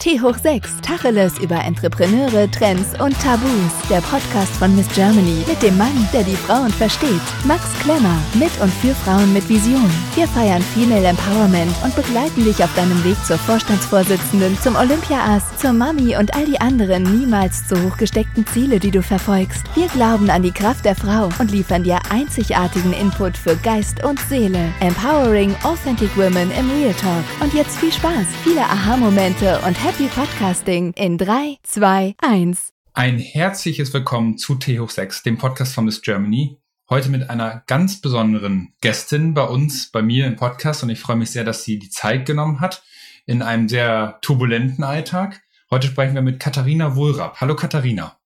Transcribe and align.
T 0.00 0.20
hoch 0.20 0.36
6, 0.40 0.80
Tacheles 0.80 1.40
über 1.40 1.56
Entrepreneure, 1.56 2.48
Trends 2.52 2.90
und 3.00 3.20
Tabus. 3.20 3.50
Der 3.90 4.00
Podcast 4.00 4.52
von 4.54 4.76
Miss 4.76 4.86
Germany 4.94 5.44
mit 5.48 5.60
dem 5.60 5.76
Mann, 5.76 6.08
der 6.12 6.22
die 6.22 6.36
Frauen 6.36 6.70
versteht. 6.70 7.20
Max 7.44 7.64
Klemmer, 7.80 8.16
mit 8.34 8.52
und 8.60 8.72
für 8.74 8.94
Frauen 8.94 9.32
mit 9.32 9.48
Vision. 9.48 9.90
Wir 10.14 10.28
feiern 10.28 10.62
Female 10.62 11.04
Empowerment 11.04 11.74
und 11.82 11.96
begleiten 11.96 12.44
dich 12.44 12.62
auf 12.62 12.72
deinem 12.76 13.02
Weg 13.02 13.16
zur 13.26 13.38
Vorstandsvorsitzenden, 13.38 14.56
zum 14.62 14.76
Olympia-Ass, 14.76 15.42
zur 15.56 15.72
Mami 15.72 16.16
und 16.16 16.32
all 16.32 16.44
die 16.44 16.60
anderen 16.60 17.02
niemals 17.02 17.66
zu 17.66 17.74
hoch 17.82 17.96
gesteckten 17.96 18.46
Ziele, 18.46 18.78
die 18.78 18.92
du 18.92 19.02
verfolgst. 19.02 19.64
Wir 19.74 19.88
glauben 19.88 20.30
an 20.30 20.44
die 20.44 20.52
Kraft 20.52 20.84
der 20.84 20.94
Frau 20.94 21.28
und 21.40 21.50
liefern 21.50 21.82
dir 21.82 21.98
einzigartigen 22.08 22.92
Input 22.92 23.36
für 23.36 23.56
Geist 23.56 24.04
und 24.04 24.20
Seele. 24.28 24.72
Empowering 24.78 25.56
Authentic 25.64 26.16
Women 26.16 26.52
im 26.52 26.70
Real 26.70 26.94
Talk. 26.94 27.24
Und 27.40 27.52
jetzt 27.52 27.76
viel 27.78 27.92
Spaß, 27.92 28.26
viele 28.44 28.62
Aha-Momente 28.62 29.60
und 29.66 29.76
Happy 29.88 30.06
Podcasting 30.08 30.92
in 30.98 31.16
3, 31.16 31.56
2, 31.62 32.14
1. 32.18 32.74
Ein 32.92 33.18
herzliches 33.18 33.94
Willkommen 33.94 34.36
zu 34.36 34.56
T 34.56 34.78
hoch 34.80 34.90
6, 34.90 35.22
dem 35.22 35.38
Podcast 35.38 35.74
von 35.74 35.86
Miss 35.86 36.02
Germany. 36.02 36.58
Heute 36.90 37.08
mit 37.08 37.30
einer 37.30 37.62
ganz 37.66 38.02
besonderen 38.02 38.74
Gästin 38.82 39.32
bei 39.32 39.44
uns, 39.44 39.90
bei 39.90 40.02
mir 40.02 40.26
im 40.26 40.36
Podcast 40.36 40.82
und 40.82 40.90
ich 40.90 41.00
freue 41.00 41.16
mich 41.16 41.30
sehr, 41.30 41.42
dass 41.42 41.64
sie 41.64 41.78
die 41.78 41.88
Zeit 41.88 42.26
genommen 42.26 42.60
hat 42.60 42.82
in 43.24 43.40
einem 43.40 43.66
sehr 43.70 44.18
turbulenten 44.20 44.84
Alltag. 44.84 45.40
Heute 45.70 45.86
sprechen 45.86 46.14
wir 46.14 46.20
mit 46.20 46.38
Katharina 46.38 46.94
Wohlrapp. 46.94 47.40
Hallo 47.40 47.56
Katharina. 47.56 48.18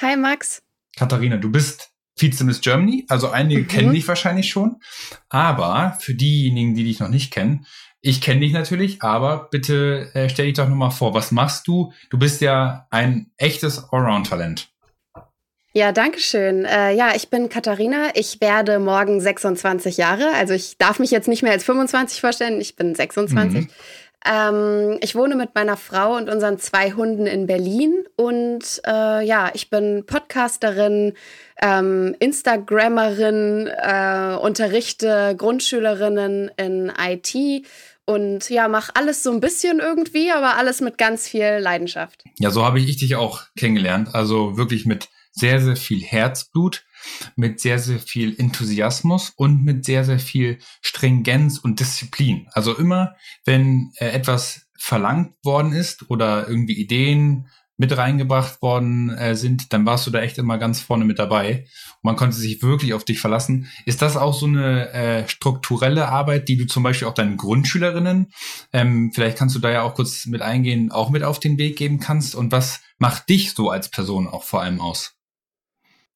Hi 0.00 0.16
Max. 0.16 0.62
Katharina, 0.96 1.36
du 1.36 1.52
bist 1.52 1.90
Vize 2.16 2.44
Miss 2.44 2.62
Germany, 2.62 3.04
also 3.08 3.28
einige 3.28 3.60
mhm. 3.60 3.68
kennen 3.68 3.92
dich 3.92 4.08
wahrscheinlich 4.08 4.48
schon, 4.48 4.80
aber 5.28 5.98
für 6.00 6.14
diejenigen, 6.14 6.74
die 6.74 6.84
dich 6.84 6.98
noch 6.98 7.10
nicht 7.10 7.30
kennen, 7.30 7.66
ich 8.04 8.20
kenne 8.20 8.40
dich 8.40 8.52
natürlich, 8.52 9.02
aber 9.02 9.48
bitte 9.50 10.10
äh, 10.14 10.28
stell 10.28 10.44
dich 10.46 10.54
doch 10.54 10.68
nochmal 10.68 10.90
vor, 10.90 11.14
was 11.14 11.32
machst 11.32 11.66
du? 11.66 11.92
Du 12.10 12.18
bist 12.18 12.42
ja 12.42 12.86
ein 12.90 13.30
echtes 13.38 13.82
Allround-Talent. 13.90 14.68
Ja, 15.72 15.90
danke 15.90 16.20
schön. 16.20 16.66
Äh, 16.66 16.92
ja, 16.94 17.12
ich 17.16 17.30
bin 17.30 17.48
Katharina. 17.48 18.10
Ich 18.14 18.40
werde 18.42 18.78
morgen 18.78 19.20
26 19.20 19.96
Jahre. 19.96 20.32
Also 20.34 20.52
ich 20.52 20.76
darf 20.76 20.98
mich 20.98 21.10
jetzt 21.10 21.28
nicht 21.28 21.42
mehr 21.42 21.52
als 21.52 21.64
25 21.64 22.20
vorstellen. 22.20 22.60
Ich 22.60 22.76
bin 22.76 22.94
26. 22.94 23.62
Mhm. 23.62 23.68
Ähm, 24.26 24.98
ich 25.00 25.14
wohne 25.14 25.34
mit 25.34 25.54
meiner 25.54 25.76
Frau 25.76 26.16
und 26.16 26.28
unseren 26.28 26.58
zwei 26.58 26.92
Hunden 26.92 27.26
in 27.26 27.46
Berlin. 27.46 28.04
Und 28.16 28.82
äh, 28.86 29.24
ja, 29.24 29.50
ich 29.54 29.70
bin 29.70 30.04
Podcasterin, 30.06 31.14
ähm, 31.60 32.14
Instagrammerin, 32.20 33.66
äh, 33.66 34.36
unterrichte 34.36 35.34
Grundschülerinnen 35.36 36.50
in 36.56 36.92
IT 36.98 37.66
und 38.06 38.50
ja, 38.50 38.68
mach 38.68 38.90
alles 38.94 39.22
so 39.22 39.32
ein 39.32 39.40
bisschen 39.40 39.80
irgendwie, 39.80 40.30
aber 40.30 40.56
alles 40.56 40.80
mit 40.80 40.98
ganz 40.98 41.26
viel 41.28 41.58
Leidenschaft. 41.60 42.24
Ja, 42.38 42.50
so 42.50 42.64
habe 42.64 42.80
ich 42.80 42.96
dich 42.96 43.16
auch 43.16 43.44
kennengelernt. 43.56 44.14
Also 44.14 44.56
wirklich 44.56 44.84
mit 44.84 45.08
sehr, 45.32 45.60
sehr 45.60 45.76
viel 45.76 46.02
Herzblut, 46.02 46.84
mit 47.34 47.60
sehr, 47.60 47.78
sehr 47.78 47.98
viel 47.98 48.38
Enthusiasmus 48.38 49.32
und 49.36 49.64
mit 49.64 49.84
sehr, 49.84 50.04
sehr 50.04 50.18
viel 50.18 50.58
Stringenz 50.80 51.58
und 51.58 51.80
Disziplin. 51.80 52.46
Also 52.52 52.76
immer, 52.76 53.16
wenn 53.44 53.92
äh, 53.96 54.10
etwas 54.10 54.66
verlangt 54.78 55.34
worden 55.42 55.72
ist 55.72 56.10
oder 56.10 56.46
irgendwie 56.48 56.74
Ideen 56.74 57.48
mit 57.76 57.96
reingebracht 57.96 58.62
worden 58.62 59.10
äh, 59.10 59.34
sind, 59.34 59.72
dann 59.72 59.84
warst 59.84 60.06
du 60.06 60.10
da 60.10 60.20
echt 60.20 60.38
immer 60.38 60.58
ganz 60.58 60.80
vorne 60.80 61.04
mit 61.04 61.18
dabei. 61.18 61.66
Und 62.02 62.04
man 62.04 62.16
konnte 62.16 62.36
sich 62.36 62.62
wirklich 62.62 62.94
auf 62.94 63.04
dich 63.04 63.20
verlassen. 63.20 63.68
Ist 63.84 64.02
das 64.02 64.16
auch 64.16 64.34
so 64.34 64.46
eine 64.46 64.90
äh, 64.92 65.28
strukturelle 65.28 66.08
Arbeit, 66.08 66.48
die 66.48 66.56
du 66.56 66.66
zum 66.66 66.82
Beispiel 66.82 67.08
auch 67.08 67.14
deinen 67.14 67.36
Grundschülerinnen, 67.36 68.32
ähm, 68.72 69.10
vielleicht 69.12 69.38
kannst 69.38 69.56
du 69.56 69.60
da 69.60 69.70
ja 69.70 69.82
auch 69.82 69.94
kurz 69.94 70.26
mit 70.26 70.42
eingehen, 70.42 70.92
auch 70.92 71.10
mit 71.10 71.24
auf 71.24 71.40
den 71.40 71.58
Weg 71.58 71.76
geben 71.76 71.98
kannst? 71.98 72.34
Und 72.34 72.52
was 72.52 72.80
macht 72.98 73.28
dich 73.28 73.54
so 73.54 73.70
als 73.70 73.90
Person 73.90 74.28
auch 74.28 74.44
vor 74.44 74.62
allem 74.62 74.80
aus? 74.80 75.14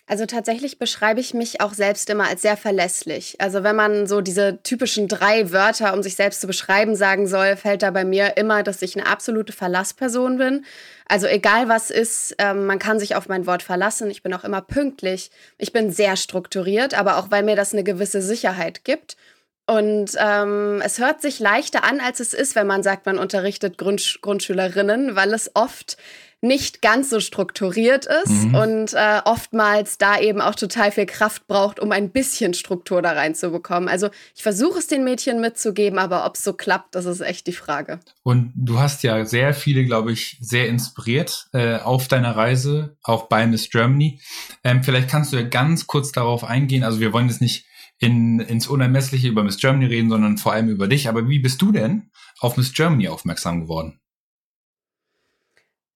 Also 0.08 0.24
tatsächlich 0.24 0.78
beschreibe 0.78 1.20
ich 1.20 1.34
mich 1.34 1.60
auch 1.60 1.74
selbst 1.74 2.08
immer 2.08 2.28
als 2.28 2.40
sehr 2.40 2.56
verlässlich. 2.56 3.38
Also 3.40 3.62
wenn 3.62 3.76
man 3.76 4.06
so 4.06 4.22
diese 4.22 4.62
typischen 4.62 5.06
drei 5.06 5.52
Wörter, 5.52 5.92
um 5.92 6.02
sich 6.02 6.16
selbst 6.16 6.40
zu 6.40 6.46
beschreiben, 6.46 6.96
sagen 6.96 7.26
soll, 7.26 7.56
fällt 7.56 7.82
da 7.82 7.90
bei 7.90 8.06
mir 8.06 8.38
immer, 8.38 8.62
dass 8.62 8.80
ich 8.80 8.96
eine 8.96 9.06
absolute 9.06 9.52
Verlassperson 9.52 10.38
bin. 10.38 10.64
Also 11.06 11.26
egal 11.26 11.68
was 11.68 11.90
ist, 11.90 12.34
ähm, 12.38 12.64
man 12.64 12.78
kann 12.78 12.98
sich 12.98 13.16
auf 13.16 13.28
mein 13.28 13.46
Wort 13.46 13.62
verlassen. 13.62 14.10
Ich 14.10 14.22
bin 14.22 14.32
auch 14.32 14.44
immer 14.44 14.62
pünktlich. 14.62 15.30
Ich 15.58 15.74
bin 15.74 15.92
sehr 15.92 16.16
strukturiert, 16.16 16.94
aber 16.98 17.18
auch 17.18 17.30
weil 17.30 17.42
mir 17.42 17.56
das 17.56 17.74
eine 17.74 17.84
gewisse 17.84 18.22
Sicherheit 18.22 18.84
gibt. 18.84 19.18
Und 19.66 20.12
ähm, 20.18 20.80
es 20.82 20.98
hört 20.98 21.20
sich 21.20 21.38
leichter 21.38 21.84
an, 21.84 22.00
als 22.00 22.20
es 22.20 22.32
ist, 22.32 22.54
wenn 22.54 22.66
man 22.66 22.82
sagt, 22.82 23.04
man 23.04 23.18
unterrichtet 23.18 23.76
Grundsch 23.76 24.22
Grundschülerinnen, 24.22 25.14
weil 25.14 25.34
es 25.34 25.50
oft 25.52 25.98
nicht 26.40 26.82
ganz 26.82 27.10
so 27.10 27.18
strukturiert 27.18 28.06
ist 28.06 28.44
mhm. 28.44 28.54
und 28.54 28.94
äh, 28.94 29.20
oftmals 29.24 29.98
da 29.98 30.20
eben 30.20 30.40
auch 30.40 30.54
total 30.54 30.92
viel 30.92 31.06
Kraft 31.06 31.48
braucht, 31.48 31.80
um 31.80 31.90
ein 31.90 32.10
bisschen 32.10 32.54
Struktur 32.54 33.02
da 33.02 33.12
reinzubekommen. 33.12 33.88
Also 33.88 34.10
ich 34.36 34.42
versuche 34.42 34.78
es 34.78 34.86
den 34.86 35.02
Mädchen 35.02 35.40
mitzugeben, 35.40 35.98
aber 35.98 36.24
ob 36.26 36.36
es 36.36 36.44
so 36.44 36.52
klappt, 36.52 36.94
das 36.94 37.06
ist 37.06 37.20
echt 37.20 37.46
die 37.48 37.52
Frage. 37.52 37.98
Und 38.22 38.52
du 38.54 38.78
hast 38.78 39.02
ja 39.02 39.24
sehr 39.24 39.52
viele, 39.52 39.84
glaube 39.84 40.12
ich, 40.12 40.38
sehr 40.40 40.68
inspiriert 40.68 41.48
äh, 41.52 41.78
auf 41.78 42.06
deiner 42.06 42.36
Reise, 42.36 42.96
auch 43.02 43.24
bei 43.24 43.46
Miss 43.46 43.68
Germany. 43.70 44.20
Ähm, 44.62 44.84
vielleicht 44.84 45.08
kannst 45.08 45.32
du 45.32 45.38
ja 45.38 45.42
ganz 45.42 45.88
kurz 45.88 46.12
darauf 46.12 46.44
eingehen. 46.44 46.84
Also 46.84 47.00
wir 47.00 47.12
wollen 47.12 47.28
jetzt 47.28 47.40
nicht 47.40 47.66
in, 47.98 48.38
ins 48.38 48.68
Unermessliche 48.68 49.28
über 49.28 49.42
Miss 49.42 49.58
Germany 49.58 49.86
reden, 49.86 50.08
sondern 50.08 50.38
vor 50.38 50.52
allem 50.52 50.68
über 50.68 50.86
dich. 50.86 51.08
Aber 51.08 51.28
wie 51.28 51.40
bist 51.40 51.60
du 51.60 51.72
denn 51.72 52.10
auf 52.38 52.56
Miss 52.56 52.72
Germany 52.72 53.08
aufmerksam 53.08 53.62
geworden? 53.62 54.00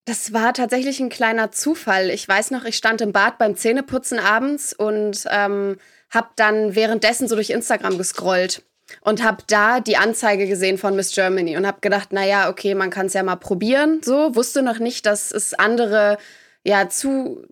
Das 0.05 0.33
war 0.33 0.53
tatsächlich 0.53 0.99
ein 1.01 1.11
kleiner 1.11 1.53
Zufall. 1.53 2.11
Ich 2.11 2.27
weiß 2.27 2.51
noch, 2.51 2.65
ich 2.65 2.77
stand 2.77 3.01
im 3.01 3.13
Bad 3.13 3.39
beim 3.39 3.57
Zähneputzen 3.57 4.19
abends 4.19 4.73
und 4.73 5.25
ähm, 5.31 5.79
habe 6.11 6.29
dann 6.37 6.75
währenddessen 6.75 7.29
so 7.29 7.37
durch 7.37 7.51
Instagram 7.51 7.99
gescrollt 7.99 8.63
und 9.01 9.23
habe 9.23 9.45
da 9.47 9.81
die 9.81 9.97
Anzeige 9.97 10.49
gesehen 10.49 10.77
von 10.77 10.97
Miss 10.97 11.15
Germany 11.15 11.57
und 11.57 11.67
habe 11.67 11.81
gedacht, 11.81 12.13
naja, 12.13 12.51
okay, 12.51 12.75
man 12.75 12.91
kann 12.91 13.07
es 13.07 13.13
ja 13.15 13.23
mal 13.23 13.37
probieren. 13.37 14.01
So 14.03 14.35
wusste 14.35 14.63
noch 14.63 14.81
nicht, 14.81 15.07
dass 15.07 15.31
es 15.31 15.55
andere 15.55 16.19
ja 16.65 16.89
zu 16.89 17.47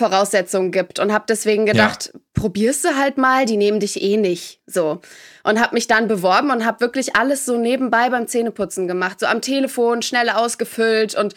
Zugangsvoraussetzungen 0.00 0.72
gibt 0.72 0.98
und 0.98 1.12
habe 1.12 1.24
deswegen 1.28 1.66
gedacht, 1.66 2.10
ja. 2.12 2.20
probierst 2.34 2.84
du 2.84 2.96
halt 2.96 3.18
mal, 3.18 3.44
die 3.44 3.56
nehmen 3.56 3.80
dich 3.80 4.02
eh 4.02 4.16
nicht 4.16 4.60
so 4.66 5.00
und 5.44 5.60
habe 5.60 5.74
mich 5.74 5.86
dann 5.86 6.08
beworben 6.08 6.50
und 6.50 6.64
habe 6.64 6.80
wirklich 6.80 7.16
alles 7.16 7.44
so 7.44 7.58
nebenbei 7.58 8.08
beim 8.10 8.26
Zähneputzen 8.26 8.88
gemacht, 8.88 9.20
so 9.20 9.26
am 9.26 9.42
Telefon 9.42 10.02
schnell 10.02 10.30
ausgefüllt 10.30 11.14
und 11.14 11.34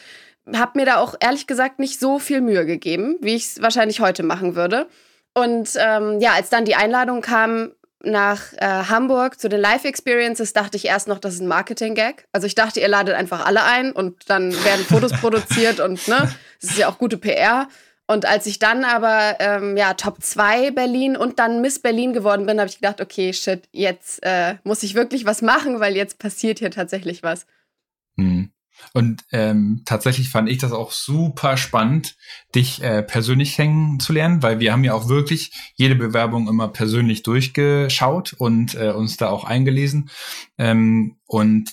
habe 0.53 0.79
mir 0.79 0.85
da 0.85 0.97
auch 0.97 1.15
ehrlich 1.19 1.47
gesagt 1.47 1.79
nicht 1.79 1.99
so 1.99 2.19
viel 2.19 2.41
Mühe 2.41 2.65
gegeben, 2.65 3.17
wie 3.21 3.35
ich 3.35 3.45
es 3.45 3.61
wahrscheinlich 3.61 3.99
heute 3.99 4.23
machen 4.23 4.55
würde. 4.55 4.87
Und 5.33 5.71
ähm, 5.77 6.19
ja, 6.19 6.33
als 6.33 6.49
dann 6.49 6.65
die 6.65 6.75
Einladung 6.75 7.21
kam 7.21 7.71
nach 8.05 8.51
äh, 8.57 8.65
Hamburg 8.65 9.39
zu 9.39 9.47
den 9.47 9.61
Live 9.61 9.85
Experiences, 9.85 10.51
dachte 10.51 10.75
ich 10.75 10.85
erst 10.85 11.07
noch, 11.07 11.17
das 11.17 11.35
ist 11.35 11.39
ein 11.39 11.47
Marketing-Gag. 11.47 12.27
Also 12.33 12.45
ich 12.45 12.55
dachte, 12.55 12.81
ihr 12.81 12.89
ladet 12.89 13.15
einfach 13.15 13.45
alle 13.45 13.63
ein 13.63 13.93
und 13.93 14.29
dann 14.29 14.51
werden 14.65 14.85
Fotos 14.85 15.13
produziert 15.21 15.79
und 15.79 16.05
ne, 16.09 16.29
das 16.61 16.71
ist 16.71 16.77
ja 16.77 16.89
auch 16.89 16.97
gute 16.97 17.17
PR. 17.17 17.69
Und 18.07 18.25
als 18.25 18.45
ich 18.47 18.59
dann 18.59 18.83
aber 18.83 19.37
ähm, 19.39 19.77
ja 19.77 19.93
Top 19.93 20.21
2 20.21 20.71
Berlin 20.71 21.15
und 21.15 21.39
dann 21.39 21.61
Miss 21.61 21.79
Berlin 21.79 22.13
geworden 22.13 22.45
bin, 22.45 22.59
habe 22.59 22.69
ich 22.69 22.75
gedacht, 22.75 22.99
okay, 22.99 23.31
shit, 23.33 23.67
jetzt 23.71 24.21
äh, 24.23 24.55
muss 24.63 24.83
ich 24.83 24.93
wirklich 24.93 25.25
was 25.25 25.41
machen, 25.41 25.79
weil 25.79 25.95
jetzt 25.95 26.19
passiert 26.19 26.59
hier 26.59 26.71
tatsächlich 26.71 27.23
was. 27.23 27.45
Hm. 28.17 28.51
Und 28.93 29.23
ähm, 29.31 29.83
tatsächlich 29.85 30.29
fand 30.29 30.49
ich 30.49 30.57
das 30.57 30.71
auch 30.71 30.91
super 30.91 31.57
spannend, 31.57 32.17
dich 32.53 32.83
äh, 32.83 33.03
persönlich 33.03 33.55
kennenzulernen, 33.55 34.43
weil 34.43 34.59
wir 34.59 34.73
haben 34.73 34.83
ja 34.83 34.93
auch 34.93 35.07
wirklich 35.07 35.51
jede 35.75 35.95
Bewerbung 35.95 36.47
immer 36.49 36.67
persönlich 36.67 37.23
durchgeschaut 37.23 38.33
und 38.33 38.75
äh, 38.75 38.91
uns 38.91 39.15
da 39.15 39.29
auch 39.29 39.45
eingelesen. 39.45 40.09
Ähm, 40.57 41.17
und 41.25 41.71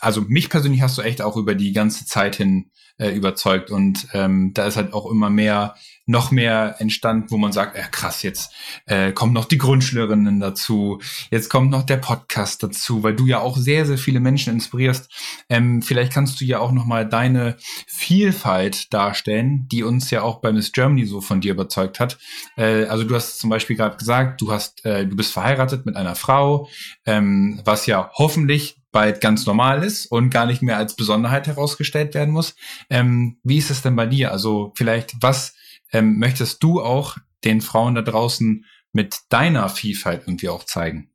also 0.00 0.22
mich 0.22 0.50
persönlich 0.50 0.82
hast 0.82 0.98
du 0.98 1.02
echt 1.02 1.22
auch 1.22 1.36
über 1.36 1.54
die 1.54 1.72
ganze 1.72 2.06
Zeit 2.06 2.36
hin 2.36 2.70
äh, 3.02 3.10
überzeugt 3.10 3.70
und 3.70 4.06
ähm, 4.12 4.52
da 4.54 4.66
ist 4.66 4.76
halt 4.76 4.92
auch 4.92 5.10
immer 5.10 5.30
mehr 5.30 5.74
noch 6.06 6.30
mehr 6.30 6.76
entstanden, 6.78 7.30
wo 7.30 7.36
man 7.36 7.52
sagt, 7.52 7.76
ja 7.76 7.84
krass, 7.84 8.22
jetzt 8.22 8.52
äh, 8.86 9.12
kommen 9.12 9.32
noch 9.32 9.44
die 9.44 9.58
Grundschülerinnen 9.58 10.40
dazu, 10.40 11.00
jetzt 11.30 11.48
kommt 11.48 11.70
noch 11.70 11.84
der 11.84 11.96
Podcast 11.96 12.62
dazu, 12.62 13.02
weil 13.02 13.14
du 13.14 13.26
ja 13.26 13.38
auch 13.38 13.56
sehr, 13.56 13.86
sehr 13.86 13.98
viele 13.98 14.18
Menschen 14.18 14.52
inspirierst. 14.52 15.10
Ähm, 15.48 15.80
vielleicht 15.80 16.12
kannst 16.12 16.40
du 16.40 16.44
ja 16.44 16.58
auch 16.58 16.72
noch 16.72 16.86
mal 16.86 17.08
deine 17.08 17.56
Vielfalt 17.86 18.92
darstellen, 18.92 19.68
die 19.70 19.84
uns 19.84 20.10
ja 20.10 20.22
auch 20.22 20.40
bei 20.40 20.52
Miss 20.52 20.72
Germany 20.72 21.06
so 21.06 21.20
von 21.20 21.40
dir 21.40 21.52
überzeugt 21.52 22.00
hat. 22.00 22.18
Äh, 22.56 22.84
also 22.86 23.04
du 23.04 23.14
hast 23.14 23.38
zum 23.38 23.50
Beispiel 23.50 23.76
gerade 23.76 23.96
gesagt, 23.96 24.40
du 24.40 24.50
hast, 24.50 24.84
äh, 24.84 25.06
du 25.06 25.14
bist 25.14 25.32
verheiratet 25.32 25.86
mit 25.86 25.96
einer 25.96 26.16
Frau, 26.16 26.68
ähm, 27.06 27.60
was 27.64 27.86
ja 27.86 28.10
hoffentlich 28.14 28.81
bald 28.92 29.20
ganz 29.20 29.46
normal 29.46 29.82
ist 29.82 30.06
und 30.06 30.30
gar 30.30 30.46
nicht 30.46 30.62
mehr 30.62 30.76
als 30.76 30.94
Besonderheit 30.94 31.46
herausgestellt 31.46 32.14
werden 32.14 32.32
muss. 32.32 32.54
Ähm, 32.90 33.38
wie 33.42 33.58
ist 33.58 33.70
es 33.70 33.82
denn 33.82 33.96
bei 33.96 34.06
dir? 34.06 34.30
Also 34.30 34.72
vielleicht, 34.76 35.14
was 35.20 35.54
ähm, 35.92 36.18
möchtest 36.18 36.62
du 36.62 36.80
auch 36.82 37.16
den 37.44 37.60
Frauen 37.60 37.94
da 37.94 38.02
draußen 38.02 38.64
mit 38.92 39.16
deiner 39.30 39.68
Vielfalt 39.68 40.22
irgendwie 40.26 40.50
auch 40.50 40.64
zeigen? 40.64 41.11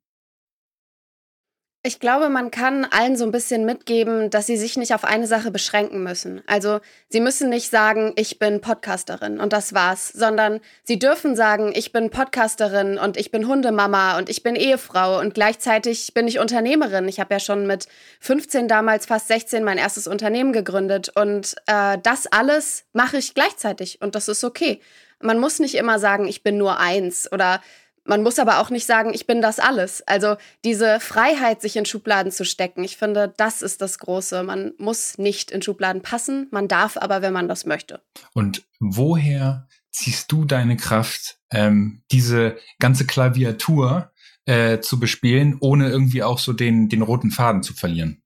Ich 1.87 2.01
glaube, 2.01 2.27
man 2.27 2.51
kann 2.51 2.83
allen 2.83 3.15
so 3.15 3.23
ein 3.23 3.31
bisschen 3.31 3.63
mitgeben, 3.63 4.29
dass 4.29 4.45
sie 4.45 4.57
sich 4.57 4.75
nicht 4.75 4.93
auf 4.93 5.05
eine 5.05 5.25
Sache 5.25 5.51
beschränken 5.51 6.03
müssen. 6.03 6.41
Also 6.45 6.81
sie 7.07 7.21
müssen 7.21 7.47
nicht 7.47 7.71
sagen, 7.71 8.11
ich 8.17 8.39
bin 8.39 8.59
Podcasterin 8.59 9.39
und 9.39 9.53
das 9.53 9.73
war's, 9.73 10.09
sondern 10.09 10.59
sie 10.83 10.99
dürfen 10.99 11.37
sagen, 11.37 11.71
ich 11.73 11.93
bin 11.93 12.09
Podcasterin 12.09 12.97
und 12.97 13.15
ich 13.15 13.31
bin 13.31 13.47
Hundemama 13.47 14.17
und 14.17 14.27
ich 14.27 14.43
bin 14.43 14.57
Ehefrau 14.57 15.21
und 15.21 15.33
gleichzeitig 15.33 16.13
bin 16.13 16.27
ich 16.27 16.39
Unternehmerin. 16.39 17.07
Ich 17.07 17.21
habe 17.21 17.33
ja 17.33 17.39
schon 17.39 17.65
mit 17.65 17.87
15, 18.19 18.67
damals 18.67 19.05
fast 19.05 19.29
16, 19.29 19.63
mein 19.63 19.77
erstes 19.77 20.07
Unternehmen 20.07 20.51
gegründet 20.51 21.07
und 21.15 21.55
äh, 21.67 21.97
das 22.03 22.27
alles 22.27 22.83
mache 22.91 23.15
ich 23.15 23.33
gleichzeitig 23.33 24.01
und 24.01 24.13
das 24.13 24.27
ist 24.27 24.43
okay. 24.43 24.81
Man 25.21 25.39
muss 25.39 25.59
nicht 25.59 25.75
immer 25.75 25.99
sagen, 25.99 26.27
ich 26.27 26.43
bin 26.43 26.57
nur 26.57 26.79
eins 26.81 27.31
oder 27.31 27.61
man 28.07 28.23
muss 28.23 28.39
aber 28.39 28.59
auch 28.59 28.69
nicht 28.69 28.85
sagen, 28.85 29.13
ich 29.13 29.27
bin 29.27 29.41
das 29.41 29.59
alles. 29.59 30.01
Also 30.07 30.37
diese 30.63 30.99
Freiheit, 30.99 31.61
sich 31.61 31.75
in 31.75 31.85
Schubladen 31.85 32.31
zu 32.31 32.45
stecken, 32.45 32.83
ich 32.83 32.97
finde, 32.97 33.33
das 33.37 33.61
ist 33.61 33.81
das 33.81 33.99
Große. 33.99 34.43
Man 34.43 34.73
muss 34.77 35.17
nicht 35.17 35.51
in 35.51 35.61
Schubladen 35.61 36.01
passen, 36.01 36.47
man 36.51 36.67
darf 36.67 36.97
aber, 36.97 37.21
wenn 37.21 37.33
man 37.33 37.47
das 37.47 37.65
möchte. 37.65 38.01
Und 38.33 38.63
woher 38.79 39.67
ziehst 39.91 40.31
du 40.31 40.45
deine 40.45 40.77
Kraft, 40.77 41.37
ähm, 41.51 42.03
diese 42.11 42.57
ganze 42.79 43.05
Klaviatur 43.05 44.11
äh, 44.45 44.79
zu 44.79 44.99
bespielen, 44.99 45.57
ohne 45.59 45.89
irgendwie 45.89 46.23
auch 46.23 46.39
so 46.39 46.53
den, 46.53 46.89
den 46.89 47.01
roten 47.01 47.31
Faden 47.31 47.63
zu 47.63 47.73
verlieren? 47.73 48.21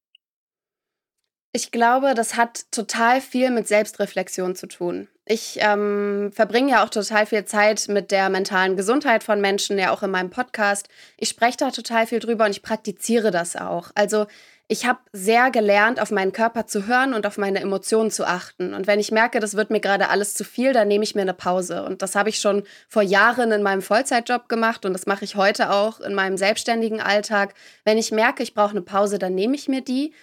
Ich 1.53 1.71
glaube, 1.71 2.13
das 2.13 2.37
hat 2.37 2.71
total 2.71 3.19
viel 3.19 3.49
mit 3.49 3.67
Selbstreflexion 3.67 4.55
zu 4.55 4.67
tun. 4.67 5.09
Ich 5.25 5.57
ähm, 5.61 6.31
verbringe 6.33 6.71
ja 6.71 6.83
auch 6.83 6.89
total 6.89 7.25
viel 7.25 7.45
Zeit 7.45 7.87
mit 7.89 8.11
der 8.11 8.29
mentalen 8.29 8.77
Gesundheit 8.77 9.23
von 9.23 9.41
Menschen, 9.41 9.77
ja 9.77 9.91
auch 9.91 10.01
in 10.01 10.11
meinem 10.11 10.29
Podcast. 10.29 10.87
Ich 11.17 11.29
spreche 11.29 11.57
da 11.57 11.71
total 11.71 12.07
viel 12.07 12.19
drüber 12.19 12.45
und 12.45 12.51
ich 12.51 12.61
praktiziere 12.61 13.31
das 13.31 13.55
auch. 13.55 13.91
Also 13.95 14.27
ich 14.71 14.85
habe 14.85 14.99
sehr 15.11 15.51
gelernt, 15.51 16.01
auf 16.01 16.11
meinen 16.11 16.31
Körper 16.31 16.65
zu 16.65 16.87
hören 16.87 17.13
und 17.13 17.27
auf 17.27 17.37
meine 17.37 17.59
Emotionen 17.59 18.09
zu 18.09 18.25
achten. 18.25 18.73
Und 18.73 18.87
wenn 18.87 19.01
ich 19.01 19.11
merke, 19.11 19.41
das 19.41 19.55
wird 19.55 19.69
mir 19.69 19.81
gerade 19.81 20.07
alles 20.07 20.33
zu 20.33 20.45
viel, 20.45 20.71
dann 20.71 20.87
nehme 20.87 21.03
ich 21.03 21.13
mir 21.13 21.23
eine 21.23 21.33
Pause. 21.33 21.83
Und 21.83 22.01
das 22.01 22.15
habe 22.15 22.29
ich 22.29 22.39
schon 22.39 22.63
vor 22.87 23.01
Jahren 23.01 23.51
in 23.51 23.63
meinem 23.63 23.81
Vollzeitjob 23.81 24.47
gemacht 24.47 24.85
und 24.85 24.93
das 24.93 25.07
mache 25.07 25.25
ich 25.25 25.35
heute 25.35 25.71
auch 25.71 25.99
in 25.99 26.13
meinem 26.13 26.37
selbstständigen 26.37 27.01
Alltag. 27.01 27.53
Wenn 27.83 27.97
ich 27.97 28.13
merke, 28.13 28.43
ich 28.43 28.53
brauche 28.53 28.71
eine 28.71 28.81
Pause, 28.81 29.19
dann 29.19 29.35
nehme 29.35 29.55
ich 29.55 29.67
mir 29.67 29.81
die. 29.81 30.13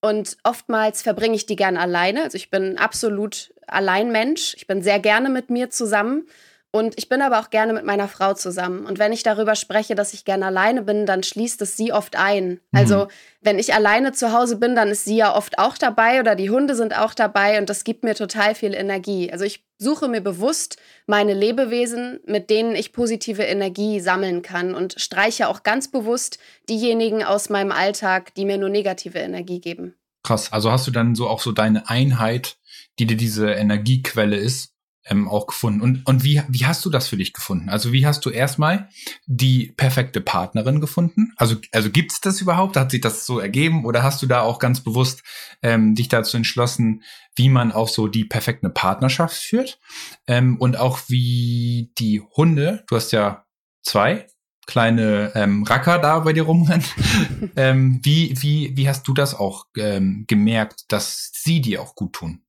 Und 0.00 0.36
oftmals 0.44 1.02
verbringe 1.02 1.34
ich 1.34 1.46
die 1.46 1.56
gern 1.56 1.76
alleine. 1.76 2.22
Also 2.22 2.36
ich 2.36 2.50
bin 2.50 2.78
absolut 2.78 3.52
Alleinmensch. 3.66 4.54
Ich 4.56 4.66
bin 4.66 4.82
sehr 4.82 5.00
gerne 5.00 5.28
mit 5.30 5.50
mir 5.50 5.70
zusammen. 5.70 6.28
Und 6.76 6.98
ich 6.98 7.08
bin 7.08 7.22
aber 7.22 7.40
auch 7.40 7.48
gerne 7.48 7.72
mit 7.72 7.86
meiner 7.86 8.06
Frau 8.06 8.34
zusammen. 8.34 8.84
Und 8.84 8.98
wenn 8.98 9.10
ich 9.10 9.22
darüber 9.22 9.54
spreche, 9.54 9.94
dass 9.94 10.12
ich 10.12 10.26
gerne 10.26 10.44
alleine 10.44 10.82
bin, 10.82 11.06
dann 11.06 11.22
schließt 11.22 11.62
es 11.62 11.74
sie 11.74 11.90
oft 11.90 12.16
ein. 12.16 12.50
Mhm. 12.50 12.60
Also 12.72 13.08
wenn 13.40 13.58
ich 13.58 13.72
alleine 13.72 14.12
zu 14.12 14.32
Hause 14.32 14.58
bin, 14.58 14.74
dann 14.74 14.88
ist 14.88 15.06
sie 15.06 15.16
ja 15.16 15.34
oft 15.34 15.58
auch 15.58 15.78
dabei 15.78 16.20
oder 16.20 16.34
die 16.34 16.50
Hunde 16.50 16.74
sind 16.74 16.94
auch 16.94 17.14
dabei 17.14 17.58
und 17.58 17.70
das 17.70 17.82
gibt 17.82 18.04
mir 18.04 18.14
total 18.14 18.54
viel 18.54 18.74
Energie. 18.74 19.32
Also 19.32 19.46
ich 19.46 19.64
suche 19.78 20.06
mir 20.06 20.20
bewusst 20.20 20.76
meine 21.06 21.32
Lebewesen, 21.32 22.20
mit 22.26 22.50
denen 22.50 22.74
ich 22.74 22.92
positive 22.92 23.44
Energie 23.44 24.00
sammeln 24.00 24.42
kann 24.42 24.74
und 24.74 25.00
streiche 25.00 25.48
auch 25.48 25.62
ganz 25.62 25.90
bewusst 25.90 26.38
diejenigen 26.68 27.24
aus 27.24 27.48
meinem 27.48 27.72
Alltag, 27.72 28.34
die 28.34 28.44
mir 28.44 28.58
nur 28.58 28.68
negative 28.68 29.18
Energie 29.18 29.62
geben. 29.62 29.94
Krass. 30.24 30.52
Also 30.52 30.70
hast 30.70 30.86
du 30.86 30.90
dann 30.90 31.14
so 31.14 31.26
auch 31.26 31.40
so 31.40 31.52
deine 31.52 31.88
Einheit, 31.88 32.58
die 32.98 33.06
dir 33.06 33.16
diese 33.16 33.52
Energiequelle 33.52 34.36
ist, 34.36 34.75
ähm, 35.08 35.28
auch 35.28 35.46
gefunden. 35.46 35.80
Und, 35.80 36.06
und 36.06 36.24
wie, 36.24 36.42
wie 36.48 36.66
hast 36.66 36.84
du 36.84 36.90
das 36.90 37.08
für 37.08 37.16
dich 37.16 37.32
gefunden? 37.32 37.68
Also 37.68 37.92
wie 37.92 38.06
hast 38.06 38.24
du 38.24 38.30
erstmal 38.30 38.88
die 39.26 39.72
perfekte 39.76 40.20
Partnerin 40.20 40.80
gefunden? 40.80 41.32
Also, 41.36 41.56
also 41.72 41.90
gibt's 41.90 42.20
das 42.20 42.40
überhaupt? 42.40 42.76
Hat 42.76 42.90
sich 42.90 43.00
das 43.00 43.26
so 43.26 43.38
ergeben? 43.38 43.84
Oder 43.84 44.02
hast 44.02 44.22
du 44.22 44.26
da 44.26 44.42
auch 44.42 44.58
ganz 44.58 44.80
bewusst 44.82 45.22
ähm, 45.62 45.94
dich 45.94 46.08
dazu 46.08 46.36
entschlossen, 46.36 47.02
wie 47.34 47.48
man 47.48 47.72
auch 47.72 47.88
so 47.88 48.08
die 48.08 48.24
perfekte 48.24 48.68
Partnerschaft 48.68 49.36
führt? 49.36 49.78
Ähm, 50.26 50.56
und 50.58 50.78
auch 50.78 51.00
wie 51.08 51.92
die 51.98 52.20
Hunde, 52.36 52.84
du 52.88 52.96
hast 52.96 53.12
ja 53.12 53.46
zwei 53.82 54.26
kleine 54.66 55.30
ähm, 55.34 55.62
Racker 55.62 55.98
da 55.98 56.18
bei 56.18 56.32
dir 56.32 56.42
rumrennen. 56.42 56.84
ähm, 57.56 58.00
wie, 58.02 58.34
wie, 58.42 58.76
wie 58.76 58.88
hast 58.88 59.06
du 59.06 59.14
das 59.14 59.34
auch 59.34 59.66
ähm, 59.76 60.24
gemerkt, 60.26 60.86
dass 60.88 61.30
sie 61.32 61.60
dir 61.60 61.80
auch 61.80 61.94
gut 61.94 62.14
tun? 62.14 62.42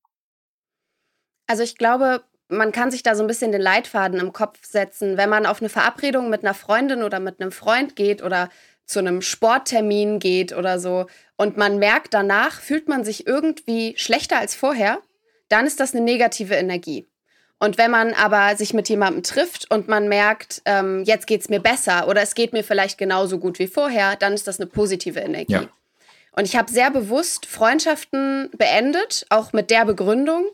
Also 1.45 1.63
ich 1.63 1.77
glaube, 1.77 2.23
man 2.49 2.71
kann 2.71 2.91
sich 2.91 3.03
da 3.03 3.15
so 3.15 3.23
ein 3.23 3.27
bisschen 3.27 3.51
den 3.51 3.61
Leitfaden 3.61 4.19
im 4.19 4.33
Kopf 4.33 4.59
setzen, 4.63 5.17
wenn 5.17 5.29
man 5.29 5.45
auf 5.45 5.61
eine 5.61 5.69
Verabredung 5.69 6.29
mit 6.29 6.43
einer 6.43 6.53
Freundin 6.53 7.03
oder 7.03 7.19
mit 7.19 7.41
einem 7.41 7.51
Freund 7.51 7.95
geht 7.95 8.23
oder 8.23 8.49
zu 8.85 8.99
einem 8.99 9.21
Sporttermin 9.21 10.19
geht 10.19 10.53
oder 10.53 10.79
so 10.79 11.07
und 11.35 11.57
man 11.57 11.77
merkt 11.77 12.13
danach, 12.13 12.61
fühlt 12.61 12.87
man 12.87 13.03
sich 13.03 13.27
irgendwie 13.27 13.93
schlechter 13.97 14.39
als 14.39 14.55
vorher, 14.55 14.99
dann 15.49 15.67
ist 15.67 15.79
das 15.79 15.93
eine 15.93 16.03
negative 16.03 16.55
Energie. 16.55 17.07
Und 17.59 17.77
wenn 17.77 17.91
man 17.91 18.13
aber 18.13 18.55
sich 18.55 18.73
mit 18.73 18.87
jemandem 18.87 19.23
trifft 19.23 19.69
und 19.71 19.87
man 19.87 20.07
merkt, 20.07 20.61
ähm, 20.65 21.03
jetzt 21.05 21.25
geht 21.25 21.41
es 21.41 21.49
mir 21.49 21.59
besser 21.59 22.07
oder 22.07 22.21
es 22.21 22.35
geht 22.35 22.53
mir 22.53 22.63
vielleicht 22.63 22.97
genauso 22.97 23.39
gut 23.39 23.57
wie 23.59 23.67
vorher, 23.67 24.15
dann 24.15 24.33
ist 24.33 24.47
das 24.47 24.59
eine 24.59 24.67
positive 24.67 25.19
Energie. 25.19 25.53
Ja. 25.53 25.67
Und 26.31 26.45
ich 26.45 26.55
habe 26.55 26.71
sehr 26.71 26.91
bewusst 26.91 27.47
Freundschaften 27.47 28.51
beendet, 28.55 29.25
auch 29.29 29.53
mit 29.53 29.71
der 29.71 29.85
Begründung, 29.85 30.45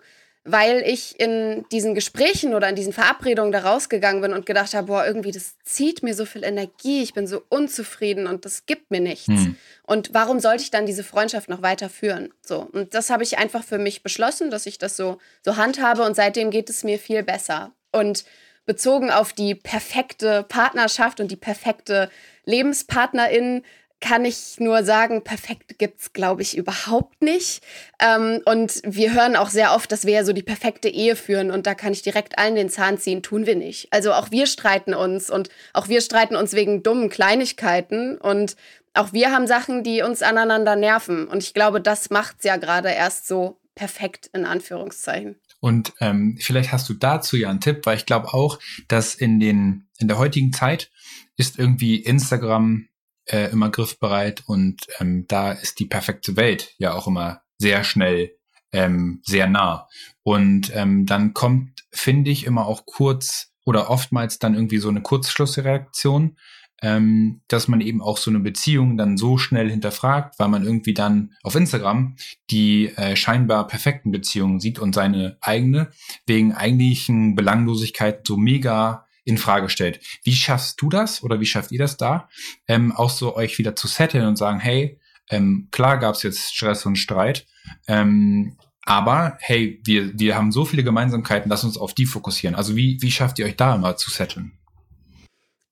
weil 0.45 0.81
ich 0.85 1.19
in 1.19 1.65
diesen 1.71 1.95
Gesprächen 1.95 2.53
oder 2.53 2.67
in 2.67 2.75
diesen 2.75 2.91
Verabredungen 2.91 3.51
da 3.51 3.59
rausgegangen 3.59 4.21
bin 4.21 4.33
und 4.33 4.45
gedacht 4.45 4.73
habe, 4.73 4.87
boah, 4.87 5.05
irgendwie 5.05 5.31
das 5.31 5.55
zieht 5.63 6.03
mir 6.03 6.13
so 6.13 6.25
viel 6.25 6.43
Energie, 6.43 7.01
ich 7.01 7.13
bin 7.13 7.27
so 7.27 7.43
unzufrieden 7.47 8.27
und 8.27 8.43
das 8.43 8.65
gibt 8.65 8.91
mir 8.91 8.99
nichts. 8.99 9.27
Hm. 9.27 9.55
Und 9.83 10.13
warum 10.13 10.39
sollte 10.39 10.63
ich 10.63 10.71
dann 10.71 10.85
diese 10.85 11.03
Freundschaft 11.03 11.47
noch 11.47 11.61
weiterführen? 11.61 12.33
So, 12.41 12.67
und 12.71 12.93
das 12.93 13.09
habe 13.09 13.23
ich 13.23 13.37
einfach 13.37 13.63
für 13.63 13.77
mich 13.77 14.03
beschlossen, 14.03 14.51
dass 14.51 14.65
ich 14.65 14.77
das 14.77 14.97
so 14.97 15.17
so 15.43 15.55
handhabe 15.55 16.03
und 16.03 16.15
seitdem 16.15 16.51
geht 16.51 16.69
es 16.69 16.83
mir 16.83 16.99
viel 16.99 17.23
besser. 17.23 17.71
Und 17.91 18.25
bezogen 18.65 19.11
auf 19.11 19.33
die 19.33 19.55
perfekte 19.55 20.43
Partnerschaft 20.43 21.19
und 21.19 21.29
die 21.31 21.35
perfekte 21.35 22.09
Lebenspartnerin 22.45 23.63
kann 24.03 24.25
ich 24.25 24.59
nur 24.59 24.83
sagen, 24.83 25.23
perfekt 25.23 25.79
gibt's 25.79 26.11
glaube 26.11 26.41
ich, 26.41 26.57
überhaupt 26.57 27.21
nicht. 27.21 27.63
Ähm, 27.99 28.41
und 28.43 28.81
wir 28.83 29.13
hören 29.13 29.37
auch 29.37 29.49
sehr 29.49 29.73
oft, 29.73 29.89
dass 29.93 30.05
wir 30.05 30.11
ja 30.11 30.25
so 30.25 30.33
die 30.33 30.43
perfekte 30.43 30.89
Ehe 30.89 31.15
führen. 31.15 31.51
Und 31.51 31.65
da 31.65 31.73
kann 31.73 31.93
ich 31.93 32.01
direkt 32.01 32.37
allen 32.37 32.55
den 32.55 32.67
Zahn 32.67 32.97
ziehen, 32.97 33.23
tun 33.23 33.45
wir 33.45 33.55
nicht. 33.55 33.87
Also 33.91 34.11
auch 34.11 34.29
wir 34.29 34.45
streiten 34.45 34.93
uns 34.93 35.29
und 35.29 35.47
auch 35.71 35.87
wir 35.87 36.01
streiten 36.01 36.35
uns 36.35 36.51
wegen 36.51 36.83
dummen 36.83 37.09
Kleinigkeiten. 37.09 38.17
Und 38.17 38.57
auch 38.93 39.13
wir 39.13 39.31
haben 39.31 39.47
Sachen, 39.47 39.83
die 39.83 40.01
uns 40.01 40.21
aneinander 40.21 40.75
nerven. 40.75 41.25
Und 41.25 41.41
ich 41.41 41.53
glaube, 41.53 41.79
das 41.79 42.09
macht's 42.09 42.43
ja 42.43 42.57
gerade 42.57 42.89
erst 42.89 43.25
so 43.25 43.57
perfekt, 43.73 44.29
in 44.33 44.43
Anführungszeichen. 44.45 45.37
Und 45.61 45.93
ähm, 46.01 46.37
vielleicht 46.41 46.73
hast 46.73 46.89
du 46.89 46.93
dazu 46.93 47.37
ja 47.37 47.49
einen 47.49 47.61
Tipp, 47.61 47.85
weil 47.85 47.95
ich 47.95 48.05
glaube 48.05 48.33
auch, 48.33 48.59
dass 48.89 49.15
in 49.15 49.39
den 49.39 49.87
in 49.97 50.09
der 50.09 50.17
heutigen 50.17 50.51
Zeit 50.51 50.91
ist 51.37 51.57
irgendwie 51.57 51.95
Instagram 51.95 52.89
äh, 53.25 53.51
immer 53.51 53.69
griffbereit 53.69 54.43
und 54.45 54.81
ähm, 54.99 55.25
da 55.27 55.51
ist 55.51 55.79
die 55.79 55.85
perfekte 55.85 56.35
Welt 56.35 56.73
ja 56.77 56.93
auch 56.93 57.07
immer 57.07 57.41
sehr 57.57 57.83
schnell 57.83 58.35
ähm, 58.73 59.21
sehr 59.23 59.47
nah. 59.47 59.87
Und 60.23 60.71
ähm, 60.75 61.05
dann 61.05 61.33
kommt, 61.33 61.85
finde 61.91 62.31
ich, 62.31 62.45
immer 62.45 62.65
auch 62.65 62.85
kurz 62.85 63.51
oder 63.65 63.89
oftmals 63.89 64.39
dann 64.39 64.55
irgendwie 64.55 64.79
so 64.79 64.89
eine 64.89 65.01
Kurzschlussreaktion, 65.01 66.37
ähm, 66.81 67.41
dass 67.47 67.69
man 67.69 67.79
eben 67.79 68.01
auch 68.01 68.17
so 68.17 68.29
eine 68.29 68.41
Beziehung 68.41 68.97
dann 68.97 69.17
so 69.17 69.37
schnell 69.37 69.69
hinterfragt, 69.69 70.37
weil 70.37 70.49
man 70.49 70.65
irgendwie 70.65 70.93
dann 70.93 71.33
auf 71.41 71.55
Instagram 71.55 72.17
die 72.49 72.89
äh, 72.97 73.15
scheinbar 73.15 73.67
perfekten 73.67 74.11
Beziehungen 74.11 74.59
sieht 74.59 74.79
und 74.79 74.93
seine 74.93 75.37
eigene 75.39 75.91
wegen 76.25 76.51
eigentlichen 76.53 77.35
Belanglosigkeit 77.35 78.27
so 78.27 78.35
mega 78.35 79.02
in 79.23 79.37
Frage 79.37 79.69
stellt. 79.69 79.99
Wie 80.23 80.35
schaffst 80.35 80.81
du 80.81 80.89
das 80.89 81.23
oder 81.23 81.39
wie 81.39 81.45
schafft 81.45 81.71
ihr 81.71 81.79
das 81.79 81.97
da, 81.97 82.29
ähm, 82.67 82.91
auch 82.91 83.09
so 83.09 83.35
euch 83.35 83.57
wieder 83.57 83.75
zu 83.75 83.87
setteln 83.87 84.25
und 84.25 84.35
sagen, 84.35 84.59
hey, 84.59 84.99
ähm, 85.29 85.69
klar 85.71 85.97
gab's 85.97 86.23
jetzt 86.23 86.53
Stress 86.53 86.85
und 86.85 86.97
Streit, 86.97 87.45
ähm, 87.87 88.57
aber 88.85 89.37
hey, 89.39 89.81
wir, 89.85 90.17
wir 90.19 90.35
haben 90.35 90.51
so 90.51 90.65
viele 90.65 90.83
Gemeinsamkeiten, 90.83 91.49
lass 91.49 91.63
uns 91.63 91.77
auf 91.77 91.93
die 91.93 92.05
fokussieren. 92.05 92.55
Also 92.55 92.75
wie, 92.75 92.97
wie 93.01 93.11
schafft 93.11 93.39
ihr 93.39 93.45
euch 93.45 93.55
da 93.55 93.75
immer 93.75 93.95
zu 93.95 94.11
setteln? 94.11 94.57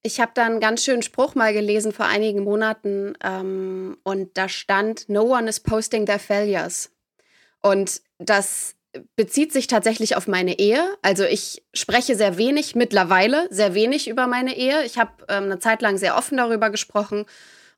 Ich 0.03 0.20
habe 0.20 0.31
da 0.34 0.46
einen 0.46 0.60
ganz 0.60 0.84
schönen 0.84 1.03
Spruch 1.03 1.36
mal 1.36 1.53
gelesen 1.53 1.91
vor 1.91 2.08
einigen 2.08 2.43
Monaten 2.43 3.13
ähm, 3.24 3.98
und 4.03 4.36
da 4.36 4.50
stand, 4.50 5.10
No 5.10 5.24
one 5.24 5.48
is 5.48 5.60
posting 5.60 6.05
their 6.05 6.20
failures. 6.20 6.91
Und 7.62 8.01
das 8.17 8.75
bezieht 9.15 9.53
sich 9.53 9.67
tatsächlich 9.67 10.15
auf 10.15 10.27
meine 10.27 10.60
Ehe. 10.60 10.83
Also 11.01 11.24
ich 11.24 11.63
spreche 11.74 12.15
sehr 12.15 12.38
wenig, 12.38 12.75
mittlerweile 12.75 13.48
sehr 13.50 13.74
wenig 13.74 14.07
über 14.07 14.27
meine 14.27 14.55
Ehe. 14.55 14.83
Ich 14.83 14.98
habe 14.98 15.12
ähm, 15.29 15.45
eine 15.45 15.60
Zeit 15.60 15.81
lang 15.81 15.98
sehr 15.98 16.17
offen 16.17 16.38
darüber 16.38 16.69
gesprochen 16.69 17.25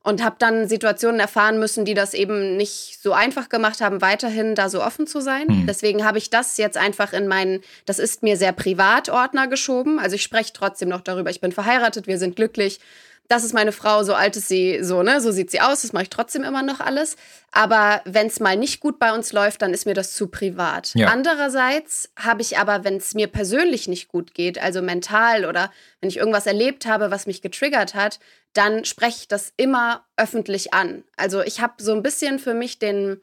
und 0.02 0.22
habe 0.22 0.36
dann 0.38 0.68
Situationen 0.68 1.18
erfahren 1.18 1.58
müssen, 1.58 1.84
die 1.84 1.94
das 1.94 2.12
eben 2.12 2.56
nicht 2.56 2.98
so 3.02 3.12
einfach 3.12 3.48
gemacht 3.48 3.80
haben, 3.80 4.02
weiterhin 4.02 4.54
da 4.54 4.68
so 4.68 4.82
offen 4.82 5.06
zu 5.06 5.20
sein. 5.20 5.46
Mhm. 5.48 5.66
Deswegen 5.66 6.04
habe 6.04 6.18
ich 6.18 6.30
das 6.30 6.58
jetzt 6.58 6.76
einfach 6.76 7.12
in 7.12 7.26
meinen, 7.26 7.62
das 7.86 7.98
ist 7.98 8.22
mir 8.22 8.36
sehr 8.36 8.52
privat 8.52 9.08
Ordner 9.08 9.46
geschoben. 9.46 9.98
Also 9.98 10.16
ich 10.16 10.22
spreche 10.22 10.52
trotzdem 10.52 10.90
noch 10.90 11.00
darüber. 11.00 11.30
Ich 11.30 11.40
bin 11.40 11.52
verheiratet, 11.52 12.06
wir 12.06 12.18
sind 12.18 12.36
glücklich. 12.36 12.80
Das 13.28 13.42
ist 13.42 13.54
meine 13.54 13.72
Frau, 13.72 14.02
so 14.02 14.14
alt 14.14 14.36
ist 14.36 14.48
sie, 14.48 14.82
so, 14.82 15.02
ne, 15.02 15.20
so 15.20 15.32
sieht 15.32 15.50
sie 15.50 15.60
aus, 15.60 15.82
das 15.82 15.92
mache 15.94 16.04
ich 16.04 16.10
trotzdem 16.10 16.44
immer 16.44 16.62
noch 16.62 16.80
alles. 16.80 17.16
Aber 17.52 18.02
wenn 18.04 18.26
es 18.26 18.38
mal 18.38 18.56
nicht 18.56 18.80
gut 18.80 18.98
bei 18.98 19.14
uns 19.14 19.32
läuft, 19.32 19.62
dann 19.62 19.72
ist 19.72 19.86
mir 19.86 19.94
das 19.94 20.12
zu 20.12 20.28
privat. 20.28 20.92
Ja. 20.94 21.08
Andererseits 21.08 22.10
habe 22.18 22.42
ich 22.42 22.58
aber, 22.58 22.84
wenn 22.84 22.96
es 22.96 23.14
mir 23.14 23.28
persönlich 23.28 23.88
nicht 23.88 24.08
gut 24.08 24.34
geht, 24.34 24.62
also 24.62 24.82
mental 24.82 25.46
oder 25.46 25.70
wenn 26.00 26.10
ich 26.10 26.18
irgendwas 26.18 26.46
erlebt 26.46 26.84
habe, 26.84 27.10
was 27.10 27.26
mich 27.26 27.40
getriggert 27.40 27.94
hat, 27.94 28.18
dann 28.52 28.84
spreche 28.84 29.20
ich 29.20 29.28
das 29.28 29.52
immer 29.56 30.04
öffentlich 30.16 30.74
an. 30.74 31.02
Also 31.16 31.42
ich 31.42 31.60
habe 31.60 31.82
so 31.82 31.92
ein 31.92 32.02
bisschen 32.02 32.38
für 32.38 32.54
mich 32.54 32.78
den, 32.78 33.22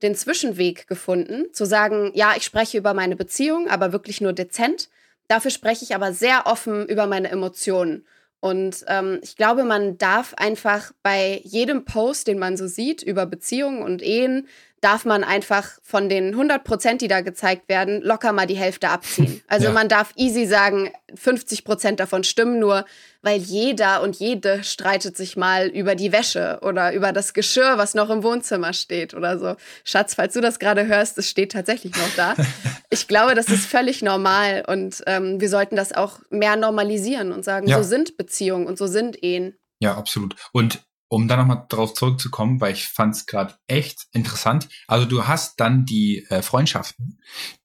den 0.00 0.14
Zwischenweg 0.14 0.86
gefunden, 0.88 1.52
zu 1.52 1.66
sagen, 1.66 2.12
ja, 2.14 2.32
ich 2.36 2.44
spreche 2.44 2.78
über 2.78 2.94
meine 2.94 3.14
Beziehung, 3.14 3.68
aber 3.68 3.92
wirklich 3.92 4.22
nur 4.22 4.32
dezent. 4.32 4.88
Dafür 5.28 5.50
spreche 5.50 5.84
ich 5.84 5.94
aber 5.94 6.12
sehr 6.14 6.46
offen 6.46 6.86
über 6.86 7.06
meine 7.06 7.30
Emotionen. 7.30 8.06
Und 8.44 8.84
ähm, 8.88 9.20
ich 9.22 9.36
glaube, 9.36 9.64
man 9.64 9.96
darf 9.96 10.34
einfach 10.34 10.92
bei 11.02 11.40
jedem 11.44 11.86
Post, 11.86 12.26
den 12.26 12.38
man 12.38 12.58
so 12.58 12.66
sieht 12.66 13.02
über 13.02 13.24
Beziehungen 13.24 13.82
und 13.82 14.02
Ehen, 14.02 14.48
darf 14.84 15.06
man 15.06 15.24
einfach 15.24 15.66
von 15.82 16.10
den 16.10 16.32
100 16.32 16.62
Prozent, 16.62 17.00
die 17.00 17.08
da 17.08 17.22
gezeigt 17.22 17.70
werden, 17.70 18.02
locker 18.02 18.32
mal 18.32 18.46
die 18.46 18.56
Hälfte 18.56 18.90
abziehen. 18.90 19.40
Also 19.54 19.66
ja. 19.66 19.72
man 19.72 19.88
darf 19.88 20.12
easy 20.16 20.46
sagen, 20.46 20.90
50 21.14 21.64
Prozent 21.64 22.00
davon 22.00 22.24
stimmen 22.24 22.58
nur, 22.58 22.84
weil 23.22 23.38
jeder 23.40 24.02
und 24.02 24.16
jede 24.16 24.64
streitet 24.64 25.16
sich 25.16 25.36
mal 25.36 25.68
über 25.68 25.94
die 25.94 26.12
Wäsche 26.12 26.58
oder 26.62 26.92
über 26.92 27.12
das 27.12 27.34
Geschirr, 27.34 27.78
was 27.78 27.94
noch 27.94 28.10
im 28.10 28.22
Wohnzimmer 28.22 28.72
steht 28.72 29.14
oder 29.14 29.38
so. 29.38 29.54
Schatz, 29.84 30.14
falls 30.14 30.34
du 30.34 30.40
das 30.40 30.58
gerade 30.58 30.86
hörst, 30.86 31.16
es 31.18 31.30
steht 31.30 31.52
tatsächlich 31.52 31.94
noch 31.96 32.14
da. 32.16 32.34
Ich 32.90 33.08
glaube, 33.08 33.34
das 33.34 33.48
ist 33.48 33.66
völlig 33.66 34.02
normal 34.02 34.64
und 34.68 35.02
ähm, 35.06 35.40
wir 35.40 35.48
sollten 35.48 35.74
das 35.74 35.92
auch 35.92 36.20
mehr 36.30 36.54
normalisieren 36.54 37.32
und 37.32 37.44
sagen, 37.44 37.66
ja. 37.66 37.76
so 37.76 37.82
sind 37.82 38.16
Beziehungen 38.16 38.68
und 38.68 38.78
so 38.78 38.86
sind 38.86 39.20
Ehen. 39.20 39.58
Ja, 39.80 39.96
absolut. 39.96 40.36
Und 40.52 40.80
um 41.14 41.28
da 41.28 41.36
nochmal 41.36 41.64
drauf 41.68 41.94
zurückzukommen, 41.94 42.60
weil 42.60 42.72
ich 42.72 42.88
fand 42.88 43.14
es 43.14 43.26
gerade 43.26 43.54
echt 43.68 44.08
interessant. 44.10 44.68
Also 44.88 45.06
du 45.06 45.28
hast 45.28 45.60
dann 45.60 45.84
die 45.84 46.26
äh, 46.28 46.42
Freundschaften, 46.42 47.20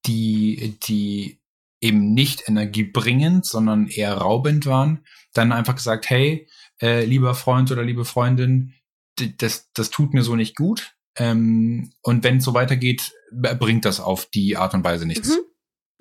die, 0.06 0.78
die 0.84 1.40
eben 1.82 2.14
nicht 2.14 2.48
energiebringend, 2.48 3.48
sondern 3.48 3.88
eher 3.88 4.14
raubend 4.14 4.68
waren, 4.68 5.04
dann 5.34 5.52
einfach 5.52 5.74
gesagt, 5.74 6.12
hey, 6.12 6.48
äh, 6.80 7.06
lieber 7.06 7.34
Freund 7.34 7.72
oder 7.72 7.82
liebe 7.84 8.06
Freundin, 8.06 8.76
das, 9.16 9.72
das 9.74 9.90
tut 9.90 10.14
mir 10.14 10.22
so 10.22 10.36
nicht 10.36 10.56
gut. 10.56 10.94
Ähm, 11.16 11.92
und 12.04 12.24
wenn 12.24 12.38
es 12.38 12.44
so 12.44 12.54
weitergeht, 12.54 13.14
bringt 13.32 13.84
das 13.84 14.00
auf 14.00 14.28
die 14.28 14.58
Art 14.58 14.76
und 14.76 14.84
Weise 14.84 15.08
nichts. 15.08 15.30
Mhm. 15.30 15.49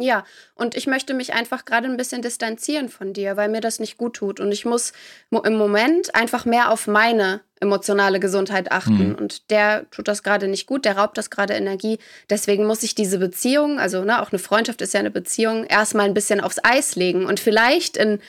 Ja, 0.00 0.24
und 0.54 0.76
ich 0.76 0.86
möchte 0.86 1.12
mich 1.12 1.34
einfach 1.34 1.64
gerade 1.64 1.88
ein 1.88 1.96
bisschen 1.96 2.22
distanzieren 2.22 2.88
von 2.88 3.12
dir, 3.12 3.36
weil 3.36 3.48
mir 3.48 3.60
das 3.60 3.80
nicht 3.80 3.98
gut 3.98 4.14
tut. 4.14 4.38
Und 4.38 4.52
ich 4.52 4.64
muss 4.64 4.92
im 5.30 5.56
Moment 5.56 6.14
einfach 6.14 6.44
mehr 6.44 6.70
auf 6.70 6.86
meine 6.86 7.40
emotionale 7.58 8.20
Gesundheit 8.20 8.70
achten. 8.70 9.08
Mhm. 9.08 9.14
Und 9.16 9.50
der 9.50 9.90
tut 9.90 10.06
das 10.06 10.22
gerade 10.22 10.46
nicht 10.46 10.68
gut, 10.68 10.84
der 10.84 10.96
raubt 10.96 11.18
das 11.18 11.30
gerade 11.30 11.54
Energie. 11.54 11.98
Deswegen 12.30 12.64
muss 12.64 12.84
ich 12.84 12.94
diese 12.94 13.18
Beziehung, 13.18 13.80
also 13.80 14.04
ne, 14.04 14.22
auch 14.22 14.30
eine 14.30 14.38
Freundschaft 14.38 14.80
ist 14.82 14.94
ja 14.94 15.00
eine 15.00 15.10
Beziehung, 15.10 15.64
erstmal 15.64 16.06
ein 16.06 16.14
bisschen 16.14 16.40
aufs 16.40 16.60
Eis 16.62 16.94
legen. 16.94 17.26
Und 17.26 17.40
vielleicht 17.40 17.96
in 17.96 18.20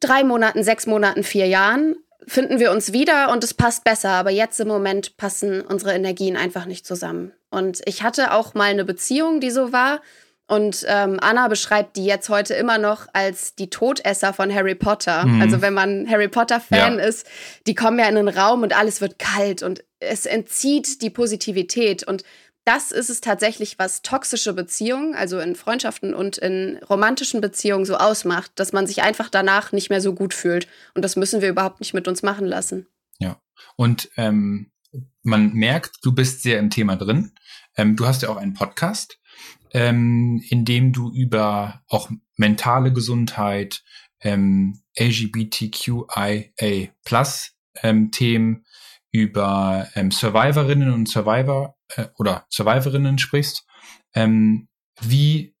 drei 0.00 0.22
Monaten, 0.22 0.62
sechs 0.62 0.86
Monaten, 0.86 1.22
vier 1.22 1.46
Jahren 1.46 1.96
finden 2.26 2.58
wir 2.58 2.72
uns 2.72 2.92
wieder 2.92 3.30
und 3.30 3.42
es 3.42 3.54
passt 3.54 3.84
besser. 3.84 4.10
Aber 4.10 4.30
jetzt 4.30 4.60
im 4.60 4.68
Moment 4.68 5.16
passen 5.16 5.62
unsere 5.62 5.94
Energien 5.94 6.36
einfach 6.36 6.66
nicht 6.66 6.84
zusammen. 6.84 7.32
Und 7.48 7.80
ich 7.86 8.02
hatte 8.02 8.32
auch 8.32 8.52
mal 8.52 8.64
eine 8.64 8.84
Beziehung, 8.84 9.40
die 9.40 9.50
so 9.50 9.72
war 9.72 10.02
und 10.48 10.84
ähm, 10.88 11.18
Anna 11.20 11.48
beschreibt 11.48 11.96
die 11.96 12.04
jetzt 12.04 12.28
heute 12.28 12.54
immer 12.54 12.78
noch 12.78 13.08
als 13.12 13.56
die 13.56 13.68
Todesser 13.68 14.32
von 14.32 14.54
Harry 14.54 14.76
Potter. 14.76 15.26
Mhm. 15.26 15.42
Also 15.42 15.60
wenn 15.60 15.74
man 15.74 16.08
Harry 16.08 16.28
Potter-Fan 16.28 16.98
ja. 16.98 17.04
ist, 17.04 17.26
die 17.66 17.74
kommen 17.74 17.98
ja 17.98 18.08
in 18.08 18.16
einen 18.16 18.28
Raum 18.28 18.62
und 18.62 18.76
alles 18.76 19.00
wird 19.00 19.18
kalt 19.18 19.62
und 19.62 19.82
es 19.98 20.24
entzieht 20.24 21.02
die 21.02 21.10
Positivität. 21.10 22.04
Und 22.04 22.22
das 22.64 22.92
ist 22.92 23.10
es 23.10 23.20
tatsächlich, 23.20 23.78
was 23.80 24.02
toxische 24.02 24.52
Beziehungen, 24.52 25.16
also 25.16 25.40
in 25.40 25.56
Freundschaften 25.56 26.14
und 26.14 26.38
in 26.38 26.78
romantischen 26.88 27.40
Beziehungen 27.40 27.84
so 27.84 27.96
ausmacht, 27.96 28.52
dass 28.54 28.72
man 28.72 28.86
sich 28.86 29.02
einfach 29.02 29.30
danach 29.30 29.72
nicht 29.72 29.90
mehr 29.90 30.00
so 30.00 30.14
gut 30.14 30.32
fühlt. 30.32 30.68
Und 30.94 31.02
das 31.02 31.16
müssen 31.16 31.40
wir 31.40 31.48
überhaupt 31.48 31.80
nicht 31.80 31.94
mit 31.94 32.06
uns 32.06 32.22
machen 32.22 32.46
lassen. 32.46 32.86
Ja. 33.18 33.40
Und 33.74 34.10
ähm, 34.16 34.70
man 35.24 35.52
merkt, 35.54 35.96
du 36.02 36.12
bist 36.12 36.42
sehr 36.42 36.60
im 36.60 36.70
Thema 36.70 36.94
drin. 36.94 37.32
Ähm, 37.76 37.96
du 37.96 38.06
hast 38.06 38.22
ja 38.22 38.28
auch 38.28 38.36
einen 38.36 38.54
Podcast 38.54 39.18
ähm, 39.72 40.42
in 40.48 40.64
dem 40.64 40.92
du 40.92 41.12
über 41.12 41.82
auch 41.88 42.10
mentale 42.36 42.92
Gesundheit, 42.92 43.82
ähm, 44.20 44.80
LGBTQIA 44.98 46.44
Plus 47.04 47.52
ähm, 47.82 48.10
Themen, 48.10 48.64
über 49.16 49.88
ähm, 49.94 50.10
Survivorinnen 50.10 50.92
und 50.92 51.08
Survivor 51.08 51.76
äh, 51.96 52.06
oder 52.18 52.46
Survivorinnen 52.50 53.18
sprichst. 53.18 53.66
Ähm, 54.14 54.68
wie 55.00 55.54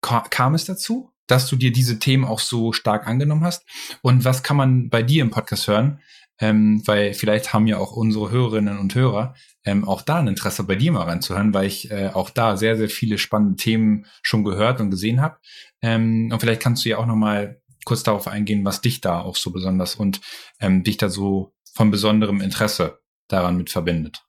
ka 0.00 0.20
kam 0.30 0.54
es 0.54 0.64
dazu, 0.64 1.10
dass 1.26 1.46
du 1.48 1.56
dir 1.56 1.72
diese 1.72 1.98
Themen 1.98 2.24
auch 2.24 2.38
so 2.38 2.72
stark 2.72 3.06
angenommen 3.06 3.44
hast? 3.44 3.66
Und 4.02 4.24
was 4.24 4.42
kann 4.42 4.56
man 4.56 4.88
bei 4.88 5.02
dir 5.02 5.22
im 5.22 5.30
Podcast 5.30 5.68
hören? 5.68 6.00
Ähm, 6.40 6.82
weil 6.86 7.14
vielleicht 7.14 7.52
haben 7.52 7.66
ja 7.66 7.78
auch 7.78 7.92
unsere 7.92 8.30
Hörerinnen 8.30 8.78
und 8.78 8.94
Hörer 8.94 9.34
ähm, 9.64 9.86
auch 9.86 10.02
da 10.02 10.18
ein 10.18 10.28
Interesse 10.28 10.64
bei 10.64 10.74
dir 10.74 10.92
mal 10.92 11.04
reinzuhören, 11.04 11.54
weil 11.54 11.66
ich 11.66 11.90
äh, 11.90 12.10
auch 12.12 12.30
da 12.30 12.56
sehr, 12.56 12.76
sehr 12.76 12.88
viele 12.88 13.18
spannende 13.18 13.56
Themen 13.56 14.06
schon 14.22 14.44
gehört 14.44 14.80
und 14.80 14.90
gesehen 14.90 15.20
habe. 15.20 15.38
Ähm, 15.82 16.30
und 16.32 16.40
vielleicht 16.40 16.62
kannst 16.62 16.84
du 16.84 16.88
ja 16.88 16.98
auch 16.98 17.06
noch 17.06 17.16
mal 17.16 17.60
kurz 17.84 18.02
darauf 18.02 18.26
eingehen, 18.26 18.64
was 18.64 18.80
dich 18.80 19.00
da 19.00 19.20
auch 19.20 19.36
so 19.36 19.52
besonders 19.52 19.94
und 19.94 20.20
ähm, 20.60 20.82
dich 20.82 20.96
da 20.96 21.08
so 21.08 21.54
von 21.74 21.90
besonderem 21.90 22.40
Interesse 22.40 23.00
daran 23.28 23.56
mit 23.56 23.70
verbindet. 23.70 24.23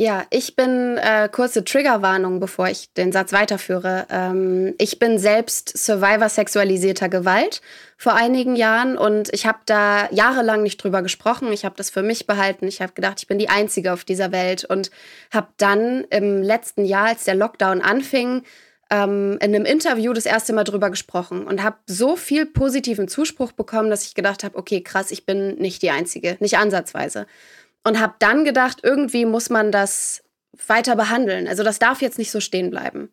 Ja, 0.00 0.24
ich 0.30 0.54
bin, 0.54 0.96
äh, 0.96 1.28
kurze 1.28 1.64
Triggerwarnung, 1.64 2.38
bevor 2.38 2.68
ich 2.68 2.92
den 2.94 3.10
Satz 3.10 3.32
weiterführe. 3.32 4.06
Ähm, 4.10 4.76
ich 4.78 5.00
bin 5.00 5.18
selbst 5.18 5.76
Survivor 5.76 6.28
sexualisierter 6.28 7.08
Gewalt 7.08 7.60
vor 7.96 8.14
einigen 8.14 8.54
Jahren 8.54 8.96
und 8.96 9.28
ich 9.34 9.44
habe 9.44 9.58
da 9.66 10.08
jahrelang 10.12 10.62
nicht 10.62 10.76
drüber 10.76 11.02
gesprochen. 11.02 11.52
Ich 11.52 11.64
habe 11.64 11.74
das 11.76 11.90
für 11.90 12.02
mich 12.02 12.28
behalten. 12.28 12.68
Ich 12.68 12.80
habe 12.80 12.92
gedacht, 12.92 13.16
ich 13.18 13.26
bin 13.26 13.40
die 13.40 13.48
Einzige 13.48 13.92
auf 13.92 14.04
dieser 14.04 14.30
Welt 14.30 14.64
und 14.64 14.92
habe 15.32 15.48
dann 15.56 16.04
im 16.10 16.44
letzten 16.44 16.84
Jahr, 16.84 17.06
als 17.08 17.24
der 17.24 17.34
Lockdown 17.34 17.82
anfing, 17.82 18.44
ähm, 18.90 19.32
in 19.40 19.52
einem 19.52 19.64
Interview 19.64 20.12
das 20.12 20.26
erste 20.26 20.52
Mal 20.52 20.62
drüber 20.62 20.90
gesprochen 20.90 21.44
und 21.44 21.64
habe 21.64 21.76
so 21.86 22.14
viel 22.14 22.46
positiven 22.46 23.08
Zuspruch 23.08 23.50
bekommen, 23.50 23.90
dass 23.90 24.04
ich 24.04 24.14
gedacht 24.14 24.44
habe, 24.44 24.56
okay, 24.56 24.80
krass, 24.80 25.10
ich 25.10 25.26
bin 25.26 25.56
nicht 25.56 25.82
die 25.82 25.90
Einzige, 25.90 26.36
nicht 26.38 26.56
ansatzweise 26.56 27.26
und 27.84 28.00
habe 28.00 28.14
dann 28.18 28.44
gedacht, 28.44 28.80
irgendwie 28.82 29.24
muss 29.24 29.50
man 29.50 29.72
das 29.72 30.22
weiter 30.66 30.96
behandeln. 30.96 31.46
Also 31.46 31.62
das 31.62 31.78
darf 31.78 32.02
jetzt 32.02 32.18
nicht 32.18 32.30
so 32.30 32.40
stehen 32.40 32.70
bleiben. 32.70 33.10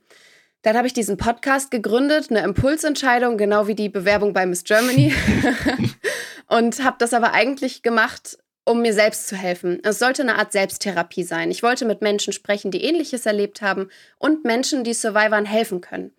Dann 0.62 0.75
habe 0.75 0.88
ich 0.88 0.93
diesen 0.93 1.17
Podcast 1.17 1.69
gegründet, 1.69 2.31
eine 2.31 2.43
Impulsentscheidung, 2.43 3.38
genau 3.38 3.67
wie 3.67 3.75
die 3.75 3.89
Bewerbung 3.89 4.34
bei 4.34 4.45
Miss 4.45 4.63
Germany. 4.63 5.13
und 6.48 6.84
habe 6.84 6.95
das 7.00 7.13
aber 7.13 7.34
eigentlich 7.34 7.84
gemacht, 7.84 8.39
um 8.65 8.81
mir 8.81 8.93
selbst 8.93 9.27
zu 9.27 9.36
helfen. 9.36 9.79
Es 9.84 10.00
sollte 10.00 10.24
eine 10.24 10.39
Art 10.39 10.51
Selbsttherapie 10.51 11.24
sein. 11.24 11.51
Ich 11.51 11.62
wollte 11.62 11.86
mit 11.86 12.01
Menschen 12.01 12.34
sprechen, 12.34 12.72
die 12.72 12.84
ähnliches 12.84 13.27
erlebt 13.27 13.62
haben 13.62 13.89
und 14.17 14.43
Menschen, 14.43 14.84
die 14.84 14.95
Survivern 14.95 15.45
helfen 15.45 15.81
können 15.81 16.12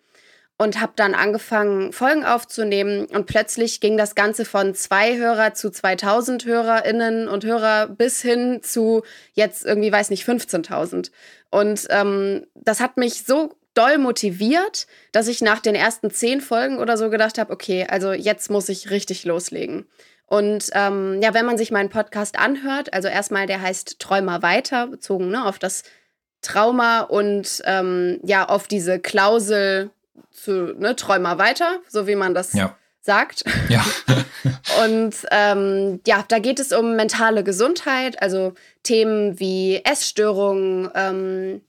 und 0.57 0.81
habe 0.81 0.93
dann 0.95 1.13
angefangen, 1.13 1.93
Folgen 1.93 2.25
aufzunehmen. 2.25 3.05
Und 3.05 3.27
plötzlich 3.27 3.79
ging 3.79 3.95
das 3.95 4.15
Ganze 4.15 4.43
von 4.43 4.73
zwei 4.73 5.17
Hörer 5.17 5.53
zu 5.53 5.69
2000 5.69 6.45
HörerInnen 6.45 7.27
und 7.27 7.45
Hörer 7.45 7.87
bis 7.87 8.21
hin 8.21 8.61
zu 8.63 9.03
jetzt 9.33 9.65
irgendwie, 9.65 9.91
weiß 9.91 10.09
nicht, 10.09 10.27
15.000. 10.27 11.11
Und 11.51 11.87
ähm, 11.89 12.47
das 12.55 12.79
hat 12.79 12.97
mich 12.97 13.23
so 13.23 13.53
doll 13.75 13.99
motiviert, 13.99 14.87
dass 15.11 15.27
ich 15.27 15.41
nach 15.41 15.59
den 15.59 15.75
ersten 15.75 16.09
zehn 16.09 16.41
Folgen 16.41 16.79
oder 16.79 16.97
so 16.97 17.11
gedacht 17.11 17.37
habe, 17.37 17.53
okay, 17.53 17.85
also 17.87 18.11
jetzt 18.11 18.49
muss 18.49 18.69
ich 18.69 18.89
richtig 18.89 19.23
loslegen. 19.23 19.85
Und 20.25 20.71
ähm, 20.73 21.21
ja, 21.21 21.35
wenn 21.35 21.45
man 21.45 21.57
sich 21.57 21.71
meinen 21.71 21.89
Podcast 21.89 22.37
anhört, 22.37 22.93
also 22.93 23.07
erstmal, 23.07 23.45
der 23.45 23.61
heißt 23.61 23.99
Träumer 23.99 24.41
weiter, 24.41 24.87
bezogen 24.87 25.29
ne, 25.29 25.45
auf 25.45 25.59
das 25.59 25.83
Trauma 26.41 27.01
und 27.01 27.61
ähm, 27.65 28.19
ja, 28.23 28.47
auf 28.49 28.67
diese 28.67 28.99
Klausel, 28.99 29.91
zu 30.31 30.73
ne, 30.77 30.95
Träumer 30.95 31.37
weiter, 31.37 31.79
so 31.87 32.07
wie 32.07 32.15
man 32.15 32.33
das 32.33 32.53
ja. 32.53 32.75
sagt. 33.01 33.43
Ja. 33.69 33.85
und 34.85 35.15
ähm, 35.31 35.99
ja, 36.05 36.23
da 36.27 36.39
geht 36.39 36.59
es 36.59 36.71
um 36.71 36.95
mentale 36.95 37.43
Gesundheit, 37.43 38.21
also 38.21 38.53
Themen 38.83 39.39
wie 39.39 39.81
Essstörungen, 39.83 40.89
ähm, 40.95 41.61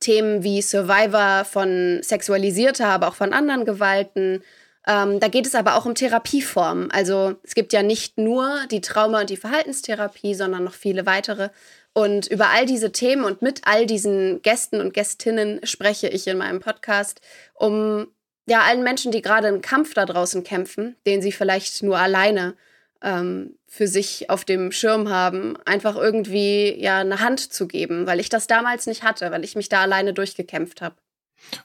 Themen 0.00 0.42
wie 0.42 0.60
Survivor 0.60 1.44
von 1.44 2.00
sexualisierter, 2.02 2.88
aber 2.88 3.08
auch 3.08 3.14
von 3.14 3.32
anderen 3.32 3.64
Gewalten. 3.64 4.42
Ähm, 4.86 5.18
da 5.18 5.28
geht 5.28 5.46
es 5.46 5.54
aber 5.54 5.76
auch 5.76 5.86
um 5.86 5.94
Therapieformen. 5.94 6.90
Also 6.90 7.36
es 7.42 7.54
gibt 7.54 7.72
ja 7.72 7.82
nicht 7.82 8.18
nur 8.18 8.66
die 8.70 8.82
Trauma- 8.82 9.22
und 9.22 9.30
die 9.30 9.38
Verhaltenstherapie, 9.38 10.34
sondern 10.34 10.64
noch 10.64 10.74
viele 10.74 11.06
weitere. 11.06 11.48
Und 11.94 12.26
über 12.26 12.50
all 12.50 12.66
diese 12.66 12.90
Themen 12.90 13.24
und 13.24 13.40
mit 13.40 13.62
all 13.64 13.86
diesen 13.86 14.42
Gästen 14.42 14.80
und 14.80 14.92
Gästinnen 14.92 15.64
spreche 15.64 16.08
ich 16.08 16.26
in 16.26 16.38
meinem 16.38 16.60
Podcast, 16.60 17.20
um 17.54 18.08
ja 18.46 18.62
allen 18.62 18.82
Menschen, 18.82 19.12
die 19.12 19.22
gerade 19.22 19.46
einen 19.46 19.62
Kampf 19.62 19.94
da 19.94 20.04
draußen 20.04 20.42
kämpfen, 20.42 20.96
den 21.06 21.22
sie 21.22 21.32
vielleicht 21.32 21.84
nur 21.84 21.98
alleine 21.98 22.56
ähm, 23.00 23.56
für 23.68 23.86
sich 23.86 24.28
auf 24.28 24.44
dem 24.44 24.72
Schirm 24.72 25.08
haben, 25.08 25.56
einfach 25.64 25.94
irgendwie 25.94 26.74
ja 26.80 26.98
eine 26.98 27.20
Hand 27.20 27.40
zu 27.52 27.68
geben, 27.68 28.06
weil 28.06 28.18
ich 28.18 28.28
das 28.28 28.48
damals 28.48 28.86
nicht 28.86 29.04
hatte, 29.04 29.30
weil 29.30 29.44
ich 29.44 29.54
mich 29.54 29.68
da 29.68 29.82
alleine 29.82 30.12
durchgekämpft 30.12 30.82
habe. 30.82 30.96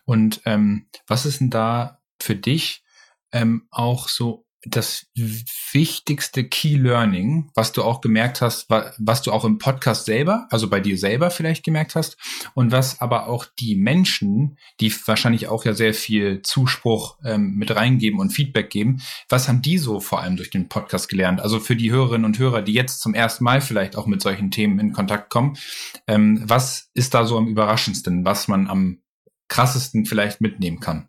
Und 0.06 0.42
ähm, 0.46 0.88
was 1.08 1.26
ist 1.26 1.40
denn 1.40 1.50
da 1.50 2.02
für 2.22 2.36
dich 2.36 2.84
ähm, 3.32 3.68
auch 3.72 4.10
so 4.10 4.46
das 4.64 5.08
wichtigste 5.16 6.44
Key 6.44 6.76
Learning, 6.76 7.50
was 7.56 7.72
du 7.72 7.82
auch 7.82 8.02
gemerkt 8.02 8.42
hast, 8.42 8.70
was 8.70 9.22
du 9.22 9.32
auch 9.32 9.46
im 9.46 9.58
Podcast 9.58 10.06
selber, 10.06 10.48
also 10.50 10.70
bei 10.70 10.82
dir 10.82 10.98
selber 10.98 11.32
vielleicht 11.32 11.64
gemerkt 11.64 11.96
hast 11.96 12.18
und 12.56 12.72
was 12.72 13.00
aber 13.00 13.28
auch 13.28 13.46
die 13.60 13.76
Menschen, 13.76 14.58
die 14.82 14.94
wahrscheinlich 15.08 15.48
auch 15.48 15.64
ja 15.64 15.74
sehr 15.74 15.94
viel 15.94 16.42
Zuspruch 16.42 17.18
ähm, 17.24 17.56
mit 17.56 17.74
reingeben 17.74 18.20
und 18.20 18.32
Feedback 18.32 18.70
geben, 18.70 19.02
was 19.30 19.48
haben 19.48 19.62
die 19.62 19.78
so 19.78 20.02
vor 20.02 20.22
allem 20.22 20.36
durch 20.36 20.50
den 20.50 20.68
Podcast 20.68 21.08
gelernt? 21.08 21.40
Also 21.40 21.60
für 21.62 21.78
die 21.78 21.92
Hörerinnen 21.92 22.26
und 22.26 22.38
Hörer, 22.38 22.62
die 22.62 22.74
jetzt 22.74 23.00
zum 23.00 23.14
ersten 23.14 23.46
Mal 23.46 23.62
vielleicht 23.62 23.96
auch 23.96 24.08
mit 24.08 24.22
solchen 24.22 24.52
Themen 24.52 24.80
in 24.80 24.92
Kontakt 24.92 25.30
kommen, 25.30 25.58
ähm, 26.06 26.44
was 26.44 26.90
ist 26.94 27.14
da 27.14 27.26
so 27.26 27.38
am 27.38 27.48
überraschendsten, 27.48 28.26
was 28.26 28.50
man 28.50 28.68
am 28.68 29.02
krassesten 29.48 30.06
vielleicht 30.06 30.42
mitnehmen 30.42 30.82
kann? 30.82 31.08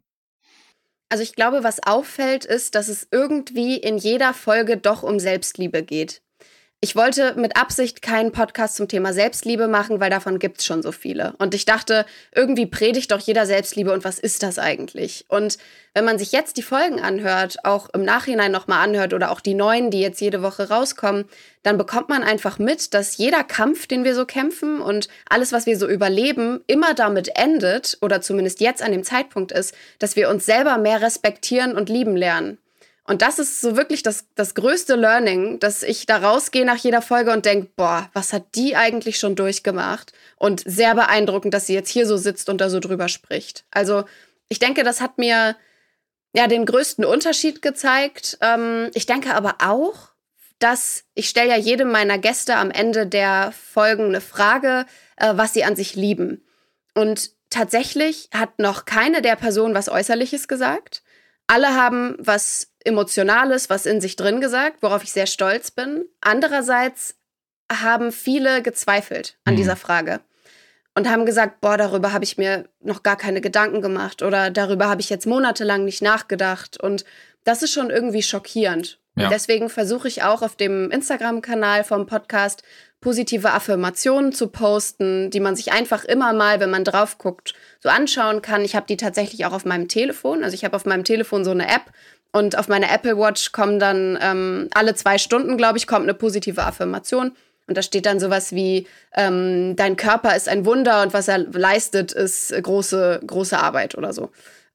Also 1.11 1.25
ich 1.25 1.35
glaube, 1.35 1.65
was 1.65 1.83
auffällt, 1.83 2.45
ist, 2.45 2.77
dass 2.77 2.89
es 2.89 3.09
irgendwie 3.11 3.77
in 3.77 3.99
jeder 3.99 4.33
Folge 4.33 4.77
doch 4.77 5.03
um 5.03 5.19
Selbstliebe 5.19 5.83
geht. 5.83 6.23
Ich 6.83 6.97
wollte 6.97 7.35
mit 7.37 7.59
Absicht 7.59 8.01
keinen 8.01 8.33
Podcast 8.33 8.77
zum 8.77 8.89
Thema 8.89 9.13
Selbstliebe 9.13 9.69
machen, 9.69 10.01
weil 10.01 10.09
davon 10.09 10.39
gibt's 10.39 10.65
schon 10.65 10.83
so 10.83 10.93
viele. 10.93 11.35
Und 11.37 11.55
ich 11.55 11.67
dachte, 11.67 12.07
irgendwie 12.35 12.65
predigt 12.65 13.13
doch 13.13 13.21
jeder 13.21 13.45
Selbstliebe 13.45 13.93
und 13.93 14.03
was 14.03 14.19
ist 14.19 14.43
das 14.43 14.59
eigentlich? 14.59 15.27
Und 15.29 15.59
wenn 15.93 16.07
man 16.07 16.19
sich 16.19 16.33
jetzt 16.33 16.57
die 16.57 16.63
Folgen 16.63 16.99
anhört, 16.99 17.67
auch 17.67 17.91
im 17.93 18.03
Nachhinein 18.03 18.51
nochmal 18.51 18.83
anhört 18.83 19.13
oder 19.13 19.31
auch 19.31 19.41
die 19.41 19.53
neuen, 19.53 19.91
die 19.91 20.01
jetzt 20.01 20.23
jede 20.23 20.41
Woche 20.41 20.71
rauskommen, 20.71 21.27
dann 21.63 21.77
bekommt 21.77 22.09
man 22.09 22.23
einfach 22.23 22.59
mit, 22.59 22.95
dass 22.95 23.19
jeder 23.19 23.45
Kampf, 23.45 23.87
den 23.87 24.05
wir 24.05 24.15
so 24.15 24.25
kämpfen 24.25 24.81
und 24.81 25.11
alles, 25.29 25.53
was 25.53 25.67
wir 25.67 25.77
so 25.77 25.87
überleben, 25.87 26.65
immer 26.67 26.95
damit 26.95 27.37
endet 27.37 27.99
oder 28.01 28.23
zumindest 28.23 28.63
jetzt 28.63 28.83
an 28.83 28.93
dem 28.93 29.05
Zeitpunkt 29.05 29.53
ist, 29.53 29.75
dass 29.99 30.17
wir 30.17 30.31
uns 30.31 30.47
selber 30.47 30.79
mehr 30.79 31.03
respektieren 31.03 31.77
und 31.77 31.91
lieben 31.91 32.17
lernen. 32.17 32.57
Und 33.11 33.23
das 33.23 33.41
ist 33.41 33.61
so 33.61 33.77
wirklich 33.77 34.05
das, 34.05 34.27
das 34.37 34.55
größte 34.55 34.95
Learning, 34.95 35.59
dass 35.59 35.83
ich 35.83 36.07
da 36.07 36.19
rausgehe 36.19 36.65
nach 36.65 36.77
jeder 36.77 37.03
Folge 37.03 37.33
und 37.33 37.45
denke, 37.45 37.69
boah, 37.75 38.09
was 38.13 38.33
hat 38.33 38.55
die 38.55 38.77
eigentlich 38.77 39.19
schon 39.19 39.35
durchgemacht? 39.35 40.13
Und 40.37 40.63
sehr 40.65 40.95
beeindruckend, 40.95 41.53
dass 41.53 41.67
sie 41.67 41.75
jetzt 41.75 41.89
hier 41.89 42.07
so 42.07 42.17
sitzt 42.17 42.49
und 42.49 42.61
da 42.61 42.71
so 42.71 42.79
drüber 42.79 43.09
spricht. 43.09 43.65
Also 43.73 44.05
ich 44.49 44.61
denke, 44.61 44.85
das 44.85 45.01
hat 45.01 45.19
mir 45.19 45.57
ja 46.37 46.47
den 46.47 46.65
größten 46.65 47.05
Unterschied 47.05 47.63
gezeigt. 47.63 48.39
Ähm, 48.43 48.93
ich 48.95 49.07
denke 49.07 49.35
aber 49.35 49.57
auch, 49.59 50.11
dass 50.61 51.03
ich 51.15 51.29
stelle 51.29 51.51
ja 51.51 51.57
jedem 51.57 51.91
meiner 51.91 52.17
Gäste 52.17 52.55
am 52.55 52.71
Ende 52.71 53.09
der 53.09 53.53
Folgen 53.73 54.05
eine 54.05 54.21
Frage, 54.21 54.87
äh, 55.17 55.33
was 55.35 55.53
sie 55.53 55.65
an 55.65 55.75
sich 55.75 55.97
lieben. 55.97 56.45
Und 56.95 57.33
tatsächlich 57.51 58.29
hat 58.33 58.61
noch 58.61 58.85
keine 58.85 59.21
der 59.21 59.35
Personen 59.35 59.75
was 59.75 59.89
Äußerliches 59.89 60.47
gesagt. 60.47 61.00
Alle 61.51 61.75
haben 61.75 62.15
was 62.21 62.69
Emotionales, 62.85 63.69
was 63.69 63.85
in 63.85 64.01
sich 64.01 64.15
drin 64.15 64.41
gesagt, 64.41 64.85
worauf 64.85 65.03
ich 65.03 65.11
sehr 65.11 65.27
stolz 65.27 65.73
bin. 65.73 66.05
Andererseits 66.21 67.17
haben 67.73 68.13
viele 68.13 68.63
gezweifelt 68.63 69.37
an 69.45 69.55
mhm. 69.55 69.57
dieser 69.57 69.75
Frage 69.75 70.21
und 70.95 71.11
haben 71.11 71.27
gesagt, 71.27 71.61
boah, 71.61 71.77
darüber 71.77 72.13
habe 72.13 72.23
ich 72.23 72.39
mir 72.39 72.69
noch 72.79 73.03
gar 73.03 73.17
keine 73.17 73.41
Gedanken 73.41 73.83
gemacht 73.83 74.23
oder 74.23 74.51
darüber 74.51 74.89
habe 74.89 75.01
ich 75.01 75.11
jetzt 75.11 75.27
monatelang 75.27 75.85
nicht 75.85 76.03
nachgedacht 76.03 76.81
und 76.81 77.05
das 77.43 77.65
ist 77.65 77.73
schon 77.73 77.91
irgendwie 77.91 78.23
schockierend. 78.23 79.01
Ja. 79.17 79.29
Deswegen 79.29 79.71
versuche 79.71 80.07
ich 80.07 80.23
auch 80.23 80.43
auf 80.43 80.55
dem 80.55 80.93
Instagram-Kanal 80.93 81.83
vom 81.83 82.07
Podcast 82.07 82.63
positive 83.01 83.53
Affirmationen 83.53 84.33
zu 84.33 84.49
posten, 84.49 85.31
die 85.31 85.41
man 85.41 85.57
sich 85.57 85.73
einfach 85.73 86.05
immer 86.05 86.33
mal, 86.33 86.61
wenn 86.61 86.71
man 86.71 86.85
drauf 86.85 87.19
guckt, 87.19 87.55
so 87.81 87.89
anschauen 87.89 88.43
kann. 88.43 88.65
Ich 88.65 88.77
habe 88.77 88.87
die 88.87 88.97
tatsächlich 88.97 89.47
auch 89.47 89.53
auf 89.53 89.65
meinem 89.65 89.89
Telefon. 89.89 90.45
Also 90.45 90.55
ich 90.55 90.65
habe 90.65 90.77
auf 90.77 90.85
meinem 90.85 91.05
Telefon 91.05 91.45
so 91.45 91.51
eine 91.51 91.69
App, 91.69 91.93
und 92.33 92.57
auf 92.57 92.69
meine 92.69 92.91
Apple 92.91 93.19
Watch 93.19 93.53
kommen 93.53 93.79
dann 93.79 94.19
ähm, 94.21 94.69
alle 94.73 94.95
zwei 94.95 95.19
Stunden, 95.19 95.57
glaube 95.57 95.79
ich, 95.79 95.87
kommt 95.87 96.05
eine 96.05 96.15
positive 96.15 96.63
Affirmation. 96.63 97.33
Und 97.67 97.77
da 97.77 97.83
steht 97.83 98.07
dann 98.07 98.21
sowas 98.21 98.53
wie, 98.53 98.87
ähm, 99.15 99.77
dein 99.77 99.97
Körper 99.97 100.35
ist 100.35 100.49
ein 100.49 100.65
Wunder 100.65 101.03
und 101.03 101.13
was 101.13 101.29
er 101.29 101.39
leistet, 101.39 102.13
ist 102.13 102.51
große, 102.51 103.21
große 103.25 103.59
Arbeit 103.59 103.97
oder 103.97 104.13
so. 104.13 104.31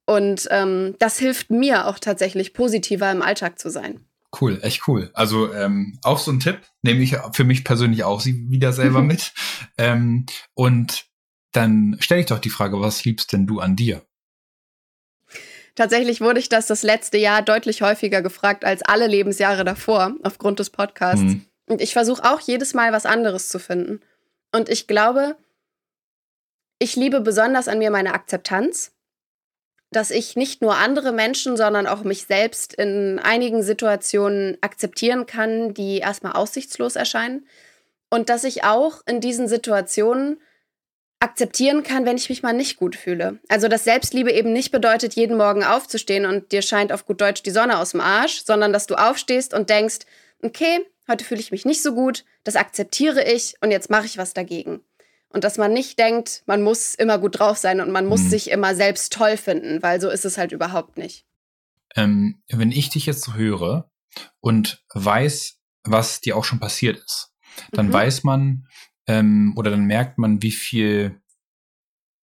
Und 0.06 0.48
ähm, 0.52 0.96
das 1.00 1.18
hilft 1.18 1.50
mir 1.50 1.88
auch 1.88 2.00
tatsächlich 2.00 2.54
positiver 2.54 3.12
im 3.12 3.22
Alltag 3.22 3.60
zu 3.60 3.70
sein. 3.70 4.06
Cool, 4.40 4.60
echt 4.62 4.88
cool. 4.88 5.10
Also 5.14 5.54
ähm, 5.54 6.00
auch 6.04 6.20
so 6.20 6.32
ein 6.32 6.40
Tipp, 6.40 6.60
nehme 6.82 7.02
ich 7.02 7.18
für 7.34 7.44
mich 7.44 7.64
persönlich 7.64 8.04
auch 8.04 8.20
sie 8.20 8.50
wieder 8.50 8.74
selber 8.74 9.02
mit. 9.04 9.34
ähm, 9.78 10.26
und 10.54 11.06
dann 11.52 11.98
stelle 12.00 12.22
ich 12.22 12.28
doch 12.28 12.40
die 12.40 12.50
Frage, 12.50 12.80
was 12.82 13.06
liebst 13.06 13.32
denn 13.32 13.48
du 13.48 13.60
an 13.60 13.76
dir? 13.76 14.06
Tatsächlich 15.76 16.22
wurde 16.22 16.40
ich 16.40 16.50
das 16.50 16.68
das 16.68 16.84
letzte 16.84 17.18
Jahr 17.18 17.42
deutlich 17.42 17.82
häufiger 17.82 18.22
gefragt 18.22 18.64
als 18.64 18.82
alle 18.82 19.08
Lebensjahre 19.08 19.66
davor, 19.66 20.16
aufgrund 20.24 20.60
des 20.60 20.70
Podcasts. 20.70 21.22
Mhm. 21.22 21.46
Und 21.68 21.82
ich 21.82 21.94
versuche 21.94 22.24
auch 22.24 22.40
jedes 22.40 22.74
Mal 22.74 22.94
was 22.94 23.06
anderes 23.06 23.50
zu 23.50 23.60
finden. 23.60 24.00
Und 24.54 24.70
ich 24.70 24.88
glaube, 24.88 25.36
ich 26.80 26.96
liebe 26.96 27.22
besonders 27.22 27.68
an 27.68 27.80
mir 27.80 27.92
meine 27.92 28.14
Akzeptanz, 28.14 28.94
dass 29.96 30.12
ich 30.12 30.36
nicht 30.36 30.62
nur 30.62 30.76
andere 30.76 31.12
Menschen, 31.12 31.56
sondern 31.56 31.88
auch 31.88 32.04
mich 32.04 32.26
selbst 32.26 32.74
in 32.74 33.20
einigen 33.20 33.64
Situationen 33.64 34.58
akzeptieren 34.62 35.26
kann, 35.26 35.74
die 35.74 36.00
erstmal 36.00 36.34
aussichtslos 36.34 36.96
erscheinen. 36.96 37.48
Und 38.10 38.30
dass 38.30 38.44
ich 38.44 38.64
auch 38.64 39.02
in 39.06 39.22
diesen 39.22 39.48
Situationen 39.48 40.40
akzeptieren 41.20 41.84
kann, 41.84 42.06
wenn 42.06 42.18
ich 42.18 42.30
mich 42.30 42.44
mal 42.44 42.54
nicht 42.54 42.78
gut 42.78 42.96
fühle. 42.96 43.40
Also, 43.48 43.68
dass 43.68 43.84
Selbstliebe 43.84 44.32
eben 44.32 44.52
nicht 44.54 44.72
bedeutet, 44.72 45.14
jeden 45.16 45.38
Morgen 45.38 45.64
aufzustehen 45.64 46.26
und 46.26 46.52
dir 46.52 46.62
scheint 46.62 46.92
auf 46.92 47.06
gut 47.06 47.22
Deutsch 47.22 47.42
die 47.42 47.52
Sonne 47.52 47.80
aus 47.80 47.92
dem 47.92 48.02
Arsch, 48.02 48.44
sondern 48.44 48.74
dass 48.74 48.88
du 48.88 48.96
aufstehst 48.96 49.54
und 49.54 49.70
denkst, 49.70 50.00
okay, 50.44 50.86
heute 51.08 51.24
fühle 51.24 51.42
ich 51.42 51.52
mich 51.52 51.66
nicht 51.66 51.82
so 51.82 51.94
gut, 51.94 52.26
das 52.44 52.56
akzeptiere 52.56 53.24
ich 53.24 53.56
und 53.62 53.72
jetzt 53.72 53.90
mache 53.90 54.06
ich 54.06 54.18
was 54.18 54.34
dagegen. 54.34 54.82
Und 55.36 55.44
dass 55.44 55.58
man 55.58 55.74
nicht 55.74 56.00
denkt, 56.00 56.44
man 56.46 56.62
muss 56.64 56.96
immer 56.96 57.20
gut 57.20 57.40
drauf 57.40 57.58
sein 57.58 57.82
und 57.82 57.92
man 57.92 58.06
muss 58.06 58.22
mhm. 58.22 58.30
sich 58.30 58.50
immer 58.50 58.74
selbst 58.74 59.12
toll 59.12 59.36
finden, 59.36 59.84
weil 59.84 60.00
so 60.00 60.10
ist 60.10 60.24
es 60.24 60.38
halt 60.38 60.54
überhaupt 60.54 60.98
nicht. 60.98 61.26
Ähm, 61.98 62.42
wenn 62.48 62.72
ich 62.72 62.90
dich 62.90 63.06
jetzt 63.06 63.26
so 63.26 63.34
höre 63.34 63.92
und 64.40 64.82
weiß, 64.94 65.60
was 65.84 66.22
dir 66.22 66.38
auch 66.38 66.46
schon 66.46 66.62
passiert 66.62 67.00
ist, 67.00 67.34
dann 67.74 67.88
mhm. 67.88 67.94
weiß 67.94 68.24
man, 68.24 68.68
ähm, 69.08 69.54
oder 69.58 69.72
dann 69.72 69.84
merkt 69.84 70.18
man, 70.18 70.42
wie 70.42 70.54
viel 70.54 71.22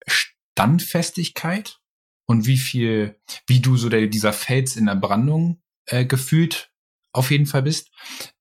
Standfestigkeit 0.06 1.80
und 2.24 2.46
wie 2.46 2.56
viel, 2.56 3.20
wie 3.46 3.60
du 3.60 3.76
so 3.76 3.90
der, 3.90 4.06
dieser 4.06 4.32
Fels 4.32 4.74
in 4.74 4.86
der 4.86 4.96
Brandung 4.96 5.60
äh, 5.84 6.06
gefühlt 6.06 6.72
auf 7.12 7.30
jeden 7.30 7.44
Fall 7.44 7.62
bist. 7.62 7.90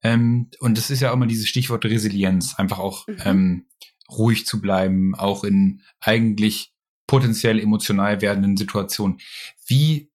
Ähm, 0.02 0.50
und 0.62 0.78
das 0.78 0.90
ist 0.90 1.02
ja 1.02 1.10
auch 1.10 1.16
immer 1.16 1.28
dieses 1.28 1.50
Stichwort 1.50 1.84
Resilienz, 1.84 2.56
einfach 2.56 2.80
auch 2.80 3.06
mhm. 3.08 3.18
ähm, 3.26 3.68
ruhig 4.18 4.46
zu 4.46 4.62
bleiben, 4.62 5.16
auch 5.16 5.44
in 5.44 5.82
eigentlich 6.00 6.74
potenziell 7.08 7.60
emotional 7.60 8.22
werdenden 8.22 8.58
Situationen. 8.58 9.20
Wie 9.66 10.12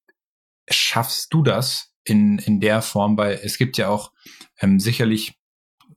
schaffst 0.71 1.33
du 1.33 1.43
das 1.43 1.93
in, 2.05 2.39
in 2.39 2.61
der 2.61 2.83
Form? 2.83 3.19
Weil 3.19 3.41
es 3.43 3.59
gibt 3.59 3.77
ja 3.77 3.89
auch 3.89 4.13
ähm, 4.61 4.81
sicherlich 4.81 5.39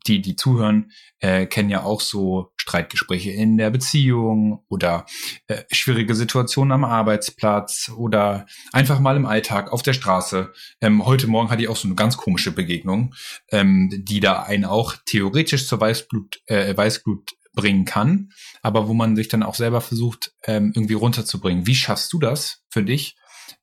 die, 0.08 0.22
die 0.22 0.36
zuhören, 0.36 0.92
äh, 1.20 1.46
kennen 1.46 1.70
ja 1.70 1.84
auch 1.84 2.02
so 2.02 2.52
Streitgespräche 2.58 3.32
in 3.32 3.58
der 3.58 3.70
Beziehung 3.70 4.64
oder 4.70 5.06
äh, 5.48 5.64
schwierige 5.72 6.16
Situationen 6.16 6.72
am 6.72 6.86
Arbeitsplatz 6.86 7.92
oder 7.96 8.46
einfach 8.72 9.00
mal 9.00 9.18
im 9.18 9.26
Alltag 9.26 9.72
auf 9.72 9.82
der 9.82 9.94
Straße. 9.94 10.54
Ähm, 10.82 11.06
heute 11.06 11.28
Morgen 11.28 11.50
hatte 11.50 11.62
ich 11.62 11.68
auch 11.68 11.76
so 11.76 11.88
eine 11.88 11.96
ganz 11.96 12.18
komische 12.18 12.52
Begegnung, 12.52 13.14
ähm, 13.52 13.90
die 13.92 14.20
da 14.20 14.44
einen 14.44 14.66
auch 14.66 14.96
theoretisch 15.06 15.68
zur 15.68 15.82
Weißblut, 15.82 16.42
äh, 16.46 16.76
Weißblut 16.76 17.32
bringen 17.54 17.86
kann, 17.86 18.30
aber 18.62 18.88
wo 18.88 18.94
man 18.94 19.16
sich 19.16 19.28
dann 19.28 19.44
auch 19.44 19.56
selber 19.56 19.82
versucht, 19.82 20.34
ähm, 20.44 20.72
irgendwie 20.76 20.94
runterzubringen. 20.94 21.66
Wie 21.68 21.76
schaffst 21.76 22.14
du 22.14 22.20
das 22.20 22.64
für 22.70 22.84
dich? 22.84 23.18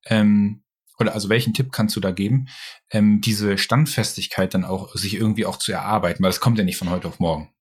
Ähm, 0.06 0.62
oder 0.98 1.14
also 1.14 1.28
welchen 1.28 1.54
Tipp 1.54 1.72
kannst 1.72 1.94
du 1.96 2.00
da 2.00 2.10
geben, 2.10 2.48
ähm, 2.90 3.20
diese 3.20 3.58
Standfestigkeit 3.58 4.54
dann 4.54 4.64
auch 4.64 4.94
sich 4.94 5.14
irgendwie 5.14 5.46
auch 5.46 5.58
zu 5.58 5.72
erarbeiten, 5.72 6.22
weil 6.22 6.30
es 6.30 6.40
kommt 6.40 6.58
ja 6.58 6.64
nicht 6.64 6.78
von 6.78 6.90
heute 6.90 7.08
auf 7.08 7.20
morgen. 7.20 7.52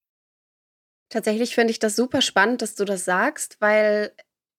Tatsächlich 1.08 1.54
finde 1.54 1.70
ich 1.70 1.78
das 1.78 1.94
super 1.94 2.20
spannend, 2.20 2.62
dass 2.62 2.74
du 2.74 2.84
das 2.84 3.04
sagst, 3.04 3.58
weil 3.60 4.12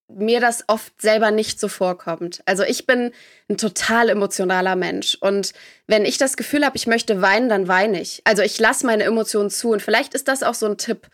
mir 0.10 0.40
das 0.40 0.64
oft 0.68 1.02
selber 1.02 1.32
nicht 1.32 1.60
so 1.60 1.68
vorkommt. 1.68 2.42
Also 2.46 2.64
ich 2.64 2.86
bin 2.86 3.12
ein 3.50 3.58
total 3.58 4.08
emotionaler 4.08 4.78
Mensch 4.78 5.18
und 5.20 5.54
wenn 5.88 6.06
ich 6.06 6.18
das 6.18 6.38
Gefühl 6.38 6.66
habe, 6.66 6.78
ich 6.78 6.88
möchte 6.88 7.22
weinen, 7.22 7.50
dann 7.50 7.68
weine 7.68 8.02
ich. 8.02 8.22
Also 8.24 8.42
ich 8.42 8.58
lasse 8.58 8.86
meine 8.86 9.04
Emotionen 9.04 9.50
zu 9.50 9.72
und 9.72 9.82
vielleicht 9.82 10.14
ist 10.14 10.30
das 10.30 10.44
auch 10.44 10.54
so 10.54 10.66
ein 10.66 10.78
Tipp. 10.78 11.10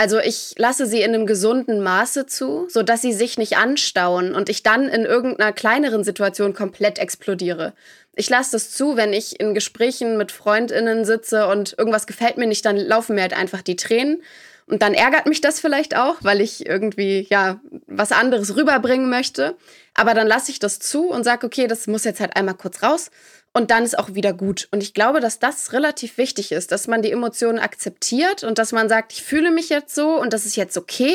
Also 0.00 0.20
ich 0.20 0.54
lasse 0.56 0.86
sie 0.86 1.02
in 1.02 1.12
einem 1.12 1.26
gesunden 1.26 1.82
Maße 1.82 2.26
zu, 2.26 2.68
sodass 2.68 3.02
sie 3.02 3.12
sich 3.12 3.36
nicht 3.36 3.56
anstauen 3.56 4.32
und 4.32 4.48
ich 4.48 4.62
dann 4.62 4.88
in 4.88 5.04
irgendeiner 5.04 5.52
kleineren 5.52 6.04
Situation 6.04 6.54
komplett 6.54 7.00
explodiere. 7.00 7.72
Ich 8.14 8.30
lasse 8.30 8.52
das 8.52 8.70
zu, 8.70 8.96
wenn 8.96 9.12
ich 9.12 9.40
in 9.40 9.54
Gesprächen 9.54 10.16
mit 10.16 10.30
Freundinnen 10.30 11.04
sitze 11.04 11.48
und 11.48 11.74
irgendwas 11.76 12.06
gefällt 12.06 12.36
mir 12.36 12.46
nicht, 12.46 12.64
dann 12.64 12.76
laufen 12.76 13.16
mir 13.16 13.22
halt 13.22 13.36
einfach 13.36 13.60
die 13.60 13.74
Tränen. 13.74 14.22
Und 14.68 14.82
dann 14.82 14.94
ärgert 14.94 15.26
mich 15.26 15.40
das 15.40 15.58
vielleicht 15.58 15.96
auch, 15.96 16.16
weil 16.20 16.40
ich 16.42 16.66
irgendwie 16.66 17.26
ja 17.28 17.58
was 17.88 18.12
anderes 18.12 18.54
rüberbringen 18.54 19.10
möchte. 19.10 19.56
Aber 19.94 20.14
dann 20.14 20.28
lasse 20.28 20.52
ich 20.52 20.60
das 20.60 20.78
zu 20.78 21.08
und 21.08 21.24
sage, 21.24 21.44
okay, 21.44 21.66
das 21.66 21.88
muss 21.88 22.04
jetzt 22.04 22.20
halt 22.20 22.36
einmal 22.36 22.54
kurz 22.54 22.84
raus 22.84 23.10
und 23.52 23.70
dann 23.70 23.84
ist 23.84 23.98
auch 23.98 24.14
wieder 24.14 24.32
gut. 24.32 24.68
Und 24.70 24.82
ich 24.82 24.94
glaube, 24.94 25.20
dass 25.20 25.38
das 25.38 25.72
relativ 25.72 26.18
wichtig 26.18 26.52
ist, 26.52 26.70
dass 26.72 26.86
man 26.86 27.02
die 27.02 27.12
Emotionen 27.12 27.58
akzeptiert 27.58 28.44
und 28.44 28.58
dass 28.58 28.72
man 28.72 28.88
sagt, 28.88 29.12
ich 29.12 29.22
fühle 29.22 29.50
mich 29.50 29.68
jetzt 29.68 29.94
so 29.94 30.20
und 30.20 30.32
das 30.32 30.46
ist 30.46 30.56
jetzt 30.56 30.76
okay. 30.76 31.14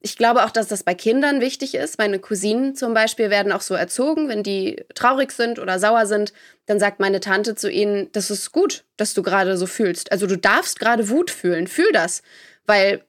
Ich 0.00 0.16
glaube 0.16 0.44
auch, 0.44 0.50
dass 0.50 0.68
das 0.68 0.82
bei 0.82 0.94
Kindern 0.94 1.40
wichtig 1.40 1.74
ist. 1.74 1.98
Meine 1.98 2.18
Cousinen 2.18 2.76
zum 2.76 2.94
Beispiel 2.94 3.30
werden 3.30 3.52
auch 3.52 3.60
so 3.60 3.74
erzogen, 3.74 4.28
wenn 4.28 4.42
die 4.42 4.84
traurig 4.94 5.32
sind 5.32 5.58
oder 5.58 5.78
sauer 5.78 6.06
sind, 6.06 6.32
dann 6.66 6.78
sagt 6.78 7.00
meine 7.00 7.20
Tante 7.20 7.54
zu 7.54 7.70
ihnen, 7.70 8.08
das 8.12 8.30
ist 8.30 8.52
gut, 8.52 8.84
dass 8.96 9.14
du 9.14 9.22
gerade 9.22 9.56
so 9.56 9.66
fühlst. 9.66 10.12
Also 10.12 10.26
du 10.26 10.36
darfst 10.36 10.78
gerade 10.78 11.08
Wut 11.08 11.30
fühlen, 11.30 11.66
fühl 11.66 11.90
das. 11.92 12.22
Weil 12.66 13.04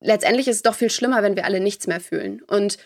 letztendlich 0.00 0.48
ist 0.48 0.56
es 0.56 0.62
doch 0.62 0.74
viel 0.74 0.90
schlimmer, 0.90 1.22
wenn 1.22 1.36
wir 1.36 1.44
alle 1.44 1.60
nichts 1.60 1.86
mehr 1.86 2.00
fühlen. 2.00 2.42
Und 2.42 2.78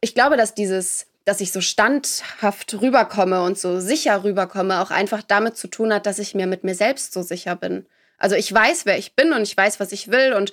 ich 0.00 0.14
glaube, 0.14 0.36
dass 0.36 0.54
dieses 0.54 1.06
dass 1.26 1.40
ich 1.40 1.52
so 1.52 1.60
standhaft 1.60 2.80
rüberkomme 2.80 3.42
und 3.42 3.58
so 3.58 3.80
sicher 3.80 4.24
rüberkomme, 4.24 4.80
auch 4.80 4.90
einfach 4.90 5.22
damit 5.22 5.56
zu 5.56 5.66
tun 5.68 5.92
hat, 5.92 6.06
dass 6.06 6.20
ich 6.20 6.34
mir 6.34 6.46
mit 6.46 6.64
mir 6.64 6.74
selbst 6.74 7.12
so 7.12 7.20
sicher 7.20 7.56
bin. 7.56 7.84
Also 8.16 8.36
ich 8.36 8.50
weiß, 8.50 8.86
wer 8.86 8.96
ich 8.96 9.14
bin 9.14 9.32
und 9.32 9.42
ich 9.42 9.56
weiß, 9.56 9.80
was 9.80 9.92
ich 9.92 10.08
will 10.08 10.32
und 10.32 10.52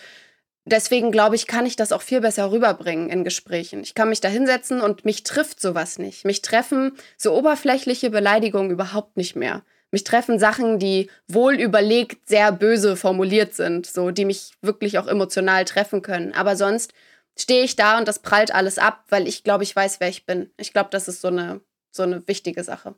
deswegen 0.65 1.11
glaube 1.11 1.35
ich, 1.35 1.45
kann 1.45 1.67
ich 1.67 1.75
das 1.75 1.91
auch 1.91 2.01
viel 2.01 2.21
besser 2.21 2.51
rüberbringen 2.51 3.09
in 3.09 3.23
Gesprächen. 3.23 3.81
Ich 3.81 3.93
kann 3.93 4.09
mich 4.09 4.19
da 4.19 4.29
hinsetzen 4.29 4.81
und 4.81 5.05
mich 5.05 5.21
trifft 5.21 5.61
sowas 5.61 5.99
nicht. 5.99 6.25
Mich 6.25 6.41
treffen 6.41 6.97
so 7.17 7.33
oberflächliche 7.35 8.09
Beleidigungen 8.09 8.71
überhaupt 8.71 9.15
nicht 9.15 9.35
mehr. 9.35 9.63
Mich 9.91 10.03
treffen 10.03 10.39
Sachen, 10.39 10.79
die 10.79 11.11
wohl 11.27 11.53
überlegt 11.53 12.27
sehr 12.27 12.51
böse 12.51 12.95
formuliert 12.95 13.53
sind, 13.53 13.85
so 13.85 14.09
die 14.09 14.25
mich 14.25 14.53
wirklich 14.63 14.97
auch 14.97 15.05
emotional 15.05 15.65
treffen 15.65 16.01
können. 16.01 16.33
Aber 16.33 16.55
sonst 16.55 16.93
stehe 17.37 17.63
ich 17.63 17.75
da 17.75 17.97
und 17.97 18.07
das 18.07 18.21
prallt 18.21 18.53
alles 18.53 18.77
ab, 18.77 19.05
weil 19.09 19.27
ich 19.27 19.43
glaube, 19.43 19.63
ich 19.63 19.75
weiß, 19.75 19.99
wer 19.99 20.09
ich 20.09 20.25
bin. 20.25 20.51
Ich 20.57 20.73
glaube, 20.73 20.89
das 20.91 21.07
ist 21.07 21.21
so 21.21 21.29
eine, 21.29 21.61
so 21.91 22.03
eine 22.03 22.27
wichtige 22.27 22.63
Sache. 22.63 22.95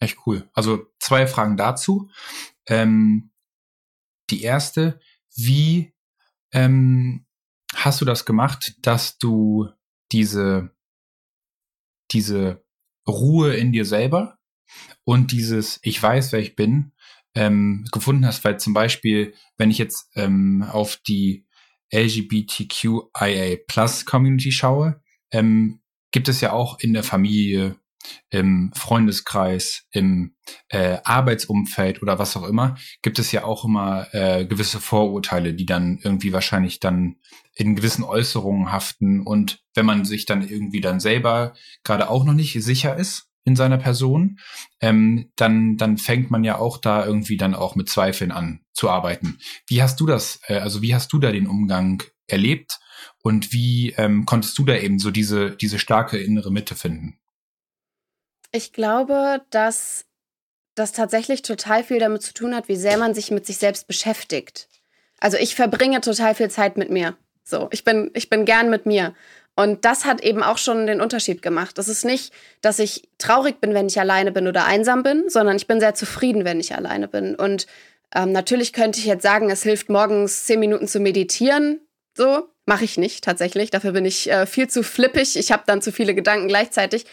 Echt 0.00 0.18
cool. 0.26 0.48
Also 0.52 0.86
zwei 1.00 1.26
Fragen 1.26 1.56
dazu. 1.56 2.10
Ähm, 2.66 3.30
die 4.30 4.42
erste, 4.42 5.00
wie 5.34 5.94
ähm, 6.52 7.26
hast 7.74 8.00
du 8.00 8.04
das 8.04 8.24
gemacht, 8.24 8.74
dass 8.82 9.18
du 9.18 9.68
diese, 10.12 10.74
diese 12.12 12.64
Ruhe 13.06 13.54
in 13.54 13.72
dir 13.72 13.84
selber 13.84 14.38
und 15.04 15.32
dieses 15.32 15.80
Ich 15.82 16.02
weiß, 16.02 16.32
wer 16.32 16.40
ich 16.40 16.56
bin, 16.56 16.92
ähm, 17.34 17.86
gefunden 17.92 18.26
hast? 18.26 18.44
Weil 18.44 18.58
zum 18.58 18.74
Beispiel, 18.74 19.34
wenn 19.56 19.70
ich 19.70 19.78
jetzt 19.78 20.10
ähm, 20.14 20.62
auf 20.62 20.96
die 20.96 21.46
LGBTQIA 21.92 23.56
Plus 23.66 24.04
Community 24.04 24.52
schaue, 24.52 25.00
ähm, 25.30 25.80
gibt 26.10 26.28
es 26.28 26.40
ja 26.40 26.52
auch 26.52 26.78
in 26.80 26.92
der 26.92 27.02
Familie, 27.04 27.76
im 28.30 28.70
Freundeskreis, 28.74 29.86
im 29.90 30.34
äh, 30.68 30.98
Arbeitsumfeld 31.04 32.02
oder 32.02 32.18
was 32.18 32.36
auch 32.36 32.46
immer, 32.48 32.76
gibt 33.02 33.18
es 33.18 33.32
ja 33.32 33.44
auch 33.44 33.64
immer 33.64 34.06
äh, 34.12 34.46
gewisse 34.46 34.80
Vorurteile, 34.80 35.54
die 35.54 35.66
dann 35.66 35.98
irgendwie 36.02 36.32
wahrscheinlich 36.32 36.80
dann 36.80 37.16
in 37.54 37.76
gewissen 37.76 38.04
Äußerungen 38.04 38.72
haften. 38.72 39.20
Und 39.20 39.60
wenn 39.74 39.86
man 39.86 40.04
sich 40.04 40.26
dann 40.26 40.46
irgendwie 40.46 40.80
dann 40.80 41.00
selber 41.00 41.54
gerade 41.84 42.08
auch 42.08 42.24
noch 42.24 42.34
nicht 42.34 42.52
sicher 42.62 42.96
ist, 42.96 43.27
in 43.48 43.56
seiner 43.56 43.78
Person, 43.78 44.38
ähm, 44.80 45.32
dann, 45.36 45.76
dann 45.76 45.98
fängt 45.98 46.30
man 46.30 46.44
ja 46.44 46.56
auch 46.58 46.78
da 46.78 47.04
irgendwie 47.04 47.36
dann 47.36 47.54
auch 47.54 47.74
mit 47.74 47.88
Zweifeln 47.88 48.30
an 48.30 48.60
zu 48.72 48.88
arbeiten. 48.88 49.38
Wie 49.66 49.82
hast 49.82 49.98
du 49.98 50.06
das, 50.06 50.40
äh, 50.46 50.58
also 50.58 50.82
wie 50.82 50.94
hast 50.94 51.12
du 51.12 51.18
da 51.18 51.32
den 51.32 51.48
Umgang 51.48 52.02
erlebt 52.28 52.78
und 53.22 53.52
wie 53.52 53.94
ähm, 53.96 54.24
konntest 54.26 54.56
du 54.58 54.64
da 54.64 54.76
eben 54.76 54.98
so 54.98 55.10
diese, 55.10 55.50
diese 55.50 55.78
starke 55.78 56.18
innere 56.18 56.52
Mitte 56.52 56.76
finden? 56.76 57.18
Ich 58.52 58.72
glaube, 58.72 59.42
dass 59.50 60.06
das 60.74 60.92
tatsächlich 60.92 61.42
total 61.42 61.82
viel 61.82 61.98
damit 61.98 62.22
zu 62.22 62.32
tun 62.32 62.54
hat, 62.54 62.68
wie 62.68 62.76
sehr 62.76 62.98
man 62.98 63.14
sich 63.14 63.30
mit 63.30 63.44
sich 63.46 63.58
selbst 63.58 63.88
beschäftigt. 63.88 64.68
Also 65.18 65.36
ich 65.36 65.54
verbringe 65.54 66.00
total 66.00 66.34
viel 66.34 66.50
Zeit 66.50 66.76
mit 66.76 66.90
mir. 66.90 67.16
So, 67.42 67.68
ich 67.72 67.84
bin, 67.84 68.10
ich 68.14 68.30
bin 68.30 68.44
gern 68.44 68.70
mit 68.70 68.86
mir. 68.86 69.14
Und 69.58 69.84
das 69.84 70.04
hat 70.04 70.20
eben 70.20 70.44
auch 70.44 70.56
schon 70.56 70.86
den 70.86 71.00
Unterschied 71.00 71.42
gemacht. 71.42 71.78
Das 71.78 71.88
ist 71.88 72.04
nicht, 72.04 72.32
dass 72.60 72.78
ich 72.78 73.08
traurig 73.18 73.60
bin, 73.60 73.74
wenn 73.74 73.88
ich 73.88 73.98
alleine 73.98 74.30
bin 74.30 74.46
oder 74.46 74.66
einsam 74.66 75.02
bin, 75.02 75.24
sondern 75.26 75.56
ich 75.56 75.66
bin 75.66 75.80
sehr 75.80 75.96
zufrieden, 75.96 76.44
wenn 76.44 76.60
ich 76.60 76.76
alleine 76.76 77.08
bin. 77.08 77.34
Und 77.34 77.66
ähm, 78.14 78.30
natürlich 78.30 78.72
könnte 78.72 79.00
ich 79.00 79.06
jetzt 79.06 79.24
sagen, 79.24 79.50
es 79.50 79.64
hilft 79.64 79.88
morgens 79.88 80.44
zehn 80.44 80.60
Minuten 80.60 80.86
zu 80.86 81.00
meditieren. 81.00 81.80
So 82.16 82.48
mache 82.66 82.84
ich 82.84 82.98
nicht 82.98 83.24
tatsächlich. 83.24 83.70
Dafür 83.70 83.90
bin 83.90 84.04
ich 84.04 84.30
äh, 84.30 84.46
viel 84.46 84.68
zu 84.68 84.84
flippig. 84.84 85.36
Ich 85.36 85.50
habe 85.50 85.64
dann 85.66 85.82
zu 85.82 85.90
viele 85.90 86.14
Gedanken 86.14 86.46
gleichzeitig. 86.46 87.04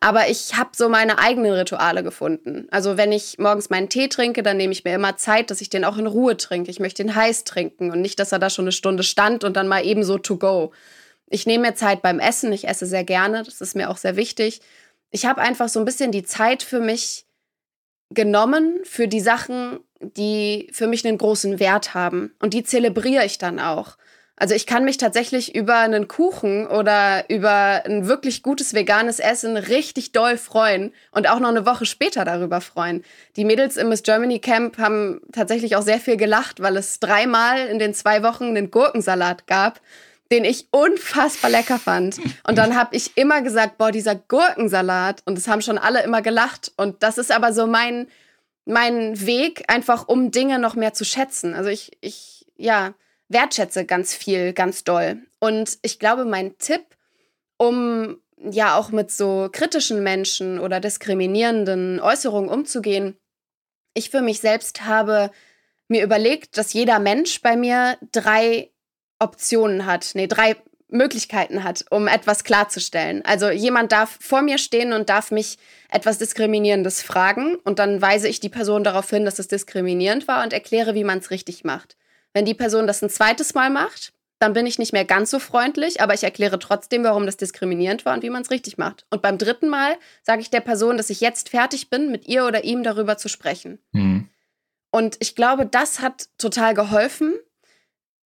Aber 0.00 0.28
ich 0.28 0.56
habe 0.56 0.70
so 0.74 0.88
meine 0.88 1.20
eigenen 1.20 1.52
Rituale 1.52 2.02
gefunden. 2.02 2.66
Also 2.72 2.96
wenn 2.96 3.12
ich 3.12 3.38
morgens 3.38 3.70
meinen 3.70 3.88
Tee 3.88 4.08
trinke, 4.08 4.42
dann 4.42 4.56
nehme 4.56 4.72
ich 4.72 4.82
mir 4.82 4.96
immer 4.96 5.16
Zeit, 5.18 5.52
dass 5.52 5.60
ich 5.60 5.70
den 5.70 5.84
auch 5.84 5.98
in 5.98 6.08
Ruhe 6.08 6.36
trinke. 6.36 6.72
Ich 6.72 6.80
möchte 6.80 7.04
den 7.04 7.14
heiß 7.14 7.44
trinken 7.44 7.92
und 7.92 8.00
nicht, 8.00 8.18
dass 8.18 8.32
er 8.32 8.40
da 8.40 8.50
schon 8.50 8.64
eine 8.64 8.72
Stunde 8.72 9.04
stand 9.04 9.44
und 9.44 9.56
dann 9.56 9.68
mal 9.68 9.86
eben 9.86 10.02
so 10.02 10.18
to 10.18 10.36
go. 10.36 10.72
Ich 11.32 11.46
nehme 11.46 11.68
mir 11.68 11.74
Zeit 11.74 12.02
beim 12.02 12.20
Essen. 12.20 12.52
Ich 12.52 12.68
esse 12.68 12.84
sehr 12.84 13.04
gerne. 13.04 13.42
Das 13.42 13.62
ist 13.62 13.74
mir 13.74 13.88
auch 13.88 13.96
sehr 13.96 14.16
wichtig. 14.16 14.60
Ich 15.10 15.24
habe 15.24 15.40
einfach 15.40 15.70
so 15.70 15.78
ein 15.78 15.86
bisschen 15.86 16.12
die 16.12 16.24
Zeit 16.24 16.62
für 16.62 16.78
mich 16.78 17.24
genommen, 18.10 18.80
für 18.84 19.08
die 19.08 19.20
Sachen, 19.20 19.80
die 20.00 20.68
für 20.72 20.86
mich 20.86 21.06
einen 21.06 21.16
großen 21.16 21.58
Wert 21.58 21.94
haben. 21.94 22.34
Und 22.38 22.52
die 22.52 22.64
zelebriere 22.64 23.24
ich 23.24 23.38
dann 23.38 23.60
auch. 23.60 23.96
Also 24.36 24.54
ich 24.54 24.66
kann 24.66 24.84
mich 24.84 24.98
tatsächlich 24.98 25.54
über 25.54 25.76
einen 25.76 26.06
Kuchen 26.06 26.66
oder 26.66 27.24
über 27.30 27.82
ein 27.86 28.08
wirklich 28.08 28.42
gutes 28.42 28.74
veganes 28.74 29.18
Essen 29.18 29.56
richtig 29.56 30.12
doll 30.12 30.36
freuen 30.36 30.92
und 31.12 31.30
auch 31.30 31.38
noch 31.38 31.48
eine 31.48 31.64
Woche 31.64 31.86
später 31.86 32.26
darüber 32.26 32.60
freuen. 32.60 33.04
Die 33.36 33.44
Mädels 33.46 33.78
im 33.78 33.88
Miss 33.88 34.02
Germany 34.02 34.38
Camp 34.38 34.76
haben 34.76 35.22
tatsächlich 35.32 35.76
auch 35.76 35.82
sehr 35.82 36.00
viel 36.00 36.18
gelacht, 36.18 36.60
weil 36.60 36.76
es 36.76 37.00
dreimal 37.00 37.68
in 37.68 37.78
den 37.78 37.94
zwei 37.94 38.22
Wochen 38.22 38.44
einen 38.44 38.70
Gurkensalat 38.70 39.46
gab 39.46 39.80
den 40.32 40.44
ich 40.46 40.66
unfassbar 40.70 41.50
lecker 41.50 41.78
fand. 41.78 42.18
Und 42.48 42.56
dann 42.56 42.74
habe 42.74 42.96
ich 42.96 43.16
immer 43.18 43.42
gesagt, 43.42 43.76
boah, 43.76 43.92
dieser 43.92 44.14
Gurkensalat. 44.14 45.22
Und 45.26 45.36
es 45.36 45.46
haben 45.46 45.60
schon 45.60 45.76
alle 45.76 46.02
immer 46.02 46.22
gelacht. 46.22 46.72
Und 46.76 47.02
das 47.02 47.18
ist 47.18 47.30
aber 47.30 47.52
so 47.52 47.66
mein, 47.66 48.08
mein 48.64 49.24
Weg, 49.26 49.64
einfach 49.68 50.08
um 50.08 50.30
Dinge 50.30 50.58
noch 50.58 50.74
mehr 50.74 50.94
zu 50.94 51.04
schätzen. 51.04 51.54
Also 51.54 51.68
ich, 51.68 51.92
ich, 52.00 52.46
ja, 52.56 52.94
wertschätze 53.28 53.84
ganz 53.84 54.14
viel, 54.14 54.54
ganz 54.54 54.84
doll. 54.84 55.18
Und 55.38 55.78
ich 55.82 55.98
glaube, 55.98 56.24
mein 56.24 56.56
Tipp, 56.56 56.84
um 57.58 58.16
ja 58.38 58.76
auch 58.76 58.90
mit 58.90 59.10
so 59.10 59.50
kritischen 59.52 60.02
Menschen 60.02 60.58
oder 60.58 60.80
diskriminierenden 60.80 62.00
Äußerungen 62.00 62.48
umzugehen, 62.48 63.18
ich 63.92 64.08
für 64.08 64.22
mich 64.22 64.40
selbst 64.40 64.86
habe 64.86 65.30
mir 65.88 66.02
überlegt, 66.02 66.56
dass 66.56 66.72
jeder 66.72 66.98
Mensch 66.98 67.42
bei 67.42 67.54
mir 67.54 67.98
drei 68.12 68.71
Optionen 69.22 69.86
hat, 69.86 70.10
nee, 70.14 70.26
drei 70.26 70.56
Möglichkeiten 70.88 71.64
hat, 71.64 71.86
um 71.90 72.06
etwas 72.06 72.44
klarzustellen. 72.44 73.24
Also 73.24 73.50
jemand 73.50 73.92
darf 73.92 74.18
vor 74.20 74.42
mir 74.42 74.58
stehen 74.58 74.92
und 74.92 75.08
darf 75.08 75.30
mich 75.30 75.58
etwas 75.88 76.18
Diskriminierendes 76.18 77.02
fragen 77.02 77.56
und 77.64 77.78
dann 77.78 78.02
weise 78.02 78.28
ich 78.28 78.40
die 78.40 78.48
Person 78.48 78.84
darauf 78.84 79.08
hin, 79.08 79.24
dass 79.24 79.38
es 79.38 79.48
diskriminierend 79.48 80.28
war 80.28 80.42
und 80.42 80.52
erkläre, 80.52 80.94
wie 80.94 81.04
man 81.04 81.18
es 81.18 81.30
richtig 81.30 81.64
macht. 81.64 81.96
Wenn 82.34 82.44
die 82.44 82.54
Person 82.54 82.86
das 82.86 83.02
ein 83.02 83.10
zweites 83.10 83.54
Mal 83.54 83.70
macht, 83.70 84.12
dann 84.38 84.54
bin 84.54 84.66
ich 84.66 84.78
nicht 84.78 84.92
mehr 84.92 85.04
ganz 85.04 85.30
so 85.30 85.38
freundlich, 85.38 86.00
aber 86.00 86.14
ich 86.14 86.24
erkläre 86.24 86.58
trotzdem, 86.58 87.04
warum 87.04 87.26
das 87.26 87.36
diskriminierend 87.36 88.04
war 88.04 88.14
und 88.14 88.22
wie 88.22 88.30
man 88.30 88.42
es 88.42 88.50
richtig 88.50 88.76
macht. 88.76 89.06
Und 89.08 89.22
beim 89.22 89.38
dritten 89.38 89.68
Mal 89.68 89.96
sage 90.22 90.42
ich 90.42 90.50
der 90.50 90.60
Person, 90.60 90.96
dass 90.96 91.10
ich 91.10 91.20
jetzt 91.20 91.48
fertig 91.48 91.90
bin, 91.90 92.10
mit 92.10 92.26
ihr 92.26 92.44
oder 92.44 92.64
ihm 92.64 92.82
darüber 92.82 93.16
zu 93.16 93.28
sprechen. 93.28 93.78
Mhm. 93.92 94.28
Und 94.90 95.16
ich 95.20 95.36
glaube, 95.36 95.64
das 95.64 96.00
hat 96.00 96.28
total 96.38 96.74
geholfen, 96.74 97.34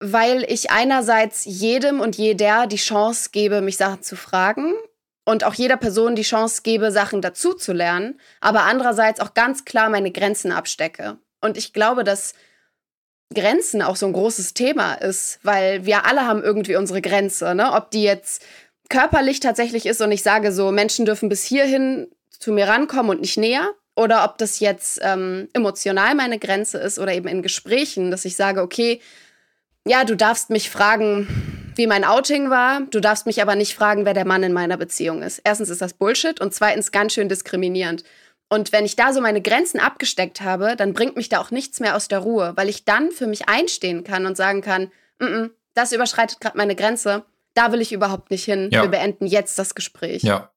weil 0.00 0.44
ich 0.48 0.70
einerseits 0.70 1.44
jedem 1.44 2.00
und 2.00 2.16
jeder 2.16 2.66
die 2.66 2.76
Chance 2.76 3.30
gebe, 3.32 3.60
mich 3.60 3.76
Sachen 3.76 4.02
zu 4.02 4.16
fragen 4.16 4.74
und 5.24 5.44
auch 5.44 5.54
jeder 5.54 5.76
Person 5.76 6.16
die 6.16 6.22
Chance 6.22 6.62
gebe, 6.62 6.90
Sachen 6.90 7.22
dazu 7.22 7.54
zu 7.54 7.72
lernen, 7.72 8.20
aber 8.40 8.62
andererseits 8.62 9.20
auch 9.20 9.34
ganz 9.34 9.64
klar 9.64 9.88
meine 9.88 10.10
Grenzen 10.10 10.52
abstecke. 10.52 11.18
Und 11.40 11.56
ich 11.56 11.72
glaube, 11.72 12.04
dass 12.04 12.34
Grenzen 13.34 13.82
auch 13.82 13.96
so 13.96 14.06
ein 14.06 14.12
großes 14.12 14.54
Thema 14.54 14.94
ist, 14.94 15.38
weil 15.42 15.86
wir 15.86 16.06
alle 16.06 16.26
haben 16.26 16.42
irgendwie 16.42 16.76
unsere 16.76 17.00
Grenze, 17.00 17.54
ne? 17.54 17.72
Ob 17.72 17.90
die 17.90 18.02
jetzt 18.02 18.44
körperlich 18.90 19.40
tatsächlich 19.40 19.86
ist 19.86 20.00
und 20.00 20.12
ich 20.12 20.22
sage 20.22 20.52
so, 20.52 20.70
Menschen 20.70 21.06
dürfen 21.06 21.28
bis 21.28 21.44
hierhin 21.44 22.08
zu 22.30 22.52
mir 22.52 22.68
rankommen 22.68 23.10
und 23.10 23.20
nicht 23.22 23.38
näher, 23.38 23.70
oder 23.96 24.24
ob 24.24 24.38
das 24.38 24.60
jetzt 24.60 25.00
ähm, 25.02 25.48
emotional 25.52 26.14
meine 26.14 26.38
Grenze 26.38 26.78
ist 26.78 26.98
oder 26.98 27.12
eben 27.12 27.28
in 27.28 27.42
Gesprächen, 27.42 28.10
dass 28.10 28.24
ich 28.24 28.36
sage, 28.36 28.60
okay, 28.60 29.00
ja, 29.86 30.04
du 30.04 30.16
darfst 30.16 30.50
mich 30.50 30.70
fragen, 30.70 31.72
wie 31.76 31.86
mein 31.86 32.04
Outing 32.04 32.50
war. 32.50 32.82
Du 32.90 33.00
darfst 33.00 33.26
mich 33.26 33.42
aber 33.42 33.54
nicht 33.54 33.74
fragen, 33.74 34.04
wer 34.04 34.14
der 34.14 34.26
Mann 34.26 34.42
in 34.42 34.52
meiner 34.52 34.76
Beziehung 34.76 35.22
ist. 35.22 35.40
Erstens 35.44 35.68
ist 35.68 35.82
das 35.82 35.94
Bullshit 35.94 36.40
und 36.40 36.54
zweitens 36.54 36.92
ganz 36.92 37.12
schön 37.12 37.28
diskriminierend. 37.28 38.04
Und 38.48 38.72
wenn 38.72 38.84
ich 38.84 38.96
da 38.96 39.12
so 39.12 39.20
meine 39.20 39.42
Grenzen 39.42 39.80
abgesteckt 39.80 40.40
habe, 40.40 40.76
dann 40.76 40.92
bringt 40.92 41.16
mich 41.16 41.28
da 41.28 41.40
auch 41.40 41.50
nichts 41.50 41.80
mehr 41.80 41.96
aus 41.96 42.08
der 42.08 42.20
Ruhe, 42.20 42.52
weil 42.56 42.68
ich 42.68 42.84
dann 42.84 43.10
für 43.10 43.26
mich 43.26 43.48
einstehen 43.48 44.04
kann 44.04 44.26
und 44.26 44.36
sagen 44.36 44.60
kann, 44.60 44.92
mm 45.18 45.24
-mm, 45.24 45.50
das 45.74 45.92
überschreitet 45.92 46.40
gerade 46.40 46.56
meine 46.56 46.76
Grenze, 46.76 47.24
da 47.54 47.72
will 47.72 47.80
ich 47.80 47.92
überhaupt 47.92 48.30
nicht 48.30 48.44
hin. 48.44 48.68
Ja. 48.70 48.82
Wir 48.82 48.90
beenden 48.90 49.26
jetzt 49.26 49.58
das 49.58 49.74
Gespräch. 49.74 50.22
Ja. 50.22 50.52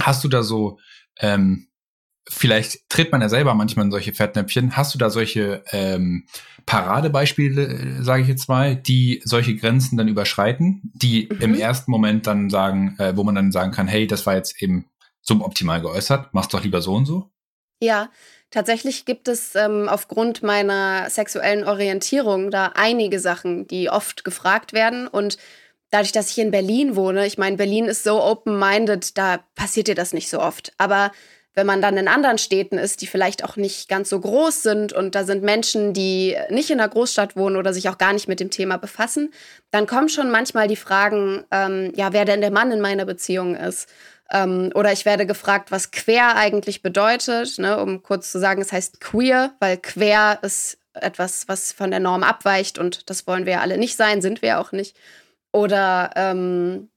Hast 0.00 0.24
du 0.24 0.28
da 0.28 0.42
so 0.42 0.78
ähm, 1.18 1.68
vielleicht 2.28 2.88
tritt 2.88 3.12
man 3.12 3.20
ja 3.20 3.28
selber 3.28 3.54
manchmal 3.54 3.84
in 3.86 3.90
solche 3.90 4.12
Fettnäpfchen. 4.12 4.76
Hast 4.76 4.94
du 4.94 4.98
da 4.98 5.10
solche 5.10 5.62
ähm, 5.70 6.26
Paradebeispiele, 6.66 7.62
äh, 7.62 8.02
sage 8.02 8.22
ich 8.22 8.28
jetzt 8.28 8.48
mal, 8.48 8.76
die 8.76 9.22
solche 9.24 9.54
Grenzen 9.54 9.96
dann 9.96 10.08
überschreiten, 10.08 10.92
die 10.94 11.28
mhm. 11.30 11.40
im 11.40 11.54
ersten 11.54 11.90
Moment 11.90 12.26
dann 12.26 12.50
sagen, 12.50 12.96
äh, 12.98 13.16
wo 13.16 13.24
man 13.24 13.34
dann 13.34 13.52
sagen 13.52 13.72
kann, 13.72 13.86
hey, 13.88 14.06
das 14.06 14.26
war 14.26 14.34
jetzt 14.34 14.60
eben 14.60 14.86
suboptimal 15.22 15.80
geäußert, 15.80 16.28
mach's 16.32 16.48
doch 16.48 16.62
lieber 16.62 16.82
so 16.82 16.94
und 16.94 17.06
so? 17.06 17.30
Ja, 17.80 18.10
tatsächlich 18.50 19.04
gibt 19.04 19.28
es 19.28 19.54
ähm, 19.54 19.88
aufgrund 19.88 20.42
meiner 20.42 21.10
sexuellen 21.10 21.64
Orientierung 21.64 22.50
da 22.50 22.72
einige 22.74 23.20
Sachen, 23.20 23.66
die 23.66 23.90
oft 23.90 24.24
gefragt 24.24 24.72
werden 24.72 25.06
und 25.06 25.36
dadurch, 25.90 26.12
dass 26.12 26.30
ich 26.30 26.38
in 26.38 26.50
Berlin 26.50 26.96
wohne, 26.96 27.26
ich 27.26 27.38
meine, 27.38 27.56
Berlin 27.56 27.84
ist 27.86 28.02
so 28.02 28.22
open-minded, 28.22 29.16
da 29.18 29.40
passiert 29.54 29.88
dir 29.88 29.94
das 29.94 30.12
nicht 30.12 30.28
so 30.28 30.40
oft. 30.40 30.72
Aber 30.78 31.12
wenn 31.56 31.66
man 31.66 31.80
dann 31.80 31.96
in 31.96 32.06
anderen 32.06 32.36
Städten 32.36 32.76
ist, 32.76 33.00
die 33.00 33.06
vielleicht 33.06 33.42
auch 33.42 33.56
nicht 33.56 33.88
ganz 33.88 34.10
so 34.10 34.20
groß 34.20 34.62
sind 34.62 34.92
und 34.92 35.14
da 35.14 35.24
sind 35.24 35.42
Menschen, 35.42 35.94
die 35.94 36.36
nicht 36.50 36.70
in 36.70 36.78
der 36.78 36.88
Großstadt 36.88 37.34
wohnen 37.34 37.56
oder 37.56 37.72
sich 37.72 37.88
auch 37.88 37.96
gar 37.96 38.12
nicht 38.12 38.28
mit 38.28 38.40
dem 38.40 38.50
Thema 38.50 38.76
befassen, 38.76 39.32
dann 39.70 39.86
kommen 39.86 40.10
schon 40.10 40.30
manchmal 40.30 40.68
die 40.68 40.76
Fragen, 40.76 41.44
ähm, 41.50 41.92
ja, 41.96 42.12
wer 42.12 42.26
denn 42.26 42.42
der 42.42 42.50
Mann 42.50 42.70
in 42.70 42.82
meiner 42.82 43.06
Beziehung 43.06 43.56
ist. 43.56 43.88
Ähm, 44.30 44.70
oder 44.74 44.92
ich 44.92 45.06
werde 45.06 45.24
gefragt, 45.24 45.70
was 45.70 45.92
queer 45.92 46.36
eigentlich 46.36 46.82
bedeutet, 46.82 47.58
ne, 47.58 47.80
um 47.80 48.02
kurz 48.02 48.30
zu 48.30 48.38
sagen, 48.38 48.60
es 48.60 48.72
heißt 48.72 49.00
queer, 49.00 49.54
weil 49.58 49.78
queer 49.78 50.38
ist 50.42 50.78
etwas, 50.92 51.48
was 51.48 51.72
von 51.72 51.90
der 51.90 52.00
Norm 52.00 52.22
abweicht 52.22 52.78
und 52.78 53.08
das 53.08 53.26
wollen 53.26 53.46
wir 53.46 53.54
ja 53.54 53.60
alle 53.60 53.78
nicht 53.78 53.96
sein, 53.96 54.20
sind 54.20 54.42
wir 54.42 54.60
auch 54.60 54.72
nicht. 54.72 54.96
Oder 55.52 56.10
ähm, 56.16 56.90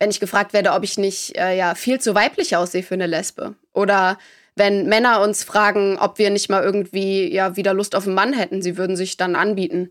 wenn 0.00 0.10
ich 0.10 0.18
gefragt 0.18 0.52
werde, 0.52 0.72
ob 0.72 0.82
ich 0.82 0.98
nicht 0.98 1.36
äh, 1.36 1.56
ja 1.56 1.76
viel 1.76 2.00
zu 2.00 2.14
weiblich 2.14 2.56
aussehe 2.56 2.82
für 2.82 2.94
eine 2.94 3.06
Lesbe. 3.06 3.54
Oder 3.72 4.18
wenn 4.56 4.86
Männer 4.86 5.20
uns 5.20 5.44
fragen, 5.44 5.98
ob 5.98 6.18
wir 6.18 6.30
nicht 6.30 6.48
mal 6.48 6.64
irgendwie 6.64 7.32
ja 7.32 7.56
wieder 7.56 7.74
Lust 7.74 7.94
auf 7.94 8.06
einen 8.06 8.16
Mann 8.16 8.32
hätten, 8.32 8.62
sie 8.62 8.76
würden 8.76 8.96
sich 8.96 9.16
dann 9.16 9.36
anbieten. 9.36 9.90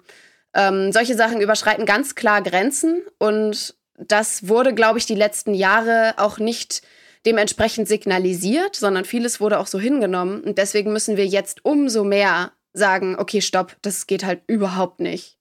Ähm, 0.54 0.92
solche 0.92 1.16
Sachen 1.16 1.40
überschreiten 1.40 1.86
ganz 1.86 2.16
klar 2.16 2.42
Grenzen 2.42 3.04
und 3.20 3.76
das 3.98 4.48
wurde, 4.48 4.74
glaube 4.74 4.98
ich, 4.98 5.06
die 5.06 5.16
letzten 5.16 5.54
Jahre 5.54 6.16
auch 6.18 6.40
nicht 6.40 6.82
dementsprechend 7.26 7.88
signalisiert, 7.88 8.76
sondern 8.76 9.06
vieles 9.06 9.40
wurde 9.40 9.60
auch 9.60 9.68
so 9.68 9.80
hingenommen. 9.80 10.42
Und 10.42 10.58
deswegen 10.58 10.94
müssen 10.94 11.18
wir 11.18 11.28
jetzt 11.28 11.66
umso 11.66 12.04
mehr 12.04 12.54
sagen, 12.74 13.18
okay, 13.20 13.42
stopp, 13.42 13.76
das 13.82 14.08
geht 14.08 14.24
halt 14.24 14.42
überhaupt 14.48 15.02
nicht. 15.02 15.39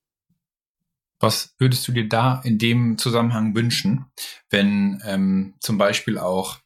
Was 1.20 1.54
würdest 1.59 1.87
du 1.88 1.92
dir 1.92 2.09
da 2.09 2.40
in 2.44 2.59
dem 2.59 2.98
Zusammenhang 2.98 3.54
wünschen, 3.54 4.07
wenn 4.50 5.02
ähm, 5.04 5.54
zum 5.61 5.78
Beispiel 5.78 6.18
auch, 6.18 6.59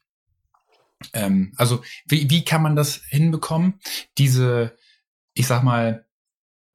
ähm, 1.13 1.53
also 1.57 1.83
wie, 2.05 2.29
wie 2.29 2.45
kann 2.45 2.61
man 2.61 2.75
das 2.75 3.01
hinbekommen, 3.09 3.79
diese, 4.17 4.77
ich 5.33 5.47
sag 5.47 5.63
mal, 5.63 6.05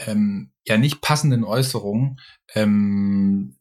ähm, 0.01 0.53
ja 0.67 0.77
nicht 0.77 1.01
passenden 1.01 1.45
Äußerungen 1.45 2.21
ähm, 2.55 3.57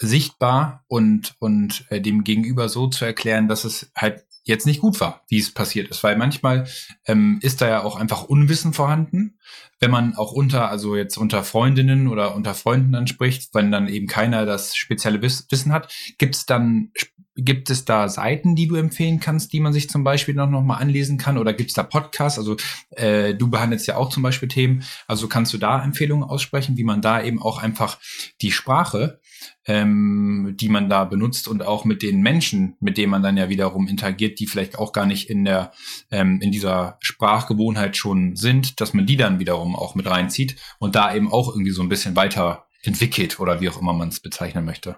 sichtbar 0.00 0.84
und 0.88 1.34
und 1.38 1.86
äh, 1.90 2.00
dem 2.00 2.24
Gegenüber 2.24 2.68
so 2.68 2.88
zu 2.88 3.04
erklären, 3.04 3.48
dass 3.48 3.64
es 3.64 3.90
halt 3.96 4.24
jetzt 4.44 4.66
nicht 4.66 4.80
gut 4.80 5.00
war, 5.00 5.22
wie 5.28 5.38
es 5.38 5.52
passiert 5.52 5.88
ist, 5.88 6.02
weil 6.02 6.16
manchmal 6.16 6.66
ähm, 7.06 7.38
ist 7.42 7.60
da 7.60 7.68
ja 7.68 7.82
auch 7.82 7.96
einfach 7.96 8.24
Unwissen 8.24 8.72
vorhanden, 8.72 9.38
wenn 9.78 9.90
man 9.90 10.14
auch 10.16 10.32
unter, 10.32 10.70
also 10.70 10.96
jetzt 10.96 11.16
unter 11.16 11.44
Freundinnen 11.44 12.08
oder 12.08 12.34
unter 12.34 12.54
Freunden 12.54 12.92
dann 12.92 13.06
spricht, 13.06 13.54
wenn 13.54 13.70
dann 13.70 13.88
eben 13.88 14.06
keiner 14.06 14.46
das 14.46 14.76
spezielle 14.76 15.22
Wissen 15.22 15.72
hat, 15.72 15.92
gibt 16.18 16.34
es 16.34 16.46
dann 16.46 16.92
Gibt 17.34 17.70
es 17.70 17.86
da 17.86 18.10
Seiten, 18.10 18.56
die 18.56 18.68
du 18.68 18.74
empfehlen 18.74 19.18
kannst, 19.18 19.54
die 19.54 19.60
man 19.60 19.72
sich 19.72 19.88
zum 19.88 20.04
Beispiel 20.04 20.34
noch, 20.34 20.50
noch 20.50 20.62
mal 20.62 20.76
anlesen 20.76 21.16
kann? 21.16 21.38
Oder 21.38 21.54
gibt 21.54 21.70
es 21.70 21.74
da 21.74 21.82
Podcasts? 21.82 22.38
Also 22.38 22.58
äh, 22.90 23.34
du 23.34 23.48
behandelst 23.48 23.86
ja 23.86 23.96
auch 23.96 24.10
zum 24.10 24.22
Beispiel 24.22 24.50
Themen. 24.50 24.84
Also 25.06 25.28
kannst 25.28 25.54
du 25.54 25.56
da 25.56 25.82
Empfehlungen 25.82 26.28
aussprechen, 26.28 26.76
wie 26.76 26.84
man 26.84 27.00
da 27.00 27.22
eben 27.22 27.40
auch 27.40 27.56
einfach 27.62 27.98
die 28.42 28.52
Sprache, 28.52 29.18
ähm, 29.66 30.54
die 30.58 30.68
man 30.68 30.88
da 30.88 31.04
benutzt 31.04 31.48
und 31.48 31.62
auch 31.62 31.84
mit 31.84 32.02
den 32.02 32.20
Menschen, 32.20 32.76
mit 32.80 32.96
denen 32.96 33.10
man 33.10 33.22
dann 33.22 33.36
ja 33.36 33.48
wiederum 33.48 33.88
interagiert, 33.88 34.40
die 34.40 34.46
vielleicht 34.46 34.78
auch 34.78 34.92
gar 34.92 35.06
nicht 35.06 35.30
in 35.30 35.44
der 35.44 35.72
ähm, 36.10 36.40
in 36.40 36.52
dieser 36.52 36.98
Sprachgewohnheit 37.00 37.96
schon 37.96 38.36
sind, 38.36 38.80
dass 38.80 38.94
man 38.94 39.06
die 39.06 39.16
dann 39.16 39.38
wiederum 39.38 39.76
auch 39.76 39.94
mit 39.94 40.06
reinzieht 40.06 40.56
und 40.78 40.94
da 40.94 41.14
eben 41.14 41.32
auch 41.32 41.48
irgendwie 41.48 41.72
so 41.72 41.82
ein 41.82 41.88
bisschen 41.88 42.16
weiter 42.16 42.66
entwickelt 42.82 43.40
oder 43.40 43.60
wie 43.60 43.68
auch 43.68 43.80
immer 43.80 43.92
man 43.92 44.08
es 44.08 44.20
bezeichnen 44.20 44.64
möchte. 44.64 44.96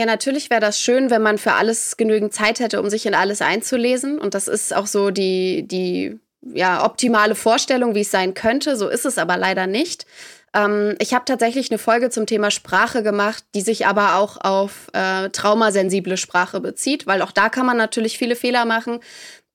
Ja, 0.00 0.06
natürlich 0.06 0.48
wäre 0.48 0.62
das 0.62 0.80
schön, 0.80 1.10
wenn 1.10 1.20
man 1.20 1.36
für 1.36 1.52
alles 1.52 1.98
genügend 1.98 2.32
Zeit 2.32 2.58
hätte, 2.60 2.80
um 2.80 2.88
sich 2.88 3.04
in 3.04 3.14
alles 3.14 3.42
einzulesen. 3.42 4.18
Und 4.18 4.32
das 4.32 4.48
ist 4.48 4.74
auch 4.74 4.86
so 4.86 5.10
die, 5.10 5.68
die 5.68 6.18
ja, 6.40 6.84
optimale 6.84 7.34
Vorstellung, 7.34 7.94
wie 7.94 8.00
es 8.00 8.10
sein 8.10 8.32
könnte. 8.32 8.76
So 8.76 8.88
ist 8.88 9.04
es 9.04 9.18
aber 9.18 9.36
leider 9.36 9.66
nicht. 9.66 10.06
Ähm, 10.54 10.96
ich 10.98 11.14
habe 11.14 11.24
tatsächlich 11.24 11.70
eine 11.70 11.78
Folge 11.78 12.10
zum 12.10 12.26
Thema 12.26 12.50
Sprache 12.50 13.02
gemacht, 13.02 13.44
die 13.54 13.60
sich 13.60 13.86
aber 13.86 14.16
auch 14.16 14.36
auf 14.38 14.88
äh, 14.92 15.28
traumasensible 15.30 16.16
Sprache 16.16 16.60
bezieht, 16.60 17.06
weil 17.06 17.22
auch 17.22 17.32
da 17.32 17.48
kann 17.48 17.66
man 17.66 17.76
natürlich 17.76 18.18
viele 18.18 18.36
Fehler 18.36 18.64
machen. 18.64 19.00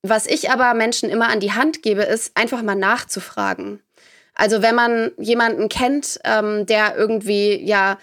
Was 0.01 0.27
ich 0.27 0.51
aber 0.51 0.73
Menschen 0.73 1.09
immer 1.09 1.29
an 1.29 1.39
die 1.39 1.53
Hand 1.53 1.81
gebe, 1.81 2.03
ist 2.03 2.37
einfach 2.37 2.61
mal 2.61 2.75
nachzufragen. 2.75 3.81
Also 4.35 4.61
wenn 4.61 4.75
man 4.75 5.11
jemanden 5.17 5.69
kennt, 5.69 6.19
ähm, 6.23 6.65
der 6.65 6.95
irgendwie 6.95 7.63
ja 7.65 7.97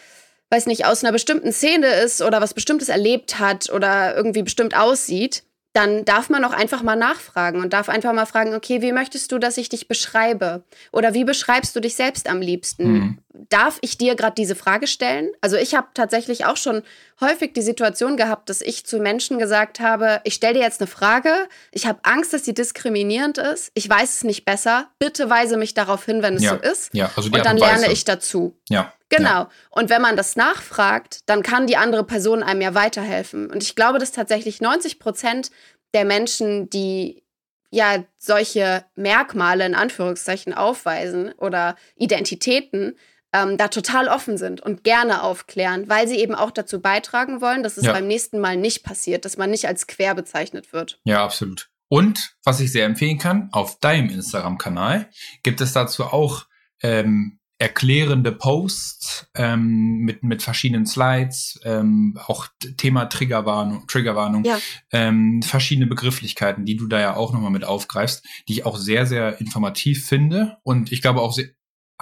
weiß 0.52 0.66
nicht, 0.66 0.85
aus 0.85 1.02
einer 1.02 1.12
bestimmten 1.12 1.50
Szene 1.50 1.87
ist 1.87 2.20
oder 2.20 2.42
was 2.42 2.52
Bestimmtes 2.52 2.90
erlebt 2.90 3.38
hat 3.38 3.70
oder 3.70 4.14
irgendwie 4.14 4.42
bestimmt 4.42 4.76
aussieht, 4.76 5.44
dann 5.72 6.04
darf 6.04 6.28
man 6.28 6.44
auch 6.44 6.52
einfach 6.52 6.82
mal 6.82 6.96
nachfragen 6.96 7.61
und 7.61 7.72
darf 7.72 7.88
einfach 7.88 8.12
mal 8.12 8.26
fragen, 8.26 8.54
okay, 8.54 8.82
wie 8.82 8.92
möchtest 8.92 9.32
du, 9.32 9.38
dass 9.38 9.56
ich 9.56 9.68
dich 9.68 9.88
beschreibe? 9.88 10.64
Oder 10.92 11.14
wie 11.14 11.24
beschreibst 11.24 11.74
du 11.74 11.80
dich 11.80 11.94
selbst 11.94 12.28
am 12.28 12.40
liebsten? 12.40 12.92
Mhm. 12.92 13.18
Darf 13.49 13.79
ich 13.81 13.97
dir 13.97 14.14
gerade 14.14 14.35
diese 14.35 14.55
Frage 14.55 14.87
stellen? 14.87 15.31
Also 15.40 15.57
ich 15.57 15.75
habe 15.75 15.88
tatsächlich 15.95 16.45
auch 16.45 16.57
schon 16.57 16.83
häufig 17.21 17.53
die 17.55 17.62
Situation 17.62 18.16
gehabt, 18.16 18.51
dass 18.51 18.61
ich 18.61 18.85
zu 18.85 18.99
Menschen 18.99 19.38
gesagt 19.38 19.81
habe, 19.81 20.21
ich 20.25 20.35
stelle 20.35 20.55
dir 20.55 20.61
jetzt 20.61 20.81
eine 20.81 20.87
Frage, 20.87 21.33
ich 21.71 21.87
habe 21.87 22.01
Angst, 22.03 22.33
dass 22.33 22.45
sie 22.45 22.55
diskriminierend 22.55 23.38
ist, 23.38 23.71
ich 23.75 23.88
weiß 23.88 24.16
es 24.16 24.25
nicht 24.25 24.45
besser, 24.45 24.88
bitte 24.99 25.31
weise 25.31 25.57
mich 25.57 25.75
darauf 25.75 26.05
hin, 26.05 26.23
wenn 26.23 26.35
es 26.35 26.42
ja. 26.42 26.51
so 26.51 26.57
ist. 26.57 26.95
Ja, 26.95 27.11
also 27.16 27.31
und 27.31 27.45
dann 27.45 27.57
lerne 27.57 27.90
ich 27.90 28.05
dazu. 28.05 28.55
Ja. 28.68 28.92
Genau. 29.09 29.29
Ja. 29.29 29.51
Und 29.71 29.90
wenn 29.90 30.01
man 30.01 30.16
das 30.16 30.37
nachfragt, 30.37 31.21
dann 31.27 31.42
kann 31.42 31.66
die 31.66 31.77
andere 31.77 32.05
Person 32.05 32.42
einem 32.42 32.62
ja 32.62 32.75
weiterhelfen. 32.75 33.51
Und 33.51 33.62
ich 33.62 33.77
glaube, 33.77 33.99
dass 33.99 34.12
tatsächlich 34.12 34.61
90 34.61 34.99
Prozent 34.99 35.51
der 35.95 36.05
Menschen, 36.05 36.71
die 36.71 37.23
ja 37.71 38.05
solche 38.18 38.85
Merkmale 38.95 39.66
in 39.66 39.75
Anführungszeichen 39.75 40.53
aufweisen 40.53 41.33
oder 41.38 41.77
Identitäten, 41.97 42.97
ähm, 43.33 43.57
da 43.57 43.68
total 43.68 44.09
offen 44.09 44.37
sind 44.37 44.61
und 44.61 44.85
gerne 44.85 45.23
aufklären, 45.23 45.88
weil 45.88 46.07
sie 46.07 46.16
eben 46.16 46.35
auch 46.35 46.51
dazu 46.51 46.81
beitragen 46.81 47.40
wollen, 47.40 47.62
dass 47.62 47.77
es 47.77 47.85
ja. 47.85 47.92
beim 47.92 48.07
nächsten 48.07 48.40
Mal 48.40 48.57
nicht 48.57 48.85
passiert, 48.85 49.25
dass 49.25 49.37
man 49.37 49.51
nicht 49.51 49.66
als 49.66 49.87
quer 49.87 50.14
bezeichnet 50.14 50.73
wird. 50.73 51.01
Ja, 51.05 51.25
absolut. 51.25 51.71
Und 51.88 52.37
was 52.45 52.61
ich 52.61 52.73
sehr 52.73 52.87
empfehlen 52.87 53.18
kann, 53.18 53.49
auf 53.53 53.79
deinem 53.79 54.09
Instagram-Kanal 54.09 55.11
gibt 55.42 55.61
es 55.61 55.73
dazu 55.73 56.05
auch 56.05 56.47
ähm, 56.83 57.38
erklärende 57.62 58.33
Posts 58.33 59.29
ähm, 59.37 59.99
mit, 59.99 60.25
mit 60.25 60.42
verschiedenen 60.42 60.85
Slides, 60.85 61.61
ähm, 61.64 62.18
auch 62.27 62.49
Thema 62.77 63.05
Triggerwarnung, 63.05 63.87
Triggerwarnung, 63.87 64.45
ja. 64.45 64.59
ähm, 64.90 65.42
verschiedene 65.42 65.87
Begrifflichkeiten, 65.87 66.64
die 66.64 66.77
du 66.77 66.88
da 66.88 66.99
ja 66.99 67.14
auch 67.14 67.33
nochmal 67.33 67.53
mit 67.53 67.64
aufgreifst, 67.64 68.27
die 68.49 68.55
ich 68.55 68.66
auch 68.66 68.77
sehr, 68.77 69.07
sehr 69.07 69.40
informativ 69.40 70.05
finde 70.05 70.57
und 70.64 70.90
ich 70.90 71.03
glaube 71.03 71.21
auch 71.21 71.33
sehr, 71.33 71.51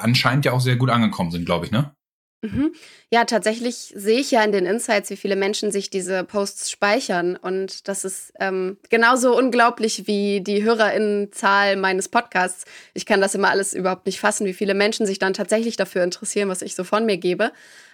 anscheinend 0.00 0.44
ja 0.44 0.52
auch 0.52 0.60
sehr 0.60 0.76
gut 0.76 0.90
angekommen 0.90 1.30
sind, 1.30 1.44
glaube 1.44 1.66
ich, 1.66 1.72
ne? 1.72 1.94
Mhm. 2.42 2.72
Ja, 3.10 3.26
tatsächlich 3.26 3.92
sehe 3.94 4.18
ich 4.18 4.30
ja 4.30 4.42
in 4.42 4.52
den 4.52 4.64
Insights, 4.64 5.10
wie 5.10 5.16
viele 5.16 5.36
Menschen 5.36 5.70
sich 5.70 5.90
diese 5.90 6.24
Posts 6.24 6.70
speichern. 6.70 7.36
Und 7.36 7.86
das 7.86 8.06
ist 8.06 8.32
ähm, 8.40 8.78
genauso 8.88 9.36
unglaublich 9.36 10.06
wie 10.06 10.40
die 10.40 10.62
HörerInnenzahl 10.62 11.76
meines 11.76 12.08
Podcasts. 12.08 12.64
Ich 12.94 13.04
kann 13.04 13.20
das 13.20 13.34
immer 13.34 13.50
alles 13.50 13.74
überhaupt 13.74 14.06
nicht 14.06 14.20
fassen, 14.20 14.46
wie 14.46 14.54
viele 14.54 14.72
Menschen 14.72 15.04
sich 15.04 15.18
dann 15.18 15.34
tatsächlich 15.34 15.76
dafür 15.76 16.02
interessieren, 16.02 16.48
was 16.48 16.62
ich 16.62 16.74
so 16.74 16.82
von 16.82 17.04
mir 17.04 17.18
gebe. 17.18 17.52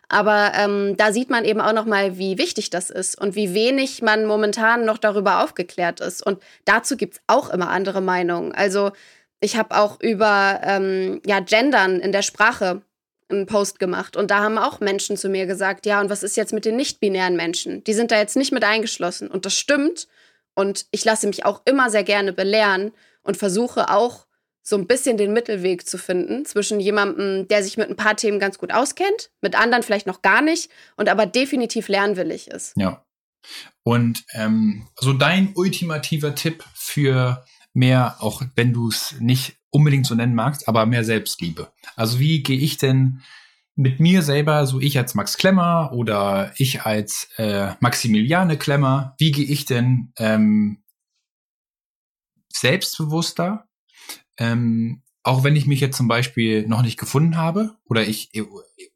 Aber 0.08 0.52
ähm, 0.54 0.96
da 0.96 1.12
sieht 1.12 1.30
man 1.30 1.44
eben 1.44 1.60
auch 1.60 1.72
noch 1.72 1.86
mal, 1.86 2.16
wie 2.16 2.38
wichtig 2.38 2.70
das 2.70 2.90
ist 2.90 3.20
und 3.20 3.34
wie 3.34 3.54
wenig 3.54 4.02
man 4.02 4.24
momentan 4.24 4.84
noch 4.84 4.98
darüber 4.98 5.42
aufgeklärt 5.42 5.98
ist. 5.98 6.24
Und 6.24 6.40
dazu 6.64 6.96
gibt's 6.96 7.20
auch 7.26 7.50
immer 7.50 7.70
andere 7.70 8.00
Meinungen. 8.00 8.52
Also 8.52 8.92
ich 9.40 9.56
habe 9.56 9.76
auch 9.76 10.00
über 10.00 10.60
ähm, 10.62 11.20
ja, 11.26 11.40
Gendern 11.40 12.00
in 12.00 12.12
der 12.12 12.22
Sprache 12.22 12.82
einen 13.28 13.46
Post 13.46 13.78
gemacht 13.78 14.16
und 14.16 14.30
da 14.30 14.40
haben 14.40 14.58
auch 14.58 14.80
Menschen 14.80 15.16
zu 15.16 15.28
mir 15.28 15.46
gesagt, 15.46 15.84
ja, 15.84 16.00
und 16.00 16.10
was 16.10 16.22
ist 16.22 16.36
jetzt 16.36 16.52
mit 16.52 16.64
den 16.64 16.76
nicht-binären 16.76 17.36
Menschen? 17.36 17.82
Die 17.84 17.94
sind 17.94 18.10
da 18.10 18.18
jetzt 18.18 18.36
nicht 18.36 18.52
mit 18.52 18.64
eingeschlossen. 18.64 19.28
Und 19.28 19.44
das 19.44 19.58
stimmt. 19.58 20.06
Und 20.54 20.86
ich 20.90 21.04
lasse 21.04 21.26
mich 21.26 21.44
auch 21.44 21.62
immer 21.64 21.90
sehr 21.90 22.04
gerne 22.04 22.32
belehren 22.32 22.92
und 23.22 23.36
versuche 23.36 23.90
auch 23.90 24.26
so 24.62 24.76
ein 24.76 24.86
bisschen 24.86 25.16
den 25.16 25.32
Mittelweg 25.32 25.86
zu 25.86 25.98
finden 25.98 26.44
zwischen 26.44 26.80
jemandem, 26.80 27.46
der 27.48 27.62
sich 27.62 27.76
mit 27.76 27.88
ein 27.88 27.96
paar 27.96 28.16
Themen 28.16 28.40
ganz 28.40 28.58
gut 28.58 28.72
auskennt, 28.72 29.30
mit 29.40 29.54
anderen 29.54 29.82
vielleicht 29.82 30.06
noch 30.06 30.22
gar 30.22 30.40
nicht 30.40 30.70
und 30.96 31.08
aber 31.08 31.26
definitiv 31.26 31.88
lernwillig 31.88 32.48
ist. 32.48 32.72
Ja. 32.76 33.04
Und 33.84 34.24
ähm, 34.32 34.88
so 34.98 35.12
dein 35.12 35.52
ultimativer 35.54 36.34
Tipp 36.34 36.64
für 36.74 37.44
mehr, 37.76 38.16
auch 38.20 38.42
wenn 38.56 38.72
du 38.72 38.88
es 38.88 39.14
nicht 39.20 39.56
unbedingt 39.70 40.06
so 40.06 40.14
nennen 40.14 40.34
magst, 40.34 40.66
aber 40.66 40.86
mehr 40.86 41.04
Selbstliebe. 41.04 41.70
Also 41.94 42.18
wie 42.18 42.42
gehe 42.42 42.58
ich 42.58 42.78
denn 42.78 43.22
mit 43.74 44.00
mir 44.00 44.22
selber, 44.22 44.66
so 44.66 44.80
ich 44.80 44.96
als 44.96 45.14
Max 45.14 45.36
Klemmer 45.36 45.90
oder 45.92 46.52
ich 46.56 46.82
als 46.82 47.28
äh, 47.36 47.74
Maximiliane 47.80 48.56
Klemmer, 48.56 49.14
wie 49.18 49.32
gehe 49.32 49.44
ich 49.44 49.66
denn 49.66 50.12
ähm, 50.18 50.78
selbstbewusster, 52.50 53.68
ähm, 54.38 55.02
auch 55.22 55.44
wenn 55.44 55.56
ich 55.56 55.66
mich 55.66 55.80
jetzt 55.80 55.98
zum 55.98 56.08
Beispiel 56.08 56.66
noch 56.66 56.80
nicht 56.80 56.98
gefunden 56.98 57.36
habe 57.36 57.76
oder 57.84 58.06
ich 58.06 58.30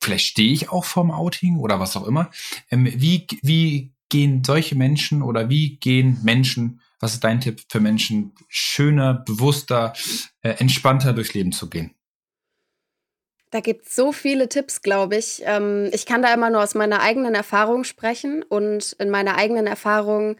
vielleicht 0.00 0.26
stehe 0.26 0.52
ich 0.52 0.70
auch 0.70 0.84
vorm 0.84 1.10
Outing 1.10 1.58
oder 1.58 1.80
was 1.80 1.96
auch 1.96 2.06
immer. 2.06 2.30
Ähm, 2.70 2.88
wie 2.96 3.26
wie 3.42 3.92
gehen 4.08 4.42
solche 4.44 4.76
Menschen 4.76 5.22
oder 5.22 5.50
wie 5.50 5.76
gehen 5.76 6.18
Menschen 6.22 6.80
was 7.00 7.14
ist 7.14 7.24
dein 7.24 7.40
Tipp 7.40 7.62
für 7.68 7.80
Menschen, 7.80 8.34
schöner, 8.48 9.14
bewusster, 9.14 9.94
äh, 10.42 10.50
entspannter 10.50 11.12
durchs 11.14 11.34
Leben 11.34 11.50
zu 11.50 11.68
gehen? 11.68 11.94
Da 13.50 13.60
gibt 13.60 13.86
es 13.86 13.96
so 13.96 14.12
viele 14.12 14.48
Tipps, 14.48 14.80
glaube 14.80 15.16
ich. 15.16 15.42
Ähm, 15.44 15.90
ich 15.92 16.06
kann 16.06 16.22
da 16.22 16.32
immer 16.32 16.50
nur 16.50 16.62
aus 16.62 16.74
meiner 16.74 17.00
eigenen 17.00 17.34
Erfahrung 17.34 17.82
sprechen. 17.82 18.44
Und 18.44 18.92
in 19.00 19.10
meiner 19.10 19.36
eigenen 19.36 19.66
Erfahrung 19.66 20.36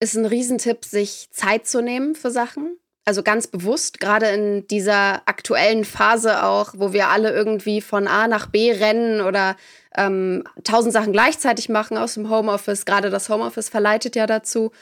ist 0.00 0.14
ein 0.14 0.24
Riesentipp, 0.24 0.84
sich 0.84 1.28
Zeit 1.32 1.66
zu 1.66 1.82
nehmen 1.82 2.14
für 2.14 2.30
Sachen. 2.30 2.78
Also 3.04 3.22
ganz 3.22 3.46
bewusst, 3.46 4.00
gerade 4.00 4.26
in 4.26 4.66
dieser 4.66 5.22
aktuellen 5.28 5.84
Phase 5.84 6.44
auch, 6.44 6.74
wo 6.76 6.92
wir 6.92 7.08
alle 7.08 7.30
irgendwie 7.30 7.80
von 7.80 8.08
A 8.08 8.26
nach 8.26 8.46
B 8.46 8.72
rennen 8.72 9.20
oder 9.20 9.56
ähm, 9.96 10.42
tausend 10.64 10.92
Sachen 10.92 11.12
gleichzeitig 11.12 11.68
machen 11.68 11.98
aus 11.98 12.14
dem 12.14 12.30
Homeoffice. 12.30 12.84
Gerade 12.84 13.10
das 13.10 13.28
Homeoffice 13.28 13.68
verleitet 13.68 14.16
ja 14.16 14.26
dazu 14.26 14.72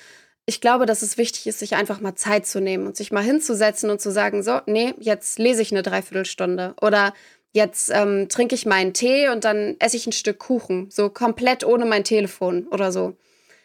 ich 0.47 0.61
glaube, 0.61 0.87
dass 0.87 1.03
es 1.03 1.17
wichtig 1.17 1.47
ist, 1.47 1.59
sich 1.59 1.75
einfach 1.75 2.01
mal 2.01 2.17
Zeit 2.17 2.47
zu 2.47 2.61
nehmen 2.61 2.87
und 2.87 2.97
sich 2.97 3.13
mal 3.13 3.23
hinzusetzen 3.23 3.91
und 3.91 4.01
zu 4.01 4.11
sagen, 4.11 4.43
so, 4.43 4.61
nee, 4.67 4.95
jetzt 4.99 5.39
lese 5.39 5.63
ich 5.63 5.73
eine 5.73 5.83
Dreiviertelstunde 5.83 6.75
oder 6.83 7.15
jetzt 7.53 7.91
ähm, 7.91 8.29
trinke 8.29 8.55
ich 8.55 8.67
meinen 8.67 8.93
Tee 8.93 9.29
und 9.29 9.45
dann 9.45 9.77
esse 9.79 9.97
ich 9.97 10.07
ein 10.07 10.13
Stück 10.13 10.39
Kuchen, 10.39 10.91
so 10.91 11.09
komplett 11.09 11.65
ohne 11.65 11.87
mein 11.87 12.05
Telefon 12.05 12.67
oder 12.69 12.93
so. 12.93 13.17